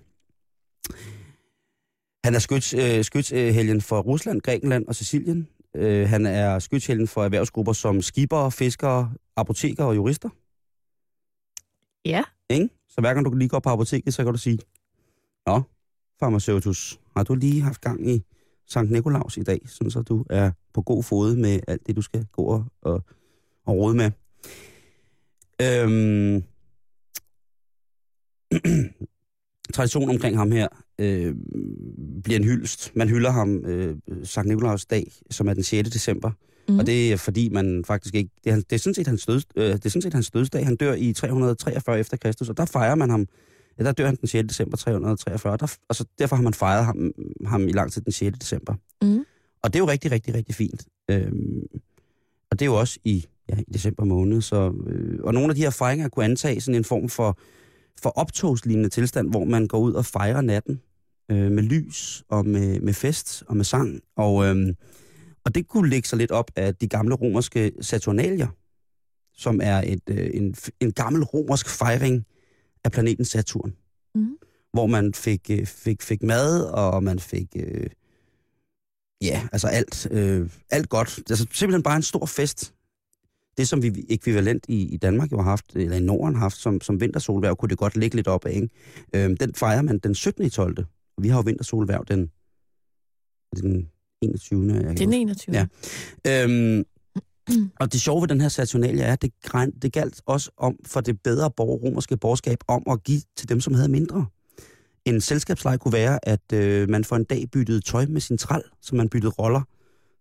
Han 2.25 2.35
er 2.35 2.39
skyts, 2.39 2.73
øh, 2.73 3.03
skytshelgen 3.03 3.81
for 3.81 4.01
Rusland, 4.01 4.41
Grækenland 4.41 4.87
og 4.87 4.95
Sicilien. 4.95 5.47
Øh, 5.75 6.09
han 6.09 6.25
er 6.25 6.59
skytshelgen 6.59 7.07
for 7.07 7.23
erhvervsgrupper 7.23 7.73
som 7.73 8.01
skibere, 8.01 8.51
fiskere, 8.51 9.13
apoteker 9.35 9.83
og 9.83 9.95
jurister. 9.95 10.29
Ja. 12.05 12.23
Ikke? 12.49 12.69
Så 12.89 13.01
hver 13.01 13.13
gang 13.13 13.25
du 13.25 13.33
lige 13.33 13.49
går 13.49 13.59
på 13.59 13.69
apoteket, 13.69 14.13
så 14.13 14.23
kan 14.23 14.33
du 14.33 14.39
sige, 14.39 14.59
Nå, 15.45 15.61
farmaceutus, 16.19 16.99
har 17.15 17.23
du 17.23 17.35
lige 17.35 17.61
haft 17.61 17.81
gang 17.81 18.09
i 18.09 18.23
Sankt 18.67 18.91
Nikolaus 18.91 19.37
i 19.37 19.43
dag, 19.43 19.59
sådan 19.65 19.91
så 19.91 20.01
du 20.01 20.25
er 20.29 20.51
på 20.73 20.81
god 20.81 21.03
fod 21.03 21.35
med 21.35 21.59
alt 21.67 21.87
det, 21.87 21.95
du 21.95 22.01
skal 22.01 22.25
gå 22.31 22.41
og, 22.41 22.65
og, 22.81 23.03
og 23.65 23.75
rode 23.75 23.95
med. 23.95 24.11
Øhm, 25.61 26.43
traditionen 29.73 30.09
omkring 30.09 30.37
ham 30.37 30.51
her 30.51 30.67
øh, 31.01 31.35
bliver 32.23 32.39
en 32.39 32.45
hyldest. 32.45 32.91
Man 32.95 33.09
hylder 33.09 33.31
ham 33.31 33.65
øh, 33.65 33.95
Sankt 34.23 34.49
Nikolaus 34.49 34.85
dag, 34.85 35.11
som 35.29 35.47
er 35.47 35.53
den 35.53 35.63
6. 35.63 35.89
december. 35.89 36.31
Mm. 36.69 36.79
Og 36.79 36.85
det 36.85 37.11
er 37.11 37.17
fordi 37.17 37.49
man 37.49 37.83
faktisk 37.85 38.15
ikke... 38.15 38.29
Det 38.43 38.51
er, 38.51 38.55
det 38.55 38.73
er, 38.73 38.77
sådan, 38.77 38.93
set 38.93 39.07
hans 39.07 39.25
døds, 39.25 39.45
øh, 39.55 39.65
det 39.65 39.85
er 39.85 39.89
sådan 39.89 40.01
set 40.01 40.13
hans 40.13 40.31
dødsdag. 40.31 40.65
Han 40.65 40.75
dør 40.75 40.93
i 40.93 41.13
343 41.13 41.99
efter 41.99 42.17
Kristus, 42.17 42.49
og 42.49 42.57
der 42.57 42.65
fejrer 42.65 42.95
man 42.95 43.09
ham... 43.09 43.27
Ja, 43.79 43.83
der 43.83 43.91
dør 43.91 44.05
han 44.05 44.15
den 44.15 44.27
6. 44.27 44.47
december 44.47 44.77
343, 44.77 45.57
der, 45.57 45.75
og 45.89 45.95
så 45.95 46.05
derfor 46.19 46.35
har 46.35 46.43
man 46.43 46.53
fejret 46.53 46.85
ham, 46.85 47.11
ham 47.45 47.67
i 47.67 47.71
lang 47.71 47.91
tid 47.91 48.01
den 48.01 48.11
6. 48.11 48.37
december. 48.39 48.73
Mm. 49.01 49.25
Og 49.63 49.73
det 49.73 49.75
er 49.75 49.83
jo 49.83 49.89
rigtig, 49.89 50.11
rigtig, 50.11 50.33
rigtig 50.33 50.55
fint. 50.55 50.85
Øhm, 51.11 51.63
og 52.51 52.59
det 52.59 52.61
er 52.61 52.65
jo 52.65 52.75
også 52.75 52.99
i, 53.03 53.25
ja, 53.49 53.57
i 53.67 53.71
december 53.73 54.05
måned. 54.05 54.41
Så, 54.41 54.73
øh, 54.87 55.19
og 55.23 55.33
nogle 55.33 55.49
af 55.49 55.55
de 55.55 55.61
her 55.61 55.69
fejringer 55.69 56.09
kunne 56.09 56.25
antage 56.25 56.61
sådan 56.61 56.75
en 56.75 56.83
form 56.83 57.09
for, 57.09 57.39
for 58.01 58.09
optogslignende 58.09 58.89
tilstand, 58.89 59.29
hvor 59.29 59.43
man 59.43 59.67
går 59.67 59.79
ud 59.79 59.93
og 59.93 60.05
fejrer 60.05 60.41
natten 60.41 60.81
øh, 61.31 61.51
med 61.51 61.63
lys 61.63 62.23
og 62.29 62.45
med, 62.45 62.79
med 62.79 62.93
fest 62.93 63.43
og 63.47 63.57
med 63.57 63.65
sang. 63.65 64.01
Og, 64.15 64.45
øh, 64.45 64.73
og 65.45 65.55
det 65.55 65.67
kunne 65.67 65.89
lægge 65.89 66.07
sig 66.07 66.17
lidt 66.17 66.31
op 66.31 66.51
af 66.55 66.75
de 66.75 66.87
gamle 66.87 67.15
romerske 67.15 67.71
Saturnalier, 67.81 68.47
som 69.33 69.59
er 69.63 69.83
et, 69.85 70.01
øh, 70.09 70.29
en, 70.33 70.55
en 70.79 70.91
gammel 70.91 71.23
romersk 71.23 71.69
fejring 71.69 72.25
af 72.83 72.91
planeten 72.91 73.25
Saturn. 73.25 73.75
Mm. 74.15 74.37
Hvor 74.73 74.87
man 74.87 75.13
fik, 75.13 75.49
øh, 75.51 75.65
fik, 75.65 76.01
fik 76.01 76.23
mad, 76.23 76.63
og 76.63 77.03
man 77.03 77.19
fik... 77.19 77.47
Øh, 77.55 77.89
ja, 79.21 79.47
altså 79.51 79.67
alt, 79.67 80.07
øh, 80.11 80.49
alt 80.69 80.89
godt. 80.89 81.19
Altså 81.29 81.45
simpelthen 81.51 81.83
bare 81.83 81.95
en 81.95 82.03
stor 82.03 82.25
fest. 82.25 82.73
Det, 83.57 83.67
som 83.67 83.83
vi 83.83 84.05
ekvivalent 84.09 84.65
i, 84.67 84.93
i 84.93 84.97
Danmark 84.97 85.31
jo 85.31 85.37
har 85.37 85.49
haft, 85.49 85.75
eller 85.75 85.97
i 85.97 85.99
Norden 85.99 86.35
har 86.35 86.41
haft 86.41 86.57
som, 86.57 86.81
som 86.81 87.01
vintersolværv, 87.01 87.55
kunne 87.55 87.69
det 87.69 87.77
godt 87.77 87.97
ligge 87.97 88.15
lidt 88.15 88.27
op 88.27 88.45
af. 88.45 88.53
Ikke? 88.53 88.69
Øh, 89.13 89.37
den 89.39 89.55
fejrer 89.55 89.81
man 89.81 89.99
den 89.99 90.15
17. 90.15 90.45
i 90.45 90.49
12. 90.49 90.85
Vi 91.17 91.27
har 91.27 91.37
jo 91.37 91.41
vintersolværv 91.41 92.05
den, 92.07 92.31
den 93.61 93.89
21. 94.21 94.73
Jeg 94.73 94.83
kan 94.83 94.97
Den 94.97 95.13
21. 95.13 95.55
Ja. 95.55 95.65
Øhm, 96.27 96.83
og 97.79 97.93
det 97.93 98.01
sjove 98.01 98.21
ved 98.21 98.27
den 98.27 98.41
her 98.41 98.49
Saturnalia 98.49 99.03
er, 99.03 99.13
at 99.13 99.21
det, 99.21 99.31
det 99.81 99.93
galt 99.93 100.21
også 100.25 100.51
om 100.57 100.75
for 100.85 101.01
det 101.01 101.21
bedre 101.21 101.51
borger, 101.51 101.77
romerske 101.77 102.17
borgerskab 102.17 102.57
om 102.67 102.83
at 102.91 103.03
give 103.03 103.21
til 103.35 103.49
dem, 103.49 103.61
som 103.61 103.73
havde 103.73 103.89
mindre. 103.89 104.25
En 105.05 105.21
selskabsleje 105.21 105.77
kunne 105.77 105.93
være, 105.93 106.27
at 106.27 106.53
øh, 106.53 106.89
man 106.89 107.03
for 107.03 107.15
en 107.15 107.23
dag 107.23 107.45
byttede 107.51 107.81
tøj 107.81 108.05
med 108.05 108.21
sin 108.21 108.37
træl, 108.37 108.63
så 108.81 108.95
man 108.95 109.09
byttede 109.09 109.33
roller. 109.33 109.61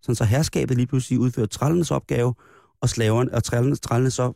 Sådan 0.02 0.14
så 0.14 0.24
herskabet 0.24 0.76
lige 0.76 0.86
pludselig 0.86 1.18
udførte 1.18 1.48
trællenes 1.48 1.90
opgave, 1.90 2.34
og 2.80 2.88
slaverne 2.88 3.34
og 3.34 3.44
trællene, 3.44 3.76
trællene 3.76 4.10
så 4.10 4.32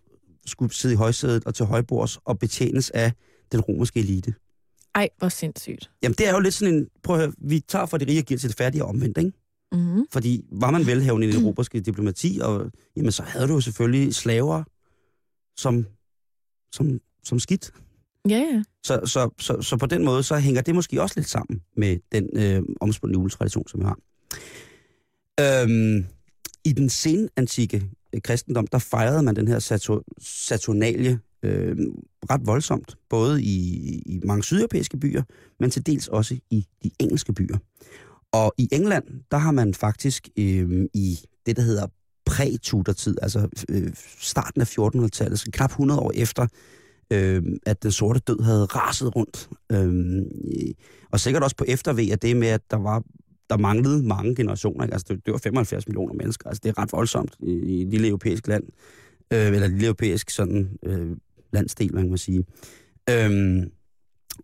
skulle 0.46 0.74
sidde 0.74 0.94
i 0.94 0.96
højsædet 0.96 1.44
og 1.44 1.54
til 1.54 1.66
højbords 1.66 2.18
og 2.24 2.38
betjenes 2.38 2.90
af 2.90 3.12
den 3.52 3.60
romerske 3.60 4.00
elite. 4.00 4.34
Ej, 4.94 5.08
hvor 5.18 5.28
sindssygt. 5.28 5.90
Jamen 6.02 6.14
det 6.18 6.28
er 6.28 6.32
jo 6.32 6.40
lidt 6.40 6.54
sådan 6.54 6.74
en, 6.74 6.88
prøv 7.02 7.16
at 7.16 7.22
høre, 7.22 7.32
vi 7.38 7.60
tager 7.60 7.86
for 7.86 7.98
det 7.98 8.08
rige 8.08 8.20
og 8.20 8.24
giver 8.24 8.38
til 8.38 8.48
det 8.48 8.56
færdige 8.56 8.84
og 8.84 8.88
omvendt, 8.88 9.18
ikke? 9.18 9.32
Mm. 9.72 10.06
Fordi 10.12 10.44
var 10.52 10.70
man 10.70 10.86
velhavende 10.86 11.28
i 11.28 11.32
det 11.32 11.44
romerske 11.44 11.80
diplomati, 11.80 12.38
og, 12.42 12.70
jamen, 12.96 13.12
så 13.12 13.22
havde 13.22 13.48
du 13.48 13.52
jo 13.52 13.60
selvfølgelig 13.60 14.14
slaver 14.14 14.64
som, 15.56 15.86
som, 16.72 17.00
som 17.24 17.38
skidt. 17.38 17.72
Ja, 18.28 18.38
ja. 18.38 18.62
Så, 18.84 19.00
så, 19.04 19.30
så, 19.38 19.62
så 19.62 19.76
på 19.76 19.86
den 19.86 20.04
måde, 20.04 20.22
så 20.22 20.36
hænger 20.36 20.62
det 20.62 20.74
måske 20.74 21.02
også 21.02 21.14
lidt 21.16 21.28
sammen 21.28 21.62
med 21.76 21.98
den 22.12 22.28
øh, 22.32 22.62
omspundne 22.80 23.12
juletradition, 23.12 23.68
som 23.68 23.80
vi 23.80 23.84
har. 23.84 23.98
Øhm, 25.40 26.06
I 26.64 26.72
den 26.72 26.88
senantikke 26.88 27.90
øh, 28.14 28.22
kristendom, 28.22 28.66
der 28.66 28.78
fejrede 28.78 29.22
man 29.22 29.36
den 29.36 29.48
her 29.48 29.58
Satur, 29.58 30.04
Saturnalie 30.20 31.20
øh, 31.44 31.76
ret 32.30 32.46
voldsomt, 32.46 32.96
både 33.08 33.42
i, 33.42 33.84
i 34.06 34.20
mange 34.24 34.42
sydeuropæiske 34.42 34.96
byer, 34.96 35.22
men 35.60 35.70
til 35.70 35.86
dels 35.86 36.08
også 36.08 36.36
i 36.50 36.66
de 36.82 36.90
engelske 37.00 37.32
byer. 37.32 37.58
Og 38.32 38.54
i 38.58 38.68
England, 38.72 39.04
der 39.30 39.36
har 39.36 39.50
man 39.50 39.74
faktisk 39.74 40.28
øh, 40.38 40.86
i 40.94 41.18
det, 41.46 41.56
der 41.56 41.62
hedder 41.62 41.86
præ-Tudor-tid, 42.26 43.16
altså 43.22 43.48
øh, 43.68 43.92
starten 44.20 44.60
af 44.60 44.78
1400-tallet, 44.78 45.38
så 45.38 45.50
knap 45.52 45.70
100 45.70 46.00
år 46.00 46.12
efter, 46.14 46.46
øh, 47.10 47.42
at 47.66 47.82
den 47.82 47.90
sorte 47.90 48.20
død 48.20 48.42
havde 48.42 48.64
raset 48.64 49.16
rundt. 49.16 49.48
Øh, 49.72 50.22
og 51.12 51.20
sikkert 51.20 51.42
også 51.42 51.56
på 51.56 51.64
eftervej 51.68 52.08
af 52.12 52.18
det 52.18 52.36
med, 52.36 52.48
at 52.48 52.70
der 52.70 52.76
var 52.76 53.02
der 53.50 53.56
manglede 53.56 54.02
mange 54.02 54.34
generationer. 54.34 54.84
Ikke? 54.84 54.94
Altså, 54.94 55.06
det, 55.14 55.26
det 55.26 55.32
var 55.32 55.38
75 55.38 55.88
millioner 55.88 56.14
mennesker. 56.14 56.48
Altså, 56.48 56.60
det 56.64 56.68
er 56.68 56.78
ret 56.78 56.92
voldsomt 56.92 57.36
i, 57.40 57.52
i 57.52 57.82
et 57.82 57.88
lille 57.88 58.08
europæisk 58.08 58.48
land. 58.48 58.64
Øh, 59.32 59.46
eller 59.46 59.64
et 59.64 59.70
lille 59.70 59.86
europæisk 59.86 60.30
sådan, 60.30 60.78
øh, 60.82 61.16
landsdel, 61.54 61.94
man 61.94 62.08
kan 62.08 62.18
sige. 62.18 62.44
Øh, 63.10 63.66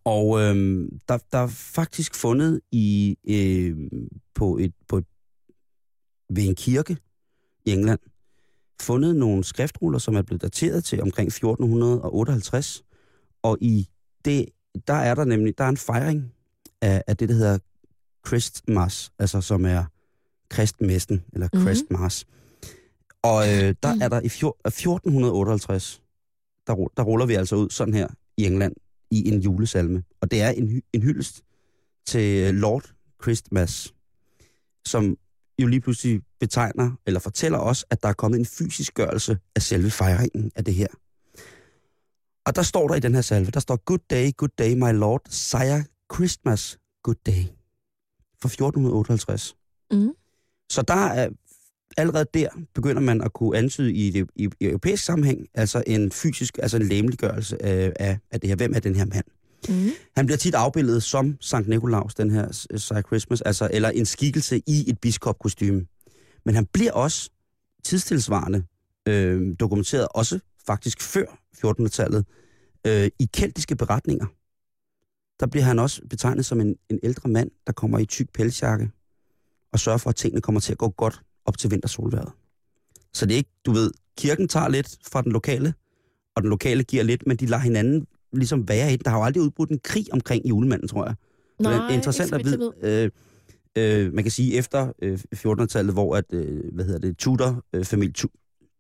og 0.05 0.41
øh, 0.41 0.89
der, 1.09 1.19
der 1.33 1.39
er 1.39 1.47
faktisk 1.49 2.15
fundet 2.15 2.61
i 2.73 3.17
øh, 3.29 3.91
på 4.35 4.59
et, 4.59 4.73
på 4.89 4.99
et, 4.99 5.05
ved 6.31 6.45
en 6.49 6.55
kirke 6.55 6.97
i 7.67 7.71
England, 7.71 7.99
fundet 8.83 9.17
nogle 9.17 9.45
skriftruller, 9.45 9.99
som 9.99 10.15
er 10.15 10.23
blevet 10.23 10.43
dateret 10.43 10.85
til 10.85 11.03
omkring 11.03 11.27
1458. 11.29 12.83
Og 13.43 13.59
i 13.61 13.89
det, 14.25 14.47
der 14.87 14.95
er 14.95 15.15
der 15.15 15.25
nemlig 15.25 15.59
der 15.59 15.65
er 15.65 15.69
en 15.69 15.77
fejring 15.77 16.33
af, 16.83 17.03
af 17.07 17.17
det, 17.17 17.29
der 17.29 17.35
hedder 17.35 17.59
Christmas, 18.27 19.13
altså 19.19 19.41
som 19.41 19.65
er 19.67 19.85
kristmessen, 20.51 21.25
eller 21.33 21.49
Mhm. 21.53 21.63
Christmas. 21.63 22.27
Og 23.23 23.43
øh, 23.49 23.75
der 23.83 23.95
er 24.01 24.09
der 24.09 24.21
i 24.21 24.29
fjor, 24.29 24.57
1458, 24.67 26.03
der, 26.67 26.87
der 26.97 27.03
ruller 27.03 27.27
vi 27.27 27.35
altså 27.35 27.57
ud 27.57 27.71
sådan 27.71 27.95
her 27.95 28.09
i 28.37 28.47
England 28.47 28.75
i 29.11 29.29
en 29.29 29.41
julesalme. 29.41 30.03
Og 30.21 30.31
det 30.31 30.43
er 30.43 30.51
en, 30.51 30.83
en 30.93 31.03
hyldest 31.03 31.43
til 32.07 32.49
øh, 32.49 32.55
Lord 32.55 32.93
Christmas, 33.23 33.95
som 34.87 35.17
jo 35.59 35.67
lige 35.67 35.81
pludselig 35.81 36.21
betegner, 36.41 36.91
eller 37.07 37.21
fortæller 37.21 37.59
os, 37.59 37.85
at 37.91 38.03
der 38.03 38.09
er 38.09 38.13
kommet 38.13 38.39
en 38.39 38.47
fysisk 38.47 38.95
gørelse 38.95 39.39
af 39.57 39.63
selve 39.63 39.91
fejringen 39.91 40.53
af 40.57 40.65
det 40.65 40.75
her. 40.75 40.87
Og 42.47 42.57
der 42.57 42.63
står 42.63 42.89
der 42.89 42.95
i 42.95 43.01
den 43.01 43.15
her 43.15 43.21
salve, 43.21 43.51
der 43.51 43.61
står, 43.61 43.77
Good 43.77 43.99
day, 44.11 44.31
good 44.37 44.51
day, 44.59 44.75
my 44.75 44.99
lord, 44.99 45.21
sire 45.29 45.85
Christmas, 46.15 46.79
good 47.03 47.17
day. 47.27 47.45
For 48.41 48.49
1458. 48.49 49.57
Mm. 49.93 50.11
Så 50.71 50.83
der 50.83 50.95
er, 50.95 51.29
allerede 51.97 52.27
der 52.35 52.49
begynder 52.75 53.01
man 53.03 53.23
at 53.23 53.33
kunne 53.33 53.59
antyde 53.59 53.93
i 53.93 54.11
det 54.11 54.29
i, 54.37 54.49
i 54.61 54.67
europæisk 54.67 55.05
sammenhæng, 55.05 55.47
altså 55.55 55.83
en 55.87 56.13
fysisk, 56.13 56.59
altså 56.63 56.77
en 56.77 56.83
læmeliggørelse 56.83 57.63
af, 57.63 57.93
af, 57.97 58.19
af 58.31 58.41
det 58.41 58.49
her. 58.49 58.57
Hvem 58.57 58.75
er 58.75 58.81
den 58.81 58.95
her 58.95 59.05
mand? 59.05 59.25
Mm. 59.69 59.91
Han 60.17 60.27
bliver 60.27 60.37
tit 60.39 60.55
afbildet 60.55 61.03
som 61.03 61.37
Sankt 61.41 61.69
Nikolaus, 61.69 62.15
den 62.15 62.31
her 62.31 62.67
Sire 62.77 63.03
Christmas, 63.03 63.41
altså, 63.41 63.69
eller 63.73 63.89
en 63.89 64.07
skikkelse 64.07 64.63
i 64.67 64.91
et 64.91 64.99
biskopkostyme. 64.99 65.87
Men 66.45 66.55
han 66.55 66.67
bliver 66.67 66.93
også 66.93 67.31
tidstilsvarende 67.85 68.65
øh, 69.09 69.57
dokumenteret, 69.61 70.09
også 70.11 70.39
faktisk 70.67 71.03
før 71.03 71.41
1400-tallet, 71.57 72.25
øh, 72.87 73.09
i 73.19 73.29
keltiske 73.35 73.77
beretninger. 73.77 74.27
Der 75.41 75.47
bliver 75.47 75.65
han 75.65 75.79
også 75.79 76.03
betegnet 76.11 76.47
som 76.47 76.61
en, 76.61 76.77
en 76.91 77.01
ældre 77.03 77.29
mand, 77.29 77.51
der 77.67 77.73
kommer 77.73 77.99
i 77.99 78.07
tyk 78.07 78.33
pelsjakke 78.35 78.91
og 79.73 79.81
sørger 79.81 79.99
for, 79.99 80.11
at 80.11 80.17
tingene 80.17 80.41
kommer 80.41 80.61
til 80.61 80.73
at 80.73 80.79
gå 80.79 80.89
godt 80.89 81.23
op 81.51 81.59
til 81.59 81.71
vintersolværet. 81.71 82.33
Så 83.15 83.27
det 83.27 83.33
er 83.33 83.37
ikke, 83.37 83.51
du 83.67 83.73
ved, 83.73 83.91
kirken 84.19 84.49
tager 84.49 84.69
lidt 84.69 84.97
fra 85.13 85.23
den 85.23 85.33
lokale, 85.33 85.75
og 86.37 86.43
den 86.43 86.51
lokale 86.51 86.83
giver 86.85 87.03
lidt, 87.03 87.27
men 87.27 87.37
de 87.37 87.47
lader 87.47 87.63
hinanden 87.63 88.07
ligesom 88.33 88.69
være 88.69 88.93
i. 88.93 88.97
Der 88.97 89.11
har 89.11 89.19
jo 89.19 89.25
aldrig 89.25 89.43
udbrudt 89.43 89.71
en 89.71 89.81
krig 89.85 90.07
omkring 90.13 90.49
julemanden, 90.49 90.89
tror 90.89 91.07
jeg. 91.07 91.15
Nej, 91.61 91.73
det 91.73 91.83
er 91.83 91.89
interessant 91.89 92.35
at 92.35 92.45
vide. 92.45 92.73
Øh, 92.83 93.11
øh, 93.79 94.13
man 94.15 94.25
kan 94.25 94.31
sige 94.31 94.55
efter 94.55 94.93
øh, 95.03 95.19
1400-tallet, 95.37 95.95
hvor 95.95 96.17
at, 96.17 96.25
øh, 96.33 96.75
hvad 96.75 96.85
hedder 96.85 97.01
det, 97.01 97.19
Tudor, 97.19 97.65
øh, 97.73 97.85
familie, 97.85 98.13
tu, 98.13 98.29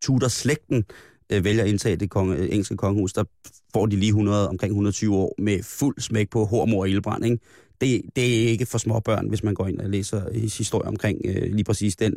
Tudor-slægten 0.03 0.85
øh, 1.33 1.45
vælger 1.45 1.63
at 1.63 1.69
indtage 1.69 1.97
det 1.97 2.11
konge, 2.11 2.37
øh, 2.37 2.49
engelske 2.51 2.77
kongehus, 2.77 3.13
der 3.13 3.25
får 3.73 3.87
de 3.87 3.97
lige 3.97 4.09
100, 4.09 4.49
omkring 4.49 4.71
120 4.71 5.17
år 5.17 5.35
med 5.39 5.63
fuld 5.63 6.01
smæk 6.01 6.31
på 6.31 6.45
hormor 6.45 6.81
og 6.81 6.89
ildbrand. 6.89 7.25
Ikke? 7.25 7.39
Det, 7.81 8.03
det 8.17 8.45
er 8.45 8.49
ikke 8.49 8.67
for 8.67 8.79
små 8.79 9.01
børn, 9.01 9.29
hvis 9.29 9.43
man 9.43 9.55
går 9.55 9.67
ind 9.67 9.81
og 9.81 9.91
læser 9.91 10.39
historie 10.59 10.89
omkring 10.89 11.21
øh, 11.25 11.53
lige 11.53 11.65
præcis 11.65 11.97
den 11.97 12.15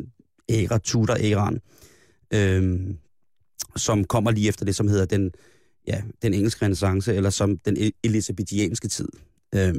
æra, 0.48 0.78
Tudor-æraen, 0.78 1.60
øh, 2.30 2.94
som 3.76 4.04
kommer 4.04 4.30
lige 4.30 4.48
efter 4.48 4.64
det, 4.64 4.76
som 4.76 4.88
hedder 4.88 5.04
den, 5.04 5.32
ja, 5.86 6.02
den 6.22 6.34
engelske 6.34 6.64
renaissance, 6.64 7.14
eller 7.14 7.30
som 7.30 7.58
den 7.58 7.92
elisabethianske 8.04 8.88
tid. 8.88 9.08
Øh, 9.54 9.74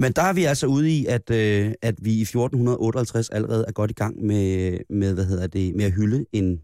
men 0.00 0.12
der 0.12 0.22
er 0.22 0.32
vi 0.32 0.44
altså 0.44 0.66
ude 0.66 0.90
i, 0.90 1.06
at, 1.06 1.30
øh, 1.30 1.74
at 1.82 1.94
vi 2.04 2.12
i 2.12 2.22
1458 2.22 3.28
allerede 3.28 3.64
er 3.68 3.72
godt 3.72 3.90
i 3.90 3.94
gang 3.94 4.24
med, 4.24 4.78
med, 4.90 5.14
hvad 5.14 5.24
hedder 5.24 5.46
det, 5.46 5.74
med 5.74 5.84
at 5.84 5.92
hylde 5.92 6.26
en 6.32 6.62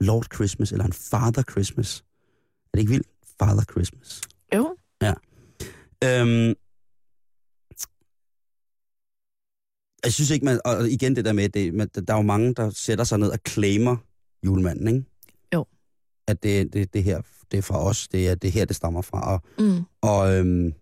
Lord 0.00 0.26
Christmas, 0.34 0.72
eller 0.72 0.84
en 0.84 0.92
Father 0.92 1.42
Christmas. 1.50 2.04
Er 2.64 2.70
det 2.74 2.80
ikke 2.80 2.92
vildt? 2.92 3.06
Father 3.40 3.62
Christmas. 3.62 4.20
Jo. 4.54 4.76
Øhm, 6.04 6.54
jeg 10.04 10.12
synes 10.12 10.30
ikke, 10.30 10.44
man, 10.44 10.60
og 10.64 10.88
igen 10.90 11.16
det 11.16 11.24
der 11.24 11.32
med, 11.32 11.48
det, 11.48 11.74
man, 11.74 11.88
der 12.08 12.12
er 12.14 12.16
jo 12.18 12.22
mange, 12.22 12.54
der 12.54 12.70
sætter 12.70 13.04
sig 13.04 13.18
ned 13.18 13.28
og 13.28 13.38
claimer 13.48 13.96
julemanden, 14.46 14.88
ikke? 14.88 15.04
Jo. 15.54 15.66
At 16.28 16.42
det, 16.42 16.72
det, 16.72 16.94
det 16.94 17.04
her, 17.04 17.20
det 17.50 17.58
er 17.58 17.62
fra 17.62 17.84
os, 17.84 18.08
det 18.08 18.28
er 18.28 18.34
det 18.34 18.52
her, 18.52 18.64
det 18.64 18.76
stammer 18.76 19.02
fra. 19.02 19.34
Og, 19.34 19.42
Mm. 19.58 19.82
og, 20.02 20.34
øhm, 20.38 20.72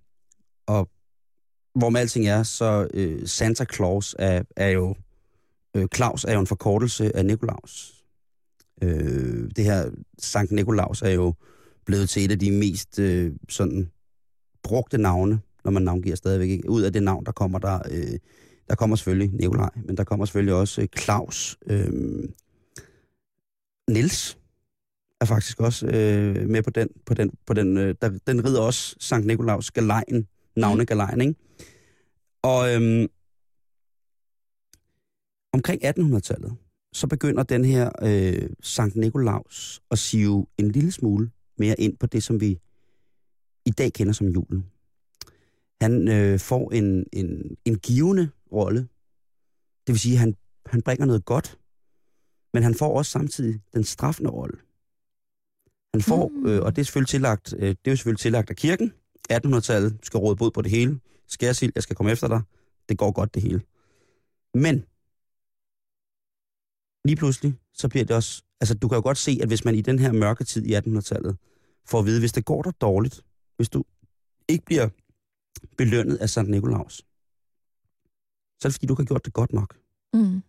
og 0.67 0.89
hvor 1.75 1.91
med 1.91 2.01
alting 2.01 2.27
er, 2.27 2.43
så 2.43 2.89
øh, 2.95 3.27
Santa 3.29 3.65
Claus 3.75 4.17
er, 4.19 4.43
er 4.57 4.69
jo, 4.69 4.95
øh, 5.77 5.89
Claus 5.95 6.25
er 6.25 6.33
jo 6.35 6.41
en 6.41 6.47
forkortelse 6.47 7.17
af 7.17 7.27
Nikolaus. 7.27 8.05
Øh, 8.83 9.51
det 9.57 9.65
her 9.65 9.91
Sankt 10.19 10.53
Nikolaus 10.53 11.03
er 11.03 11.11
jo 11.11 11.35
blevet 11.87 12.09
til 12.09 12.25
et 12.25 12.31
af 12.33 12.39
de 12.39 12.51
mest 12.51 12.99
øh, 12.99 13.33
sådan 13.49 13.91
brugte 14.63 14.99
navne, 14.99 15.41
når 15.65 15.71
man 15.71 15.83
navngiver 15.83 16.17
stadigvæk. 16.17 16.51
Ikke? 16.51 16.71
Ud 16.71 16.83
af 16.83 16.93
det 16.93 17.03
navn, 17.03 17.27
der 17.27 17.33
kommer 17.33 17.59
der, 17.59 17.79
øh, 17.91 18.19
der 18.73 18.77
kommer 18.77 18.97
selvfølgelig 18.97 19.31
Nikolaj, 19.35 19.71
men 19.85 19.97
der 19.97 20.05
kommer 20.05 20.25
selvfølgelig 20.25 20.55
også 20.55 20.83
øh, 20.83 20.89
Claus. 20.99 21.59
Øh, 21.67 21.93
Nils 23.91 24.39
er 25.21 25.25
faktisk 25.25 25.61
også 25.61 25.87
øh, 25.87 26.49
med 26.49 26.63
på 26.63 26.71
den. 26.71 26.89
På 27.07 27.15
den, 27.15 27.31
på 27.47 27.55
den, 27.55 27.77
øh, 27.77 27.95
der, 28.03 28.19
den 28.27 28.45
rider 28.45 28.61
også 28.61 28.97
Sankt 29.01 29.27
Nikolaus 29.27 29.71
galejen, 29.71 30.29
navnegalejen, 30.57 31.21
ikke? 31.21 31.35
Og 32.43 32.75
øhm, 32.75 33.09
omkring 35.53 35.85
1800-tallet, 35.85 36.57
så 36.93 37.07
begynder 37.07 37.43
den 37.43 37.65
her 37.65 37.91
øh, 38.03 38.51
Sankt 38.63 38.97
Nikolaus 38.97 39.83
at 39.91 39.99
sive 39.99 40.47
en 40.59 40.71
lille 40.71 40.93
smule 40.93 41.31
mere 41.59 41.81
ind 41.81 41.97
på 41.97 42.07
det, 42.07 42.23
som 42.23 42.41
vi 42.41 42.59
i 43.67 43.71
dag 43.71 43.93
kender 43.93 44.13
som 44.13 44.29
julen. 44.29 44.67
Han 45.81 46.09
øh, 46.09 46.39
får 46.39 46.73
en, 46.73 47.07
en, 47.13 47.57
en 47.65 47.79
givende 47.79 48.31
rolle. 48.53 48.81
Det 49.87 49.93
vil 49.93 49.99
sige, 49.99 50.13
at 50.15 50.19
han, 50.21 50.37
han 50.67 50.83
bringer 50.83 51.07
noget 51.07 51.25
godt, 51.25 51.59
men 52.55 52.63
han 52.63 52.75
får 52.75 52.99
også 52.99 53.11
samtidig 53.11 53.61
den 53.75 53.85
straffende 53.85 54.31
rolle. 54.31 54.57
Han 55.95 56.03
får, 56.03 56.29
Mm. 56.29 56.47
øh, 56.47 56.63
og 56.63 56.77
det 56.77 56.83
er 56.83 56.85
selvfølgelig 56.85 57.09
tillagt, 57.09 57.55
øh, 57.59 57.75
det 57.85 57.91
er 57.91 57.95
selvfølgelig 57.97 58.21
tillagt 58.21 58.51
af 58.51 58.57
kirken. 58.57 58.93
1800-tallet 59.33 59.99
skal 60.03 60.19
råde 60.19 60.37
bod 60.37 60.51
på 60.51 60.63
det 60.63 60.71
hele. 60.71 61.01
Skærsild, 61.29 61.73
jeg 61.75 61.83
skal 61.83 61.97
komme 61.97 62.13
efter 62.13 62.29
dig. 62.29 62.41
Det 62.89 62.99
går 62.99 63.13
godt 63.13 63.35
det 63.35 63.43
hele. 63.43 63.61
Men 64.55 64.85
lige 67.05 67.17
pludselig, 67.17 67.55
så 67.75 67.89
bliver 67.89 68.05
det 68.05 68.17
også... 68.17 68.43
Altså, 68.61 68.75
du 68.75 68.89
kan 68.89 68.97
jo 68.97 69.03
godt 69.03 69.19
se, 69.19 69.39
at 69.43 69.49
hvis 69.49 69.65
man 69.65 69.75
i 69.75 69.81
den 69.81 69.99
her 69.99 70.13
mørke 70.13 70.45
tid 70.45 70.67
i 70.67 70.75
1800-tallet 70.75 71.37
får 71.87 71.99
at 71.99 72.05
vide, 72.07 72.21
hvis 72.21 72.33
det 72.33 72.45
går 72.45 72.63
dig 72.63 72.81
dårligt, 72.81 73.25
hvis 73.57 73.69
du 73.69 73.85
ikke 74.49 74.65
bliver 74.65 74.89
belønnet 75.77 76.17
af 76.17 76.31
Sankt 76.31 76.51
Nikolaus, 76.51 77.03
så 78.63 78.69
er 78.69 78.71
det 78.71 78.75
fordi, 78.75 78.87
du 78.87 78.93
ikke 78.93 79.01
har 79.01 79.07
gjort 79.07 79.25
det 79.25 79.33
godt 79.33 79.53
nok. 79.53 79.77
Mm. 80.15 80.43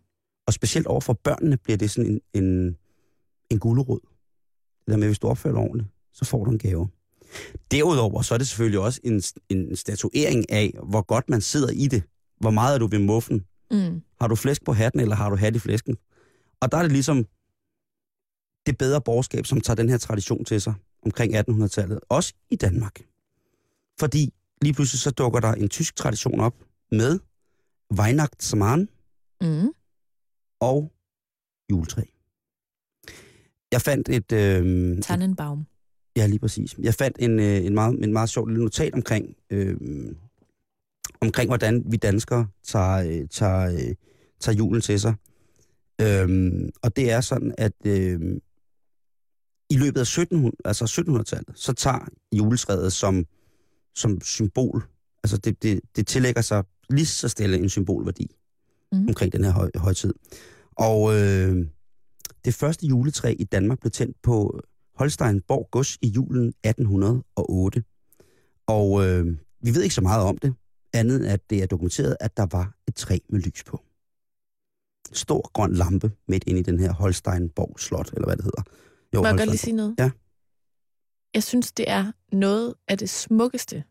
Og 0.48 0.54
specielt 0.54 0.88
over 0.88 1.02
for 1.02 1.14
børnene 1.14 1.58
bliver 1.58 1.78
det 1.78 1.92
sådan 1.92 2.12
en, 2.12 2.44
en, 2.44 2.78
en 3.50 3.60
gulerod. 3.60 4.00
Det 4.86 4.92
der 4.92 4.98
med, 4.98 5.08
hvis 5.08 5.20
du 5.20 5.28
opfører 5.28 5.54
dig 5.54 5.64
ordentligt, 5.64 5.90
så 6.14 6.26
får 6.26 6.46
du 6.46 6.52
en 6.52 6.60
gave. 6.60 6.90
Derudover 7.72 8.22
så 8.22 8.34
er 8.34 8.38
det 8.38 8.48
selvfølgelig 8.48 8.80
også 8.80 9.00
en, 9.04 9.22
en 9.50 9.76
statuering 9.76 10.52
af, 10.52 10.74
hvor 10.84 11.02
godt 11.02 11.30
man 11.30 11.42
sidder 11.42 11.70
i 11.70 11.88
det. 11.88 12.04
Hvor 12.40 12.52
meget 12.52 12.76
er 12.76 12.80
du 12.80 12.88
ved 12.88 13.00
muffen? 13.00 13.46
Mm. 13.72 14.02
Har 14.22 14.28
du 14.28 14.36
flæsk 14.36 14.66
på 14.66 14.74
hatten, 14.74 15.00
eller 15.00 15.16
har 15.16 15.30
du 15.30 15.36
hat 15.36 15.56
i 15.56 15.60
flæsken? 15.60 15.98
Og 16.62 16.72
der 16.72 16.78
er 16.78 16.82
det 16.82 16.92
ligesom 16.92 17.26
det 18.66 18.78
bedre 18.78 19.02
borgerskab, 19.02 19.46
som 19.46 19.62
tager 19.62 19.76
den 19.76 19.90
her 19.90 19.98
tradition 19.98 20.46
til 20.46 20.62
sig 20.62 20.74
omkring 21.06 21.36
1800-tallet. 21.36 22.00
Også 22.10 22.34
i 22.50 22.56
Danmark. 22.56 23.02
Fordi 24.00 24.34
lige 24.62 24.74
pludselig 24.74 25.00
så 25.00 25.12
dukker 25.12 25.40
der 25.40 25.52
en 25.52 25.70
tysk 25.70 25.96
tradition 25.96 26.40
op 26.40 26.56
med 26.92 27.20
Weihnachtsmann 28.00 28.90
Mm. 29.42 29.70
og 30.60 30.92
juletræ. 31.72 32.02
Jeg 33.72 33.82
fandt 33.82 34.10
et... 34.10 34.32
Øh, 34.32 35.02
Tannenbaum. 35.02 35.68
Ja, 36.18 36.26
lige 36.28 36.40
præcis. 36.40 36.76
Jeg 36.80 36.94
fandt 36.94 37.18
en, 37.20 37.40
øh, 37.40 37.66
en, 37.66 37.74
meget, 37.74 38.04
en 38.04 38.14
meget 38.14 38.30
sjov 38.30 38.48
lille 38.48 38.64
notat 38.64 38.94
omkring, 38.94 39.36
øh, 39.50 39.78
omkring 41.22 41.50
hvordan 41.50 41.84
vi 41.92 41.98
danskere 41.98 42.48
tager, 42.64 42.96
øh, 43.22 43.28
tager, 43.30 43.74
øh, 43.74 43.96
tager 44.40 44.56
julen 44.58 44.82
til 44.82 45.00
sig. 45.00 45.16
Øh, 46.02 46.54
og 46.84 46.96
det 46.96 47.12
er 47.12 47.22
sådan, 47.22 47.56
at 47.58 47.74
øh, 47.86 48.22
i 49.70 49.78
løbet 49.78 50.00
af 50.00 50.06
1700, 50.06 50.56
altså 50.66 50.86
1700-tallet, 50.86 51.60
så 51.60 51.74
tager 51.74 52.08
juletræet 52.36 52.94
som, 52.94 53.26
som 53.96 54.22
symbol, 54.22 54.84
altså 55.24 55.38
det, 55.38 55.64
det, 55.64 55.82
det 55.96 56.08
tillægger 56.08 56.42
sig 56.42 56.64
lige 56.90 57.06
så 57.06 57.28
stille 57.30 57.58
en 57.58 57.70
symbolværdi 57.70 58.36
Mhm. 58.92 59.08
omkring 59.08 59.34
den 59.34 59.44
her 59.44 59.52
høj, 59.52 59.72
højtid. 59.76 60.14
Og 60.76 61.14
øh, 61.16 61.66
det 62.46 62.54
første 62.54 62.88
juletræ 62.88 63.36
i 63.40 63.44
Danmark 63.44 63.80
blev 63.80 63.92
tændt 63.92 64.18
på 64.24 64.60
Holsteinborg 64.96 65.68
Gods 65.72 65.98
i 66.02 66.08
julen 66.08 66.48
1808. 66.64 67.84
Og 68.68 69.06
øh, 69.08 69.38
vi 69.62 69.76
ved 69.76 69.84
ikke 69.84 69.96
så 69.96 70.02
meget 70.02 70.24
om 70.24 70.38
det, 70.38 70.54
andet 70.94 71.16
end 71.16 71.26
at 71.26 71.50
det 71.50 71.64
er 71.64 71.68
dokumenteret, 71.68 72.18
at 72.20 72.38
der 72.38 72.46
var 72.52 72.76
et 72.88 72.96
træ 72.96 73.18
med 73.30 73.40
lys 73.40 73.64
på. 73.64 73.82
Stor 75.14 75.52
grøn 75.54 75.74
lampe 75.74 76.12
midt 76.28 76.44
inde 76.48 76.60
i 76.60 76.64
den 76.64 76.80
her 76.80 76.94
Holsteinborg 76.94 77.80
Slot, 77.80 78.10
eller 78.14 78.28
hvad 78.28 78.38
det 78.38 78.44
hedder. 78.46 78.62
Jo, 79.14 79.22
Må 79.22 79.28
jeg 79.28 79.38
godt 79.38 79.50
lige 79.50 79.58
sige 79.58 79.76
noget? 79.76 79.96
Ja. 80.00 80.12
Jeg 81.34 81.44
synes, 81.44 81.72
det 81.72 81.86
er 81.90 82.12
noget 82.32 82.74
af 82.88 82.98
det 82.98 83.10
smukkeste, 83.10 83.84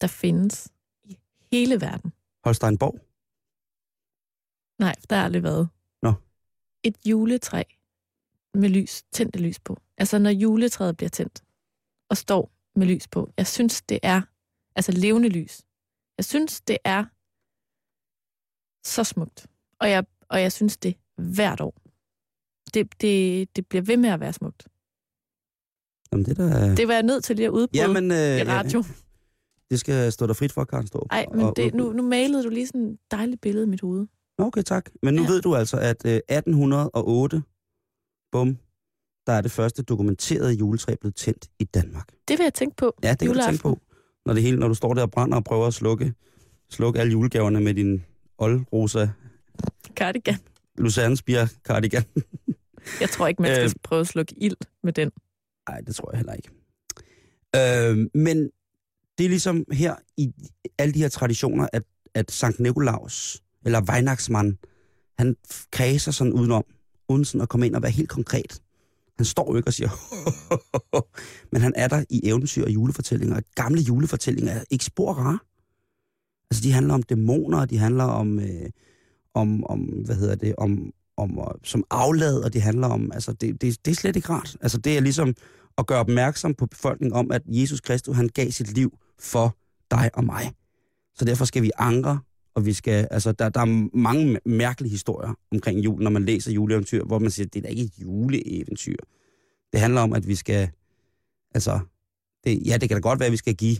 der 0.00 0.06
findes 0.06 0.68
hele 1.58 1.80
verden. 1.80 2.12
Holsteinborg? 2.44 2.94
Nej, 4.78 4.94
for 5.00 5.06
der 5.06 5.16
har 5.16 5.24
aldrig 5.24 5.42
været. 5.42 5.68
Nå. 6.02 6.12
Et 6.82 6.96
juletræ 7.06 7.62
med 8.54 8.68
lys, 8.68 9.02
tændte 9.12 9.38
lys 9.38 9.58
på. 9.60 9.80
Altså 9.98 10.18
når 10.18 10.30
juletræet 10.30 10.96
bliver 10.96 11.10
tændt 11.10 11.44
og 12.10 12.16
står 12.16 12.50
med 12.76 12.86
lys 12.86 13.08
på. 13.08 13.30
Jeg 13.36 13.46
synes, 13.46 13.82
det 13.82 13.98
er, 14.02 14.22
altså 14.76 14.92
levende 14.92 15.28
lys. 15.28 15.62
Jeg 16.18 16.24
synes, 16.24 16.60
det 16.60 16.78
er 16.84 17.04
så 18.88 19.04
smukt. 19.04 19.46
Og 19.80 19.90
jeg, 19.90 20.04
og 20.28 20.42
jeg 20.42 20.52
synes 20.52 20.76
det 20.76 20.96
hvert 21.16 21.60
år. 21.60 21.74
Det, 22.74 23.00
det, 23.00 23.56
det 23.56 23.66
bliver 23.66 23.82
ved 23.82 23.96
med 23.96 24.10
at 24.10 24.20
være 24.20 24.32
smukt. 24.32 24.68
Jamen, 26.12 26.24
det 26.24 26.36
der... 26.36 26.74
Det 26.74 26.88
var 26.88 26.94
jeg 26.94 27.02
nødt 27.02 27.24
til 27.24 27.36
lige 27.36 27.46
at 27.46 27.50
udbryde 27.50 27.82
Jamen, 27.82 28.10
øh, 28.10 28.38
i 28.38 28.44
radio. 28.44 28.84
Det 29.70 29.80
skal 29.80 30.12
stå 30.12 30.26
der 30.26 30.32
frit 30.32 30.52
for, 30.52 30.64
Karen 30.64 30.86
Storp. 30.86 31.06
Nej, 31.10 31.26
men 31.34 31.52
det, 31.56 31.74
nu, 31.74 31.92
nu 31.92 32.02
malede 32.02 32.44
du 32.44 32.48
lige 32.48 32.66
sådan 32.66 32.86
et 32.86 32.98
dejligt 33.10 33.40
billede 33.40 33.66
i 33.66 33.68
mit 33.68 33.80
hoved. 33.80 34.06
Okay, 34.38 34.62
tak. 34.62 34.90
Men 35.02 35.14
nu 35.14 35.22
Ja. 35.22 35.28
ved 35.28 35.42
du 35.42 35.54
altså, 35.54 35.76
at 35.76 36.06
øh, 36.06 36.12
1808, 36.28 37.42
bum, 38.32 38.58
der 39.26 39.32
er 39.32 39.40
det 39.40 39.50
første 39.50 39.82
dokumenterede 39.82 40.52
juletræ 40.52 40.94
blevet 41.00 41.14
tændt 41.14 41.48
i 41.58 41.64
Danmark. 41.64 42.08
Det 42.28 42.38
vil 42.38 42.44
jeg 42.44 42.54
tænke 42.54 42.76
på. 42.76 42.96
Ja, 43.02 43.10
det 43.10 43.18
kan 43.18 43.34
du 43.36 43.42
tænke 43.46 43.62
på. 43.62 43.78
Når, 44.26 44.34
det 44.34 44.42
hele, 44.42 44.58
når 44.58 44.68
du 44.68 44.74
står 44.74 44.94
der 44.94 45.02
og 45.02 45.10
brænder 45.10 45.36
og 45.36 45.44
prøver 45.44 45.66
at 45.66 45.74
slukke, 45.74 46.14
slukke 46.70 47.00
alle 47.00 47.12
julegaverne 47.12 47.60
med 47.60 47.74
din 47.74 48.04
oldrosa 48.38 49.08
Cardigan. 49.94 50.36
Lucerne 50.78 51.16
Spire 51.16 51.48
cardigan. 51.64 52.04
Jeg 53.00 53.10
tror 53.10 53.26
ikke, 53.26 53.42
man 53.42 53.54
skal 53.54 53.64
Øh. 53.64 53.70
prøve 53.82 54.00
at 54.00 54.06
slukke 54.06 54.34
ild 54.36 54.56
med 54.82 54.92
den. 54.92 55.10
Nej, 55.68 55.80
det 55.80 55.94
tror 55.96 56.10
jeg 56.12 56.16
heller 56.18 56.32
ikke. 56.34 56.50
Øh, 57.56 58.06
men 58.14 58.50
det 59.18 59.24
er 59.24 59.28
ligesom 59.28 59.64
her 59.72 59.94
i 60.16 60.32
alle 60.78 60.94
de 60.94 60.98
her 60.98 61.08
traditioner, 61.08 61.68
at, 61.72 61.82
at 62.14 62.30
Sankt 62.30 62.60
Nikolaus, 62.60 63.42
eller 63.64 63.82
Weihnachtsmann, 63.90 64.58
han 65.18 65.36
kredser 65.70 66.12
sådan 66.12 66.32
udenom, 66.32 66.64
uden 67.08 67.24
sådan 67.24 67.40
at 67.40 67.48
komme 67.48 67.66
ind 67.66 67.76
og 67.76 67.82
være 67.82 67.92
helt 67.92 68.08
konkret. 68.08 68.62
Han 69.16 69.24
står 69.24 69.52
jo 69.52 69.56
ikke 69.56 69.68
og 69.68 69.72
siger, 69.72 69.90
men 71.52 71.62
han 71.62 71.72
er 71.76 71.88
der 71.88 72.04
i 72.10 72.20
eventyr 72.24 72.64
og 72.64 72.70
julefortællinger. 72.70 73.40
Gamle 73.54 73.80
julefortællinger 73.80 74.52
er 74.52 74.64
ikke 74.70 74.84
spor 74.84 75.12
rare. 75.12 75.38
Altså, 76.50 76.62
de 76.62 76.72
handler 76.72 76.94
om 76.94 77.02
dæmoner, 77.02 77.64
de 77.64 77.78
handler 77.78 78.04
om, 78.04 78.40
øh, 78.40 78.70
om, 79.34 79.64
om 79.64 79.80
hvad 79.80 80.16
hedder 80.16 80.34
det, 80.34 80.54
om, 80.58 80.92
om 81.16 81.38
øh, 81.38 81.54
som 81.64 81.84
aflad, 81.90 82.42
og 82.42 82.52
det 82.52 82.62
handler 82.62 82.86
om, 82.86 83.12
altså, 83.12 83.32
det, 83.32 83.62
det, 83.62 83.84
det 83.84 83.90
er 83.90 83.94
slet 83.94 84.16
ikke 84.16 84.28
rart. 84.28 84.56
Altså, 84.60 84.78
det 84.78 84.96
er 84.96 85.00
ligesom 85.00 85.34
at 85.78 85.86
gøre 85.86 86.00
opmærksom 86.00 86.54
på 86.54 86.66
befolkningen 86.66 87.16
om, 87.16 87.30
at 87.30 87.42
Jesus 87.46 87.80
Kristus, 87.80 88.16
han 88.16 88.28
gav 88.28 88.50
sit 88.50 88.74
liv 88.74 88.98
for 89.18 89.56
dig 89.90 90.10
og 90.14 90.24
mig. 90.24 90.52
Så 91.14 91.24
derfor 91.24 91.44
skal 91.44 91.62
vi 91.62 91.70
angre, 91.78 92.20
og 92.54 92.66
vi 92.66 92.72
skal, 92.72 93.08
altså, 93.10 93.32
der, 93.32 93.48
der 93.48 93.60
er 93.60 93.96
mange 93.96 94.40
mærkelige 94.44 94.90
historier 94.90 95.34
omkring 95.52 95.84
jul, 95.84 96.02
når 96.02 96.10
man 96.10 96.24
læser 96.24 96.52
juleeventyr, 96.52 97.04
hvor 97.04 97.18
man 97.18 97.30
siger, 97.30 97.46
det 97.46 97.58
er 97.58 97.62
da 97.62 97.68
ikke 97.68 97.82
et 97.82 97.98
juleeventyr. 97.98 98.96
Det 99.72 99.80
handler 99.80 100.00
om, 100.00 100.12
at 100.12 100.28
vi 100.28 100.34
skal, 100.34 100.70
altså, 101.54 101.80
det, 102.44 102.66
ja, 102.66 102.76
det 102.76 102.88
kan 102.88 102.96
da 102.96 103.00
godt 103.00 103.20
være, 103.20 103.26
at 103.26 103.32
vi 103.32 103.36
skal 103.36 103.54
give, 103.54 103.76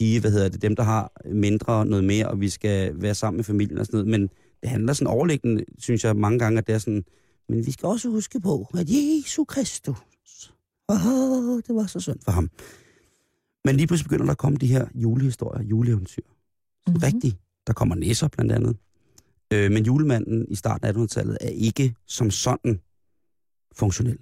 give, 0.00 0.20
hvad 0.20 0.30
hedder 0.30 0.48
det, 0.48 0.62
dem, 0.62 0.76
der 0.76 0.82
har 0.82 1.12
mindre, 1.34 1.86
noget 1.86 2.04
mere, 2.04 2.28
og 2.28 2.40
vi 2.40 2.48
skal 2.48 3.02
være 3.02 3.14
sammen 3.14 3.36
med 3.36 3.44
familien 3.44 3.78
og 3.78 3.86
sådan 3.86 3.96
noget, 3.96 4.20
men 4.20 4.30
det 4.62 4.70
handler 4.70 4.92
sådan 4.92 5.06
overliggende, 5.06 5.64
synes 5.78 6.04
jeg 6.04 6.16
mange 6.16 6.38
gange, 6.38 6.58
at 6.58 6.66
det 6.66 6.74
er 6.74 6.78
sådan, 6.78 7.04
men 7.48 7.66
vi 7.66 7.72
skal 7.72 7.86
også 7.86 8.08
huske 8.08 8.40
på, 8.40 8.68
at 8.74 8.86
Jesus 8.90 9.46
Kristus, 9.48 10.54
åh, 10.88 11.56
det 11.66 11.74
var 11.74 11.86
så 11.86 12.00
synd 12.00 12.18
for 12.24 12.32
ham. 12.32 12.50
Men 13.64 13.76
lige 13.76 13.86
pludselig 13.86 14.08
begynder 14.08 14.24
der 14.24 14.32
at 14.32 14.38
komme 14.38 14.58
de 14.58 14.66
her 14.66 14.88
julehistorier, 14.94 15.62
juleeventyr. 15.62 16.22
Mm-hmm. 16.22 17.00
Rigtigt. 17.02 17.36
Der 17.66 17.72
kommer 17.72 17.94
næser 17.94 18.28
blandt 18.28 18.52
andet. 18.52 18.76
Øh, 19.52 19.72
men 19.72 19.84
julemanden 19.84 20.46
i 20.48 20.54
starten 20.54 20.86
af 20.86 20.92
1800-tallet 20.92 21.38
er 21.40 21.48
ikke 21.48 21.94
som 22.06 22.30
sådan 22.30 22.80
funktionel. 23.74 24.18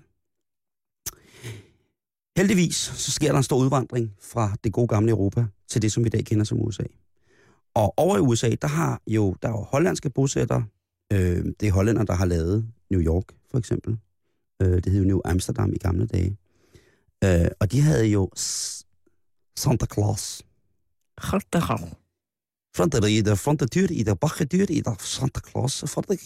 Heldigvis 2.36 2.76
så 2.76 3.10
sker 3.10 3.30
der 3.30 3.36
en 3.36 3.42
stor 3.42 3.58
udvandring 3.58 4.12
fra 4.20 4.56
det 4.64 4.72
gode 4.72 4.88
gamle 4.88 5.10
Europa 5.10 5.46
til 5.68 5.82
det, 5.82 5.92
som 5.92 6.04
vi 6.04 6.06
i 6.06 6.10
dag 6.10 6.24
kender 6.24 6.44
som 6.44 6.60
USA. 6.60 6.84
Og 7.74 7.94
over 7.96 8.16
i 8.16 8.20
USA, 8.20 8.54
der 8.62 8.68
har 8.68 9.02
jo 9.06 9.36
der 9.42 9.48
er 9.48 9.52
jo 9.52 9.62
hollandske 9.62 10.10
bosættere. 10.10 10.64
Øh, 11.12 11.44
det 11.60 11.68
er 11.68 11.72
hollænder, 11.72 12.04
der 12.04 12.14
har 12.14 12.24
lavet 12.24 12.68
New 12.90 13.00
York, 13.00 13.24
for 13.50 13.58
eksempel. 13.58 13.98
Øh, 14.62 14.84
det 14.84 14.92
hed 14.92 15.00
jo 15.00 15.06
New 15.06 15.20
Amsterdam 15.24 15.72
i 15.72 15.78
gamle 15.78 16.06
dage. 16.06 16.36
Øh, 17.24 17.48
og 17.60 17.72
de 17.72 17.80
havde 17.80 18.06
jo 18.06 18.30
Santa 19.60 19.86
Claus. 19.86 20.42
Van 22.78 22.88
de 22.88 23.36
van 23.46 23.56
de 23.56 23.66
deur, 23.66 23.90
i 23.90 24.02
de 24.02 24.16
bakkedeur, 24.16 24.66
i 24.70 24.80
de 24.80 24.96
Santa 24.98 25.40
Claus, 25.50 25.84
van 25.96 26.04
de 26.08 26.16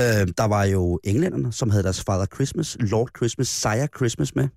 Øh, 0.00 0.28
der 0.38 0.44
var 0.44 0.64
jo 0.64 1.00
englænderne, 1.04 1.52
som 1.52 1.70
havde 1.70 1.84
deres 1.84 2.00
Father 2.00 2.26
Christmas, 2.26 2.76
Lord 2.80 3.08
Christmas, 3.16 3.48
Sire 3.48 3.88
Christmas 3.96 4.34
med. 4.34 4.48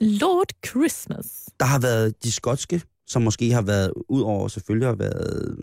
Lord 0.00 0.50
Christmas. 0.66 1.26
Der 1.60 1.66
har 1.66 1.78
været 1.78 2.24
de 2.24 2.32
skotske, 2.32 2.82
som 3.06 3.22
måske 3.22 3.52
har 3.52 3.62
været, 3.62 3.92
ud 4.08 4.22
over 4.22 4.48
selvfølgelig 4.48 4.88
har 4.88 4.94
været, 4.94 5.56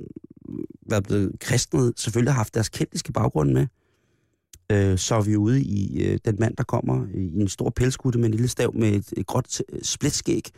været 0.90 1.04
blevet 1.04 1.32
kristnet, 1.40 1.94
selvfølgelig 1.98 2.34
har 2.34 2.38
haft 2.38 2.54
deres 2.54 2.70
keltiske 2.70 3.14
baggrund 3.14 3.52
med. 3.52 3.68
Øh, 4.72 4.98
så 4.98 5.16
er 5.16 5.22
vi 5.22 5.36
ude 5.36 5.62
i 5.62 6.04
øh, 6.04 6.20
den 6.26 6.36
mand, 6.40 6.56
der 6.56 6.64
kommer 6.64 7.08
i 7.14 7.42
en 7.42 7.48
stor 7.48 7.70
pelskutte 7.70 8.20
med 8.20 8.26
en 8.26 8.34
lille 8.34 8.48
stav 8.48 8.76
med 8.76 8.90
et, 8.90 9.14
et 9.18 9.28
gråt 9.28 9.62
splitskæg, 9.84 10.50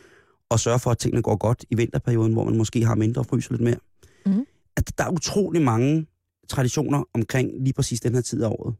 og 0.49 0.59
sørger 0.59 0.77
for, 0.77 0.91
at 0.91 0.97
tingene 0.97 1.21
går 1.21 1.35
godt 1.35 1.65
i 1.69 1.75
vinterperioden, 1.75 2.33
hvor 2.33 2.43
man 2.43 2.57
måske 2.57 2.85
har 2.85 2.95
mindre 2.95 3.21
og 3.21 3.25
fryser 3.25 3.51
lidt 3.51 3.61
mere. 3.61 3.79
Mm. 4.25 4.45
At 4.77 4.97
der 4.97 5.03
er 5.03 5.09
utrolig 5.09 5.61
mange 5.61 6.07
traditioner 6.49 7.03
omkring 7.13 7.51
lige 7.63 7.73
præcis 7.73 8.01
den 8.01 8.13
her 8.13 8.21
tid 8.21 8.43
af 8.43 8.47
året, 8.47 8.75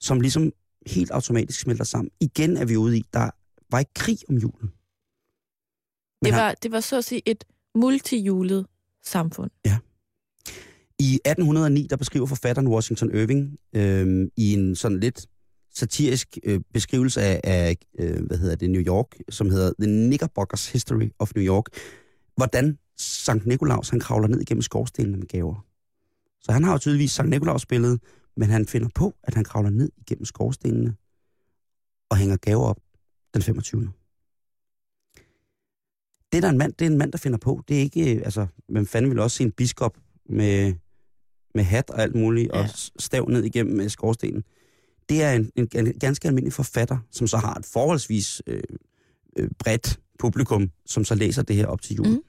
som 0.00 0.20
ligesom 0.20 0.52
helt 0.86 1.10
automatisk 1.10 1.60
smelter 1.60 1.84
sammen. 1.84 2.10
Igen 2.20 2.56
er 2.56 2.64
vi 2.64 2.76
ude 2.76 2.98
i, 2.98 3.04
der 3.12 3.30
var 3.70 3.78
ikke 3.78 3.94
krig 3.94 4.18
om 4.28 4.34
julen. 4.34 4.72
Men 6.22 6.32
det 6.32 6.40
var, 6.40 6.54
det 6.62 6.72
var 6.72 6.80
så 6.80 6.98
at 6.98 7.04
sige 7.04 7.22
et 7.26 7.44
multijulet 7.74 8.66
samfund. 9.04 9.50
Ja. 9.64 9.78
I 10.98 11.14
1809, 11.14 11.86
der 11.90 11.96
beskriver 11.96 12.26
forfatteren 12.26 12.68
Washington 12.68 13.14
Irving 13.14 13.58
øh, 13.72 14.28
i 14.36 14.52
en 14.52 14.76
sådan 14.76 15.00
lidt 15.00 15.26
satirisk 15.78 16.38
øh, 16.44 16.60
beskrivelse 16.72 17.20
af, 17.20 17.40
af 17.44 17.76
øh, 17.98 18.26
hvad 18.26 18.38
hedder 18.38 18.56
det, 18.56 18.70
New 18.70 18.82
York, 18.82 19.06
som 19.28 19.50
hedder 19.50 19.72
The 19.80 20.06
Knickerbockers 20.06 20.68
History 20.68 21.10
of 21.18 21.32
New 21.34 21.44
York, 21.44 21.64
hvordan 22.36 22.78
Sankt 22.96 23.46
Nikolaus 23.46 23.88
han 23.88 24.00
kravler 24.00 24.28
ned 24.28 24.40
igennem 24.40 24.62
skorstenene 24.62 25.16
med 25.16 25.26
gaver. 25.26 25.66
Så 26.40 26.52
han 26.52 26.64
har 26.64 26.72
jo 26.72 26.78
tydeligvis 26.78 27.12
Sankt 27.12 27.30
Nikolaus 27.30 27.66
billede, 27.66 27.98
men 28.36 28.50
han 28.50 28.66
finder 28.66 28.88
på, 28.94 29.14
at 29.22 29.34
han 29.34 29.44
kravler 29.44 29.70
ned 29.70 29.90
igennem 29.96 30.24
skorstenene 30.24 30.96
og 32.10 32.16
hænger 32.16 32.36
gaver 32.36 32.64
op 32.64 32.78
den 33.34 33.42
25. 33.42 33.92
Det 36.32 36.42
der 36.42 36.48
er 36.48 36.52
en 36.52 36.58
mand, 36.58 36.72
det 36.72 36.86
er 36.86 36.90
en 36.90 36.98
mand, 36.98 37.12
der 37.12 37.18
finder 37.18 37.38
på. 37.38 37.62
Det 37.68 37.76
er 37.76 37.80
ikke, 37.80 38.14
øh, 38.14 38.22
altså, 38.24 38.46
hvem 38.68 38.86
fanden 38.86 39.10
vil 39.10 39.18
også 39.18 39.36
se 39.36 39.44
en 39.44 39.52
biskop 39.52 39.98
med, 40.26 40.74
med 41.54 41.64
hat 41.64 41.90
og 41.90 42.02
alt 42.02 42.14
muligt, 42.14 42.50
ja. 42.54 42.58
og 42.58 42.68
stav 42.98 43.28
ned 43.28 43.44
igennem 43.44 43.88
skorstenen. 43.88 44.44
Det 45.08 45.22
er 45.22 45.32
en, 45.32 45.50
en, 45.56 45.68
en 45.74 45.98
ganske 45.98 46.28
almindelig 46.28 46.52
forfatter, 46.52 46.98
som 47.10 47.26
så 47.26 47.36
har 47.36 47.54
et 47.54 47.66
forholdsvis 47.66 48.42
øh, 48.46 48.62
øh, 49.36 49.48
bredt 49.58 50.00
publikum, 50.18 50.70
som 50.86 51.04
så 51.04 51.14
læser 51.14 51.42
det 51.42 51.56
her 51.56 51.66
op 51.66 51.82
til 51.82 51.96
jul. 51.96 52.08
Mm. 52.08 52.22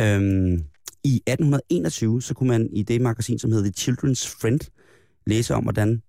Øhm, 0.00 0.64
I 1.04 1.14
1821, 1.26 2.22
så 2.22 2.34
kunne 2.34 2.48
man 2.48 2.70
i 2.72 2.82
det 2.82 3.00
magasin, 3.00 3.38
som 3.38 3.52
hedder 3.52 3.70
The 3.70 3.92
Children's 3.92 4.40
Friend, 4.40 4.60
læse 5.26 5.54
om, 5.54 5.62
hvordan 5.62 6.02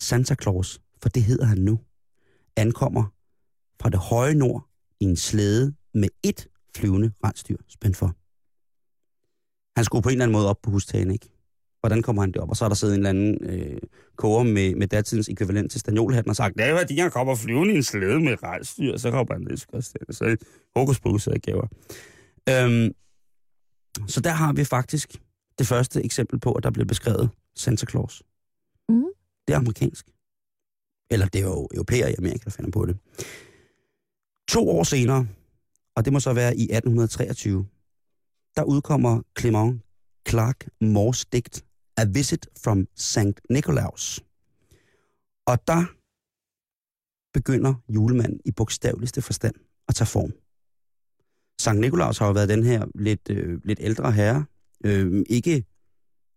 Santa 0.00 0.34
Claus, 0.42 0.80
for 1.02 1.08
det 1.08 1.22
hedder 1.22 1.44
han 1.44 1.58
nu, 1.58 1.78
ankommer 2.56 3.04
fra 3.80 3.90
det 3.90 3.98
høje 3.98 4.34
nord 4.34 4.68
i 5.00 5.04
en 5.04 5.16
slæde 5.16 5.74
med 5.94 6.08
et 6.22 6.48
flyvende 6.76 7.12
rensdyr 7.24 7.56
spændt 7.68 7.96
for. 7.96 8.14
Han 9.78 9.84
skulle 9.84 10.02
på 10.02 10.08
en 10.08 10.12
eller 10.12 10.24
anden 10.24 10.32
måde 10.32 10.48
op 10.48 10.62
på 10.62 10.70
hustagen, 10.70 11.10
ikke? 11.10 11.35
Hvordan 11.86 12.02
kommer 12.02 12.22
han 12.22 12.32
derop? 12.32 12.50
Og 12.50 12.56
så 12.56 12.64
er 12.64 12.68
der 12.68 12.76
siddet 12.76 12.94
en 12.94 13.06
eller 13.06 13.10
anden 13.10 13.44
øh, 13.44 13.78
koger 14.16 14.42
med, 14.42 14.74
med 14.74 14.86
datidens 14.86 15.28
ekvivalent 15.28 15.70
til 15.70 15.80
stanjolhatten 15.80 16.30
og 16.30 16.36
sagt, 16.36 16.56
det 16.56 16.64
er 16.64 16.78
fordi, 16.78 16.98
han 16.98 17.10
kommer 17.10 17.34
flyvende 17.34 17.74
i 17.74 17.76
en 17.76 17.82
slæde 17.82 18.20
med 18.20 18.42
rejsdyr, 18.42 18.96
så 18.96 19.10
kommer 19.10 19.34
han 19.34 19.42
ned 19.42 19.52
i 19.52 20.12
Så 20.12 20.36
hokus 20.76 21.00
pokus 21.00 21.26
af 21.26 21.40
gaver. 21.42 21.66
Øhm, 22.48 22.94
så 24.08 24.20
der 24.20 24.30
har 24.30 24.52
vi 24.52 24.64
faktisk 24.64 25.22
det 25.58 25.66
første 25.66 26.04
eksempel 26.04 26.40
på, 26.40 26.52
at 26.52 26.62
der 26.62 26.70
bliver 26.70 26.86
beskrevet 26.86 27.30
Santa 27.56 27.86
Claus. 27.90 28.22
Mm. 28.88 29.04
Det 29.46 29.54
er 29.54 29.58
amerikansk. 29.58 30.06
Eller 31.10 31.26
det 31.26 31.40
er 31.40 31.44
jo 31.44 31.68
europæer 31.74 32.08
i 32.08 32.14
Amerika, 32.18 32.44
der 32.44 32.50
finder 32.50 32.70
på 32.70 32.86
det. 32.86 32.96
To 34.48 34.70
år 34.70 34.82
senere, 34.82 35.26
og 35.96 36.04
det 36.04 36.12
må 36.12 36.20
så 36.20 36.32
være 36.32 36.56
i 36.56 36.62
1823, 36.62 37.66
der 38.56 38.62
udkommer 38.62 39.22
Clement 39.38 39.82
Clark 40.28 40.68
Mors 40.80 41.26
digt 41.26 41.65
A 41.96 42.04
Visit 42.04 42.46
from 42.62 42.86
St. 42.96 43.40
Nikolaus. 43.50 44.20
Og 45.46 45.66
der 45.66 45.84
begynder 47.32 47.74
julemanden 47.88 48.40
i 48.44 48.52
bogstaveligste 48.52 49.22
forstand 49.22 49.54
at 49.88 49.94
tage 49.94 50.08
form. 50.08 50.32
Sankt 51.60 51.80
Nikolaus 51.80 52.18
har 52.18 52.26
jo 52.26 52.32
været 52.32 52.48
den 52.48 52.62
her 52.62 52.86
lidt, 52.94 53.30
øh, 53.30 53.60
lidt 53.64 53.78
ældre 53.82 54.12
herre. 54.12 54.44
Øh, 54.84 55.24
ikke, 55.28 55.64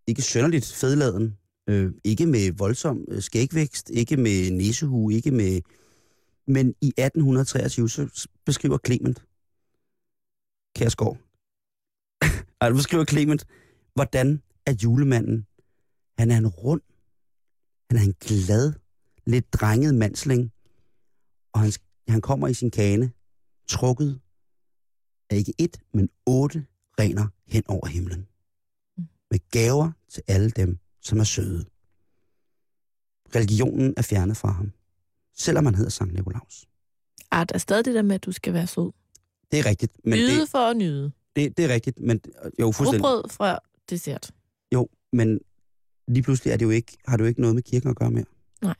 ikke 0.07 0.21
sønderligt 0.21 0.65
fedladen. 0.65 1.37
Øh, 1.69 1.91
ikke 2.03 2.25
med 2.25 2.51
voldsom 2.51 3.05
øh, 3.07 3.21
skægvækst. 3.21 3.89
Ikke 3.89 4.17
med 4.17 4.51
næsehue. 4.51 5.13
Ikke 5.13 5.31
med... 5.31 5.61
Men 6.47 6.67
i 6.81 6.87
1823 6.87 7.89
så 7.89 8.27
beskriver 8.45 8.77
Clement 8.85 9.25
Kærsgaard. 10.75 11.17
altså 12.61 12.75
beskriver 12.79 13.05
Clement, 13.05 13.45
hvordan 13.93 14.41
at 14.69 14.83
julemanden, 14.83 15.47
han 16.17 16.31
er 16.31 16.37
en 16.37 16.47
rund, 16.47 16.81
han 17.89 17.99
er 17.99 18.03
en 18.03 18.15
glad, 18.19 18.73
lidt 19.25 19.53
drenget 19.53 19.95
mandsling, 19.95 20.51
og 21.53 21.59
han, 21.59 21.71
han 22.07 22.21
kommer 22.21 22.47
i 22.47 22.53
sin 22.53 22.71
kane, 22.71 23.11
trukket 23.67 24.19
af 25.29 25.35
ikke 25.35 25.53
et, 25.57 25.81
men 25.93 26.09
otte 26.25 26.65
rener 26.99 27.27
hen 27.47 27.63
over 27.67 27.87
himlen. 27.87 28.27
Med 29.31 29.39
gaver 29.51 29.91
til 30.09 30.23
alle 30.27 30.49
dem, 30.49 30.79
som 31.01 31.19
er 31.19 31.23
søde. 31.23 31.65
Religionen 33.35 33.93
er 33.97 34.01
fjernet 34.01 34.37
fra 34.37 34.51
ham, 34.51 34.71
selvom 35.35 35.65
han 35.65 35.75
hedder 35.75 35.89
Sankt 35.89 36.13
Nikolaus. 36.13 36.65
Ah, 37.31 37.45
der 37.49 37.55
er 37.55 37.59
stadig 37.59 37.85
det 37.85 37.95
der 37.95 38.01
med, 38.01 38.15
at 38.15 38.25
du 38.25 38.31
skal 38.31 38.53
være 38.53 38.67
sød. 38.67 38.91
Det 39.51 39.59
er 39.59 39.65
rigtigt. 39.65 39.91
Men 40.03 40.19
nyde 40.19 40.41
det, 40.41 40.49
for 40.49 40.57
at 40.57 40.77
nyde. 40.77 41.11
Det, 41.35 41.57
det 41.57 41.65
er 41.65 41.69
rigtigt, 41.69 41.99
men 41.99 42.21
jo, 42.59 42.71
fuldstændig. 42.71 43.05
Rugbrød 43.05 43.29
fra 43.29 43.59
dessert. 43.89 44.31
Jo, 44.73 44.89
men 45.13 45.39
lige 46.07 46.23
pludselig 46.23 46.51
er 46.51 46.57
det 46.57 46.65
jo 46.65 46.69
ikke, 46.69 46.97
har 47.07 47.17
du 47.17 47.23
ikke 47.23 47.41
noget 47.41 47.55
med 47.55 47.63
kirken 47.63 47.89
at 47.89 47.95
gøre 47.95 48.11
mere. 48.11 48.25
Nej. 48.61 48.75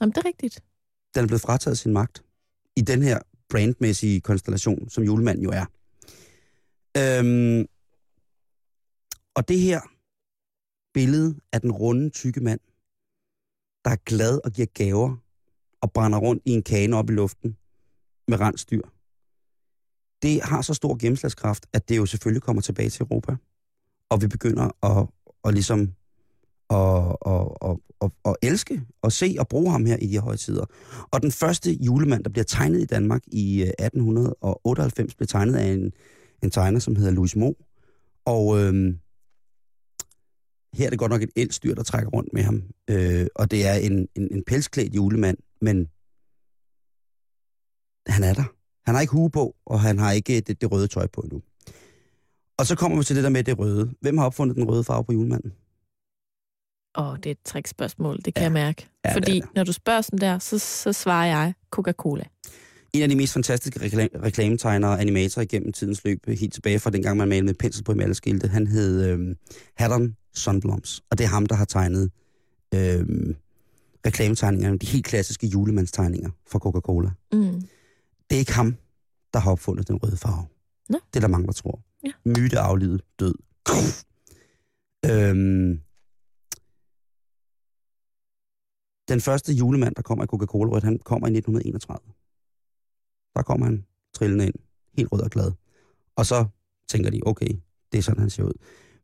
Jamen, 0.00 0.12
det 0.12 0.18
er 0.18 0.24
rigtigt. 0.24 0.64
Den 1.14 1.22
er 1.22 1.26
blevet 1.26 1.40
frataget 1.40 1.78
sin 1.78 1.92
magt 1.92 2.24
i 2.76 2.80
den 2.80 3.02
her 3.02 3.18
brandmæssige 3.48 4.20
konstellation, 4.20 4.88
som 4.88 5.04
julemanden 5.04 5.44
jo 5.44 5.50
er. 5.50 5.64
Øhm, 6.96 7.66
og 9.34 9.48
det 9.48 9.60
her 9.60 9.80
billede 10.94 11.40
af 11.52 11.60
den 11.60 11.72
runde, 11.72 12.10
tykke 12.10 12.40
mand, 12.40 12.60
der 13.84 13.90
er 13.90 14.04
glad 14.04 14.40
og 14.44 14.52
giver 14.52 14.66
gaver 14.66 15.16
og 15.80 15.92
brænder 15.92 16.18
rundt 16.18 16.42
i 16.44 16.50
en 16.50 16.62
kane 16.62 16.96
op 16.96 17.10
i 17.10 17.12
luften 17.12 17.56
med 18.28 18.40
rensdyr, 18.40 18.82
det 20.22 20.42
har 20.42 20.62
så 20.62 20.74
stor 20.74 20.96
gennemslagskraft, 20.96 21.66
at 21.72 21.88
det 21.88 21.96
jo 21.96 22.06
selvfølgelig 22.06 22.42
kommer 22.42 22.62
tilbage 22.62 22.90
til 22.90 23.02
Europa. 23.02 23.36
Og 24.10 24.22
vi 24.22 24.28
begynder 24.28 24.86
at, 24.86 25.06
at 25.44 25.54
ligesom 25.54 25.92
at, 26.70 27.16
at, 27.26 27.70
at, 27.70 27.76
at, 28.02 28.10
at 28.24 28.36
elske 28.42 28.82
og 29.02 29.12
se 29.12 29.36
og 29.38 29.48
bruge 29.48 29.70
ham 29.70 29.86
her 29.86 29.96
i 29.96 30.06
de 30.06 30.18
højtider. 30.18 30.64
Og 31.10 31.22
den 31.22 31.32
første 31.32 31.72
julemand, 31.72 32.24
der 32.24 32.30
bliver 32.30 32.44
tegnet 32.44 32.80
i 32.80 32.84
Danmark 32.84 33.22
i 33.26 33.62
øh, 33.62 33.68
1898, 33.68 35.14
blev 35.14 35.26
tegnet 35.26 35.56
af 35.56 35.66
en, 35.66 35.92
en 36.42 36.50
tegner, 36.50 36.80
som 36.80 36.96
hedder 36.96 37.12
Louis 37.12 37.36
Mo. 37.36 37.52
Og 38.24 38.60
øhm, 38.60 38.98
her 40.74 40.86
er 40.86 40.90
det 40.90 40.98
godt 40.98 41.10
nok 41.10 41.22
et 41.22 41.30
elstyr, 41.36 41.74
der 41.74 41.82
trækker 41.82 42.10
rundt 42.10 42.32
med 42.32 42.42
ham. 42.42 42.62
Øh, 42.90 43.26
og 43.34 43.50
det 43.50 43.66
er 43.66 43.74
en, 43.74 44.08
en, 44.14 44.28
en 44.30 44.44
pelsklædt 44.46 44.94
julemand, 44.94 45.38
men 45.60 45.88
han 48.06 48.24
er 48.24 48.34
der. 48.34 48.44
Han 48.86 48.94
har 48.94 49.00
ikke 49.00 49.12
hue 49.12 49.30
på, 49.30 49.56
og 49.66 49.80
han 49.80 49.98
har 49.98 50.12
ikke 50.12 50.40
det, 50.40 50.60
det 50.60 50.72
røde 50.72 50.88
tøj 50.88 51.06
på 51.06 51.20
endnu. 51.20 51.42
Og 52.58 52.66
så 52.66 52.76
kommer 52.76 52.98
vi 52.98 53.04
til 53.04 53.16
det 53.16 53.24
der 53.24 53.30
med 53.30 53.44
det 53.44 53.58
røde. 53.58 53.90
Hvem 54.00 54.18
har 54.18 54.26
opfundet 54.26 54.56
den 54.56 54.64
røde 54.70 54.84
farve 54.84 55.04
på 55.04 55.12
julemanden? 55.12 55.52
Åh, 56.98 57.16
det 57.16 57.26
er 57.26 57.30
et 57.30 57.42
trickspørgsmål, 57.44 58.16
det 58.24 58.34
kan 58.34 58.40
Ja. 58.40 58.42
jeg 58.42 58.52
mærke. 58.52 58.88
Ja, 59.04 59.08
det 59.08 59.14
Fordi 59.14 59.38
er 59.38 59.42
det. 59.44 59.54
når 59.54 59.64
du 59.64 59.72
spørger 59.72 60.00
sådan 60.00 60.18
der, 60.18 60.38
så, 60.38 60.58
så 60.58 60.92
svarer 60.92 61.26
jeg 61.26 61.54
Coca-Cola. 61.76 62.24
En 62.92 63.02
af 63.02 63.08
de 63.08 63.16
mest 63.16 63.32
fantastiske 63.32 63.80
reklam- 63.80 64.22
reklametegnere 64.24 64.90
og 64.90 65.00
animatorer 65.00 65.42
igennem 65.42 65.72
tidens 65.72 66.04
løb, 66.04 66.26
helt 66.28 66.52
tilbage 66.54 66.78
fra 66.78 66.90
dengang 66.90 67.16
man 67.16 67.28
malede 67.28 67.44
med 67.46 67.54
pensel 67.54 67.84
på 67.84 67.92
emaljeskilte, 67.92 68.48
han 68.48 68.66
hed 68.66 69.04
øh, 69.10 69.36
Haddon 69.76 70.16
Sunbloms. 70.34 71.02
Og 71.10 71.18
det 71.18 71.24
er 71.24 71.28
ham, 71.28 71.46
der 71.46 71.54
har 71.54 71.64
tegnet 71.64 72.10
øh, 72.74 73.06
reklametegningerne, 74.06 74.78
de 74.78 74.86
helt 74.86 75.04
klassiske 75.04 75.46
julemandstegninger 75.46 76.30
fra 76.50 76.58
Coca-Cola. 76.58 77.10
Mm. 77.32 77.60
Det 78.30 78.36
er 78.36 78.38
ikke 78.38 78.52
ham, 78.52 78.76
der 79.32 79.38
har 79.40 79.50
opfundet 79.52 79.88
den 79.88 79.96
røde 79.96 80.16
farve. 80.16 80.46
Nå. 80.88 80.98
Det 81.14 81.16
er 81.16 81.20
der 81.20 81.28
mange, 81.28 81.46
der 81.46 81.52
tror. 81.52 81.80
Ja. 82.08 82.12
Myte 82.24 82.58
aflivet, 82.58 83.02
død. 83.20 83.34
øhm, 85.10 85.80
den 89.08 89.20
første 89.20 89.52
julemand, 89.52 89.94
der 89.94 90.02
kommer 90.02 90.24
i 90.24 90.26
Coca-Cola 90.26 90.70
rødt, 90.70 90.84
han 90.84 90.98
kommer 90.98 91.28
i 91.28 91.36
1931. 91.36 92.12
Der 93.34 93.42
kommer 93.42 93.66
han 93.66 93.84
trillende 94.14 94.46
ind, 94.46 94.54
helt 94.96 95.12
rød 95.12 95.20
og 95.20 95.30
glad. 95.30 95.52
Og 96.16 96.26
så 96.26 96.46
tænker 96.88 97.10
de, 97.10 97.20
okay, 97.26 97.48
det 97.92 97.98
er 97.98 98.02
sådan, 98.02 98.20
han 98.20 98.30
ser 98.30 98.42
ud. 98.42 98.52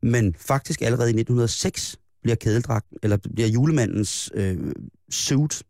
Men 0.02 0.34
faktisk 0.34 0.82
allerede 0.82 1.08
i 1.08 1.16
1906 1.20 2.00
bliver 2.22 2.36
kædeldragten, 2.36 2.98
eller 3.02 3.16
bliver 3.16 3.48
julemandens 3.48 4.30
øh, 4.34 4.74
suit, 5.10 5.62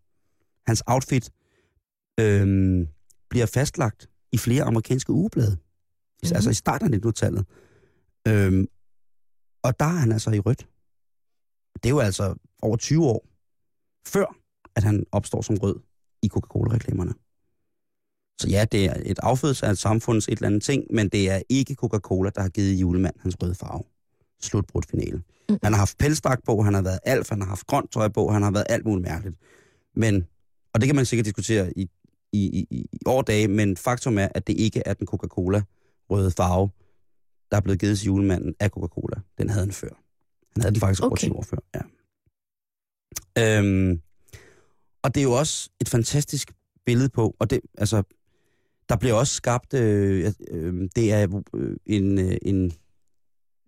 hans 0.67 0.83
outfit, 0.87 1.31
øh, 2.21 2.87
bliver 3.31 3.47
fastlagt 3.47 4.11
i 4.33 4.39
flere 4.39 4.65
amerikanske 4.65 5.13
ugeblade. 5.13 5.57
Mhm. 6.25 6.29
Mm-hmm. 6.29 6.37
Altså 6.37 6.51
i 6.51 6.55
starten 6.55 6.95
af 6.95 6.99
1900-tallet. 6.99 7.47
Øhm, 8.29 8.67
og 9.63 9.81
der 9.81 9.85
er 9.85 9.99
han 10.05 10.13
altså 10.13 10.31
i 10.31 10.41
rødt. 10.41 10.67
Det 11.75 11.87
er 11.87 11.91
jo 11.91 12.01
altså 12.01 12.35
over 12.63 12.77
20 12.77 13.07
år 13.07 13.27
før, 14.07 14.37
at 14.77 14.83
han 14.85 15.07
opstår 15.13 15.43
som 15.43 15.57
rød 15.57 15.77
i 16.23 16.29
Coca-Cola-reklamerne. 16.29 17.15
Så 18.41 18.49
ja, 18.49 18.65
det 18.73 18.85
er 18.85 18.95
et 19.05 19.19
affødelse 19.19 19.67
af 19.67 19.71
et 19.71 19.79
samfunds 19.79 20.29
et 20.29 20.33
eller 20.33 20.47
andet 20.47 20.63
ting, 20.63 20.85
men 20.91 21.09
det 21.09 21.31
er 21.31 21.43
ikke 21.49 21.75
Coca-Cola, 21.75 22.31
der 22.35 22.41
har 22.43 22.49
givet 22.49 22.75
julemand 22.75 23.15
hans 23.21 23.37
røde 23.43 23.55
farve. 23.55 23.83
Slutbrudt 24.43 24.87
finale. 24.91 25.23
Mm. 25.49 25.59
Han 25.63 25.73
har 25.73 25.79
haft 25.79 25.99
pelsdragt 25.99 26.45
på, 26.45 26.63
han 26.63 26.75
har 26.75 26.83
været 26.83 26.99
alf, 27.05 27.29
han 27.29 27.41
har 27.41 27.49
haft 27.49 27.67
grønt 27.67 27.93
tøj 27.93 28.09
på, 28.09 28.31
han 28.31 28.43
har 28.43 28.51
været 28.51 28.67
alt 28.69 28.85
muligt 28.87 29.09
mærkeligt. 29.09 29.37
Men, 29.97 30.25
og 30.75 30.81
det 30.81 30.87
kan 30.87 30.97
man 30.97 31.07
sikkert 31.07 31.27
diskutere 31.27 31.79
i, 31.79 31.91
i, 32.33 32.67
i, 32.71 32.89
i 32.93 32.99
årdage, 33.07 33.49
men 33.49 33.77
faktum 33.77 34.19
er, 34.19 34.29
at 34.35 34.47
det 34.47 34.61
ikke 34.61 34.83
er 34.87 34.95
den 34.95 35.07
Coca-Cola 35.07 35.63
røde 36.11 36.31
farve, 36.31 36.71
der 37.51 37.57
er 37.57 37.61
blevet 37.61 37.81
givet 37.81 37.99
til 37.99 38.07
julemanden 38.07 38.55
af 38.61 38.71
Coca-Cola. 38.71 39.21
Den 39.39 39.49
havde 39.49 39.65
han 39.65 39.73
før. 39.73 39.89
Han 40.53 40.63
havde 40.63 40.75
den 40.75 40.81
faktisk 40.81 41.03
over 41.03 41.13
Okay. 41.13 41.27
10 41.27 41.31
år 41.31 41.43
før, 41.43 41.59
ja. 41.75 41.81
Øhm, 43.39 44.01
og 45.03 45.15
det 45.15 45.21
er 45.21 45.25
jo 45.25 45.33
også 45.33 45.71
et 45.81 45.89
fantastisk 45.89 46.53
billede 46.87 47.09
på, 47.09 47.37
og 47.39 47.51
det, 47.51 47.61
altså, 47.79 48.03
der 48.89 48.97
bliver 48.97 49.15
også 49.15 49.35
skabt, 49.35 49.75
øh, 49.75 50.33
øh, 50.51 50.89
det 50.97 51.13
er 51.13 51.43
øh, 51.55 51.77
en, 51.87 52.19
øh, 52.19 52.37
en, 52.43 52.71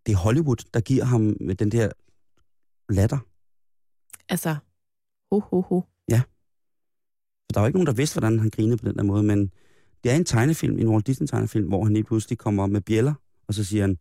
det 0.07 0.13
er 0.13 0.17
Hollywood, 0.17 0.71
der 0.75 0.81
giver 0.81 1.05
ham 1.05 1.37
den 1.59 1.73
der 1.73 1.91
latter. 2.89 3.19
Altså, 4.29 4.57
ho, 5.31 5.39
ho, 5.39 5.61
ho. 5.61 5.83
For 7.47 7.53
der 7.53 7.61
er 7.61 7.65
jo 7.65 7.67
ikke 7.67 7.79
nogen, 7.79 7.87
der 7.87 7.93
vidste, 7.93 8.15
hvordan 8.15 8.39
han 8.39 8.51
grinede 8.51 8.77
på 8.77 8.89
den 8.89 8.97
der 8.97 9.03
måde, 9.03 9.23
men 9.23 9.53
det 10.07 10.13
er 10.13 10.17
en 10.17 10.25
tegnefilm, 10.25 10.79
en 10.79 10.89
Walt 10.89 11.07
Disney 11.07 11.27
tegnefilm, 11.27 11.69
hvor 11.69 11.85
han 11.85 11.93
lige 11.93 12.05
pludselig 12.05 12.39
kommer 12.39 12.63
op 12.63 12.71
med 12.71 12.81
bjæller, 12.81 13.15
og 13.49 13.55
så 13.55 13.65
siger 13.65 13.83
han, 13.83 13.99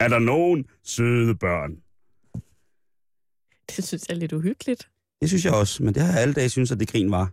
er 0.00 0.08
der 0.08 0.18
nogen 0.18 0.66
søde 0.82 1.34
børn? 1.34 1.72
Det 3.76 3.84
synes 3.84 4.08
jeg 4.08 4.14
er 4.14 4.18
lidt 4.18 4.32
uhyggeligt. 4.32 4.90
Det 5.20 5.28
synes 5.28 5.44
jeg 5.44 5.54
også, 5.54 5.82
men 5.82 5.94
det 5.94 6.02
har 6.02 6.12
jeg 6.12 6.22
alle 6.22 6.34
dage 6.34 6.48
synes, 6.48 6.72
at 6.72 6.80
det 6.80 6.88
grin 6.88 7.10
var. 7.10 7.32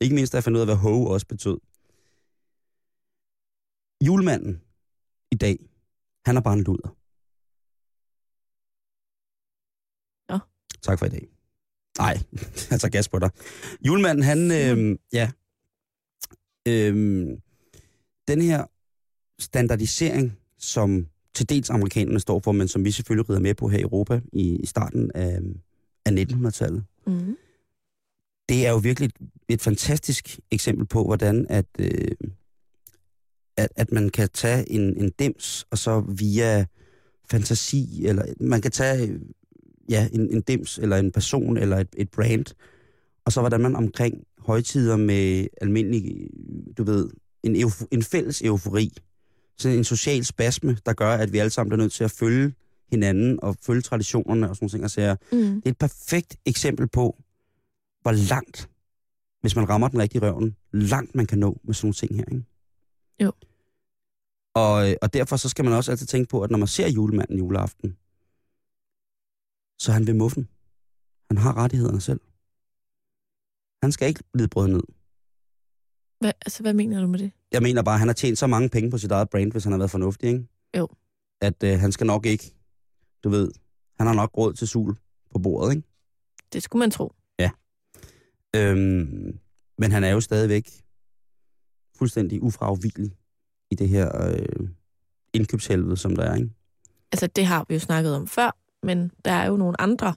Ikke 0.00 0.14
mindst, 0.14 0.32
da 0.32 0.36
jeg 0.36 0.44
fandt 0.44 0.56
ud 0.56 0.60
af, 0.60 0.66
hvad 0.66 0.76
ho 0.76 1.04
også 1.04 1.26
betød. 1.26 1.58
Julemanden 4.06 4.62
i 5.32 5.34
dag, 5.34 5.56
han 6.26 6.36
er 6.36 6.40
bare 6.40 6.54
en 6.54 6.64
luder. 6.64 6.90
Nå. 10.32 10.38
Tak 10.82 10.98
for 10.98 11.06
i 11.06 11.08
dag. 11.08 11.37
Nej, 11.98 12.18
jeg 12.70 12.80
tager 12.80 12.88
gas 12.90 13.08
på 13.08 13.18
dig. 13.18 13.30
Julemanden, 13.86 14.24
han, 14.24 14.50
øh, 14.50 14.98
ja, 15.12 15.30
øh, 16.68 17.26
den 18.28 18.42
her 18.42 18.64
standardisering, 19.38 20.38
som 20.58 21.06
til 21.34 21.48
dels 21.48 21.70
amerikanerne 21.70 22.20
står 22.20 22.40
for, 22.40 22.52
men 22.52 22.68
som 22.68 22.84
vi 22.84 22.90
selvfølgelig 22.90 23.30
rider 23.30 23.40
med 23.40 23.54
på 23.54 23.68
her 23.68 23.78
i 23.78 23.82
Europa 23.82 24.20
i, 24.32 24.56
i 24.56 24.66
starten 24.66 25.10
af, 25.14 25.40
af 26.06 26.10
1900-tallet, 26.10 26.84
Mm. 27.06 27.36
det 28.48 28.66
er 28.66 28.70
jo 28.70 28.76
virkelig 28.76 29.06
et, 29.06 29.28
et 29.48 29.60
fantastisk 29.62 30.40
eksempel 30.50 30.86
på, 30.86 31.04
hvordan 31.04 31.46
at, 31.48 31.66
øh, 31.78 32.10
at, 33.56 33.68
at 33.76 33.92
man 33.92 34.08
kan 34.08 34.28
tage 34.34 34.72
en, 34.72 35.02
en 35.02 35.10
dims, 35.18 35.66
og 35.70 35.78
så 35.78 36.00
via 36.00 36.66
fantasi, 37.30 38.06
eller 38.06 38.24
man 38.40 38.60
kan 38.60 38.70
tage 38.70 39.20
ja, 39.88 40.08
en, 40.12 40.30
en 40.34 40.40
dims, 40.40 40.78
eller 40.78 40.96
en 40.96 41.12
person, 41.12 41.56
eller 41.56 41.76
et, 41.76 41.88
et 41.96 42.10
brand, 42.10 42.44
og 43.24 43.32
så 43.32 43.40
hvordan 43.40 43.60
man 43.60 43.76
omkring 43.76 44.24
højtider 44.38 44.96
med 44.96 45.46
almindelig, 45.60 46.28
du 46.78 46.84
ved, 46.84 47.10
en, 47.42 47.56
euf, 47.56 47.82
en 47.90 48.02
fælles 48.02 48.42
eufori, 48.42 48.92
sådan 49.58 49.78
en 49.78 49.84
social 49.84 50.24
spasme, 50.24 50.76
der 50.86 50.92
gør, 50.92 51.10
at 51.10 51.32
vi 51.32 51.38
alle 51.38 51.50
sammen 51.50 51.72
er 51.72 51.76
nødt 51.76 51.92
til 51.92 52.04
at 52.04 52.10
følge 52.10 52.52
hinanden 52.90 53.38
og 53.42 53.56
følge 53.62 53.82
traditionerne 53.82 54.50
og 54.50 54.56
sådan 54.56 54.70
nogle 54.72 54.88
ting. 54.88 55.16
Mm. 55.32 55.54
Det 55.54 55.66
er 55.66 55.70
et 55.70 55.78
perfekt 55.78 56.36
eksempel 56.46 56.88
på, 56.88 57.16
hvor 58.02 58.12
langt, 58.12 58.70
hvis 59.40 59.56
man 59.56 59.68
rammer 59.68 59.88
den 59.88 59.98
rigtige 59.98 60.22
røven, 60.22 60.56
langt 60.72 61.14
man 61.14 61.26
kan 61.26 61.38
nå 61.38 61.60
med 61.64 61.74
sådan 61.74 61.86
nogle 61.86 61.94
ting 61.94 62.16
her. 62.16 62.24
Ikke? 62.32 62.44
Jo. 63.22 63.32
Og, 64.54 64.96
og 65.02 65.14
derfor 65.14 65.36
så 65.36 65.48
skal 65.48 65.64
man 65.64 65.74
også 65.74 65.90
altid 65.90 66.06
tænke 66.06 66.28
på, 66.28 66.42
at 66.42 66.50
når 66.50 66.58
man 66.58 66.68
ser 66.68 66.88
julemanden 66.88 67.38
juleaften, 67.38 67.96
så 69.78 69.92
han 69.92 70.06
ved 70.06 70.14
muffen. 70.14 70.48
Han 71.30 71.38
har 71.38 71.56
rettighederne 71.56 72.00
selv. 72.00 72.20
Han 73.82 73.92
skal 73.92 74.08
ikke 74.08 74.22
lide 74.34 74.48
brød 74.48 74.68
ned. 74.68 74.82
Hvad, 76.20 76.32
altså, 76.40 76.62
hvad 76.62 76.74
mener 76.74 77.00
du 77.00 77.06
med 77.06 77.18
det? 77.18 77.32
Jeg 77.52 77.62
mener 77.62 77.82
bare, 77.82 77.94
at 77.94 77.98
han 77.98 78.08
har 78.08 78.14
tjent 78.14 78.38
så 78.38 78.46
mange 78.46 78.68
penge 78.68 78.90
på 78.90 78.98
sit 78.98 79.10
eget 79.10 79.30
brand, 79.30 79.52
hvis 79.52 79.64
han 79.64 79.72
har 79.72 79.78
været 79.78 79.90
fornuftig, 79.90 80.28
ikke? 80.28 80.48
Jo. 80.76 80.88
At 81.40 81.62
øh, 81.62 81.78
han 81.78 81.92
skal 81.92 82.06
nok 82.06 82.26
ikke, 82.26 82.54
du 83.24 83.28
ved, 83.28 83.50
han 83.98 84.06
har 84.06 84.14
nok 84.14 84.38
råd 84.38 84.52
til 84.52 84.68
sul 84.68 84.96
på 85.32 85.38
bordet, 85.38 85.76
ikke? 85.76 85.88
Det 86.52 86.62
skulle 86.62 86.80
man 86.80 86.90
tro. 86.90 87.12
Øhm, 88.56 89.38
men 89.78 89.92
han 89.92 90.04
er 90.04 90.10
jo 90.10 90.20
stadigvæk 90.20 90.70
fuldstændig 91.96 92.42
ufravigelig 92.42 93.16
i 93.70 93.74
det 93.74 93.88
her 93.88 94.26
øh, 94.26 94.68
indkøbshelvede, 95.32 95.96
som 95.96 96.16
der 96.16 96.22
er, 96.22 96.34
ikke? 96.34 96.50
Altså, 97.12 97.26
det 97.26 97.46
har 97.46 97.64
vi 97.68 97.74
jo 97.74 97.80
snakket 97.80 98.14
om 98.14 98.26
før, 98.26 98.56
men 98.82 99.12
der 99.24 99.32
er 99.32 99.46
jo 99.46 99.56
nogle 99.56 99.80
andre, 99.80 100.14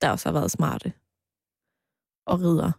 der 0.00 0.10
også 0.10 0.28
har 0.28 0.32
været 0.32 0.50
smarte 0.50 0.92
og 2.26 2.40
rider 2.40 2.72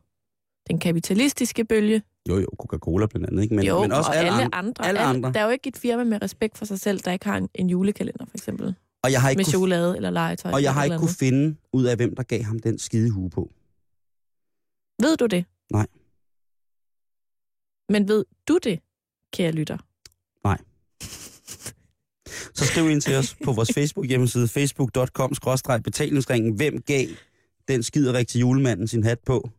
den 0.68 0.80
kapitalistiske 0.80 1.66
bølge. 1.66 2.04
Jo, 2.30 2.38
jo, 2.40 2.48
Coca-Cola 2.60 3.06
blandt 3.06 3.28
andet, 3.28 3.44
ikke? 3.44 3.56
Men, 3.56 3.66
jo, 3.66 3.82
men 3.82 3.92
også 3.92 4.10
og 4.10 4.16
alle, 4.18 4.32
alle, 4.32 4.44
andre. 4.44 4.58
andre. 4.58 4.88
alle 4.88 5.00
andre. 5.00 5.34
Der 5.34 5.40
er 5.40 5.44
jo 5.44 5.50
ikke 5.50 5.68
et 5.68 5.78
firma 5.78 6.04
med 6.04 6.22
respekt 6.22 6.58
for 6.58 6.66
sig 6.66 6.80
selv, 6.80 7.00
der 7.00 7.12
ikke 7.12 7.26
har 7.26 7.38
en, 7.38 7.50
en 7.56 7.70
julekalender, 7.70 8.26
for 8.26 8.38
eksempel. 8.38 8.76
Og 9.04 9.12
jeg 9.12 9.22
har 9.22 9.30
ikke, 9.30 9.38
Med 9.38 9.46
kunne, 9.46 9.52
chokolade 9.52 9.96
eller 9.96 10.10
legetøj. 10.10 10.52
og 10.52 10.54
jeg 10.54 10.60
eller 10.60 10.72
har 10.72 10.84
ikke 10.84 10.98
kunne 10.98 11.10
finde 11.20 11.58
ud 11.74 11.84
af, 11.86 11.96
hvem 11.96 12.16
der 12.16 12.24
gav 12.24 12.44
ham 12.44 12.60
den 12.60 12.80
skide 12.80 13.10
hue 13.12 13.30
på. 13.30 13.52
Ved 15.02 15.18
du 15.18 15.26
det? 15.26 15.46
Nej. 15.72 15.88
Men 17.90 18.08
ved 18.08 18.26
du 18.48 18.58
det, 18.64 18.80
kære 19.34 19.52
lytter? 19.52 19.78
Så 22.56 22.66
skriv 22.66 22.90
ind 22.90 23.02
til 23.02 23.16
os 23.16 23.36
på 23.44 23.52
vores 23.52 23.74
Facebook 23.74 24.06
hjemmeside, 24.08 24.48
facebook.com 24.48 25.34
betalingsringen. 25.84 26.54
Hvem 26.54 26.82
gav 26.82 27.06
den 27.68 27.84
skiderik 27.84 28.28
til 28.28 28.40
julemanden 28.40 28.88
sin 28.88 29.04
hat 29.04 29.20
på? 29.26 29.50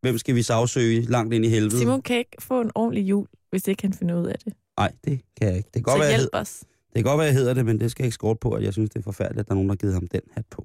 hvem 0.00 0.18
skal 0.18 0.34
vi 0.34 0.42
sagsøge 0.42 1.02
langt 1.02 1.34
ind 1.34 1.44
i 1.44 1.48
helvede? 1.48 1.78
Simon 1.78 2.02
kan 2.02 2.16
ikke 2.18 2.36
få 2.42 2.60
en 2.60 2.70
ordentlig 2.74 3.04
jul, 3.08 3.26
hvis 3.50 3.68
ikke 3.68 3.82
han 3.82 3.92
finder 3.92 4.20
ud 4.20 4.26
af 4.26 4.38
det. 4.44 4.52
Nej, 4.78 4.92
det 5.04 5.20
kan 5.40 5.48
jeg 5.48 5.56
ikke. 5.56 5.66
Det 5.66 5.72
kan, 5.74 5.82
godt 5.82 5.94
Så 5.94 5.98
være, 5.98 6.08
hjælp 6.08 6.20
hed, 6.22 6.28
os. 6.40 6.58
det 6.60 6.94
kan 6.94 7.02
godt 7.02 7.18
være, 7.18 7.26
jeg 7.26 7.34
hedder 7.34 7.54
det, 7.54 7.66
men 7.66 7.80
det 7.80 7.90
skal 7.90 8.02
jeg 8.02 8.06
ikke 8.06 8.14
skåre 8.14 8.36
på, 8.36 8.50
at 8.52 8.62
jeg 8.62 8.72
synes, 8.72 8.90
det 8.90 8.98
er 8.98 9.02
forfærdeligt, 9.02 9.40
at 9.40 9.46
der 9.46 9.52
er 9.52 9.54
nogen, 9.54 9.68
der 9.68 9.72
har 9.72 9.76
givet 9.76 9.94
ham 9.94 10.06
den 10.06 10.20
hat 10.32 10.44
på. 10.50 10.64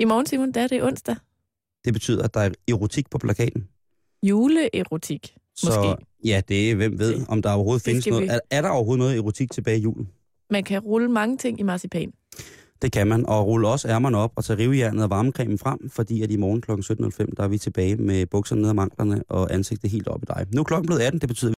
I 0.00 0.04
morgen, 0.04 0.26
Simon, 0.26 0.52
der 0.52 0.60
er 0.60 0.66
det 0.66 0.82
onsdag. 0.82 1.16
Det 1.84 1.92
betyder, 1.92 2.22
at 2.22 2.34
der 2.34 2.40
er 2.40 2.50
erotik 2.68 3.10
på 3.10 3.18
plakaten. 3.18 3.68
Juleerotik. 4.22 5.34
Så 5.56 5.66
Måske. 5.66 6.06
ja, 6.24 6.42
det 6.48 6.70
er, 6.70 6.74
hvem 6.74 6.98
ved, 6.98 7.24
om 7.28 7.42
der 7.42 7.52
overhovedet 7.52 7.84
Det 7.84 7.90
findes 7.90 8.06
noget. 8.06 8.22
vi- 8.22 8.28
Er, 8.28 8.38
er 8.50 8.62
der 8.62 8.68
overhovedet 8.68 8.98
noget 8.98 9.16
erotik 9.16 9.50
tilbage 9.52 9.78
i 9.78 9.82
julen? 9.82 10.08
Man 10.50 10.64
kan 10.64 10.80
rulle 10.80 11.08
mange 11.08 11.36
ting 11.36 11.60
i 11.60 11.62
marcipan. 11.62 12.12
Det 12.82 12.92
kan 12.92 13.06
man, 13.06 13.26
og 13.26 13.46
rulle 13.46 13.68
også 13.68 13.88
ærmerne 13.88 14.18
op 14.18 14.32
og 14.36 14.44
tage 14.44 14.58
rivejernet 14.58 15.04
og 15.04 15.10
varmecremen 15.10 15.58
frem, 15.58 15.90
fordi 15.90 16.22
at 16.22 16.30
i 16.30 16.36
morgen 16.36 16.60
kl. 16.60 16.70
17.05, 16.72 17.26
der 17.36 17.42
er 17.42 17.48
vi 17.48 17.58
tilbage 17.58 17.96
med 17.96 18.26
bukserne 18.26 18.60
ned 18.60 18.68
ad 18.68 18.74
manglerne 18.74 19.22
og 19.28 19.54
ansigtet 19.54 19.90
helt 19.90 20.08
op 20.08 20.22
i 20.22 20.26
dig. 20.26 20.46
Nu 20.54 20.60
er 20.60 20.64
klokken 20.64 20.86
blevet 20.86 21.00
18, 21.00 21.20
det 21.20 21.28
betyder, 21.28 21.46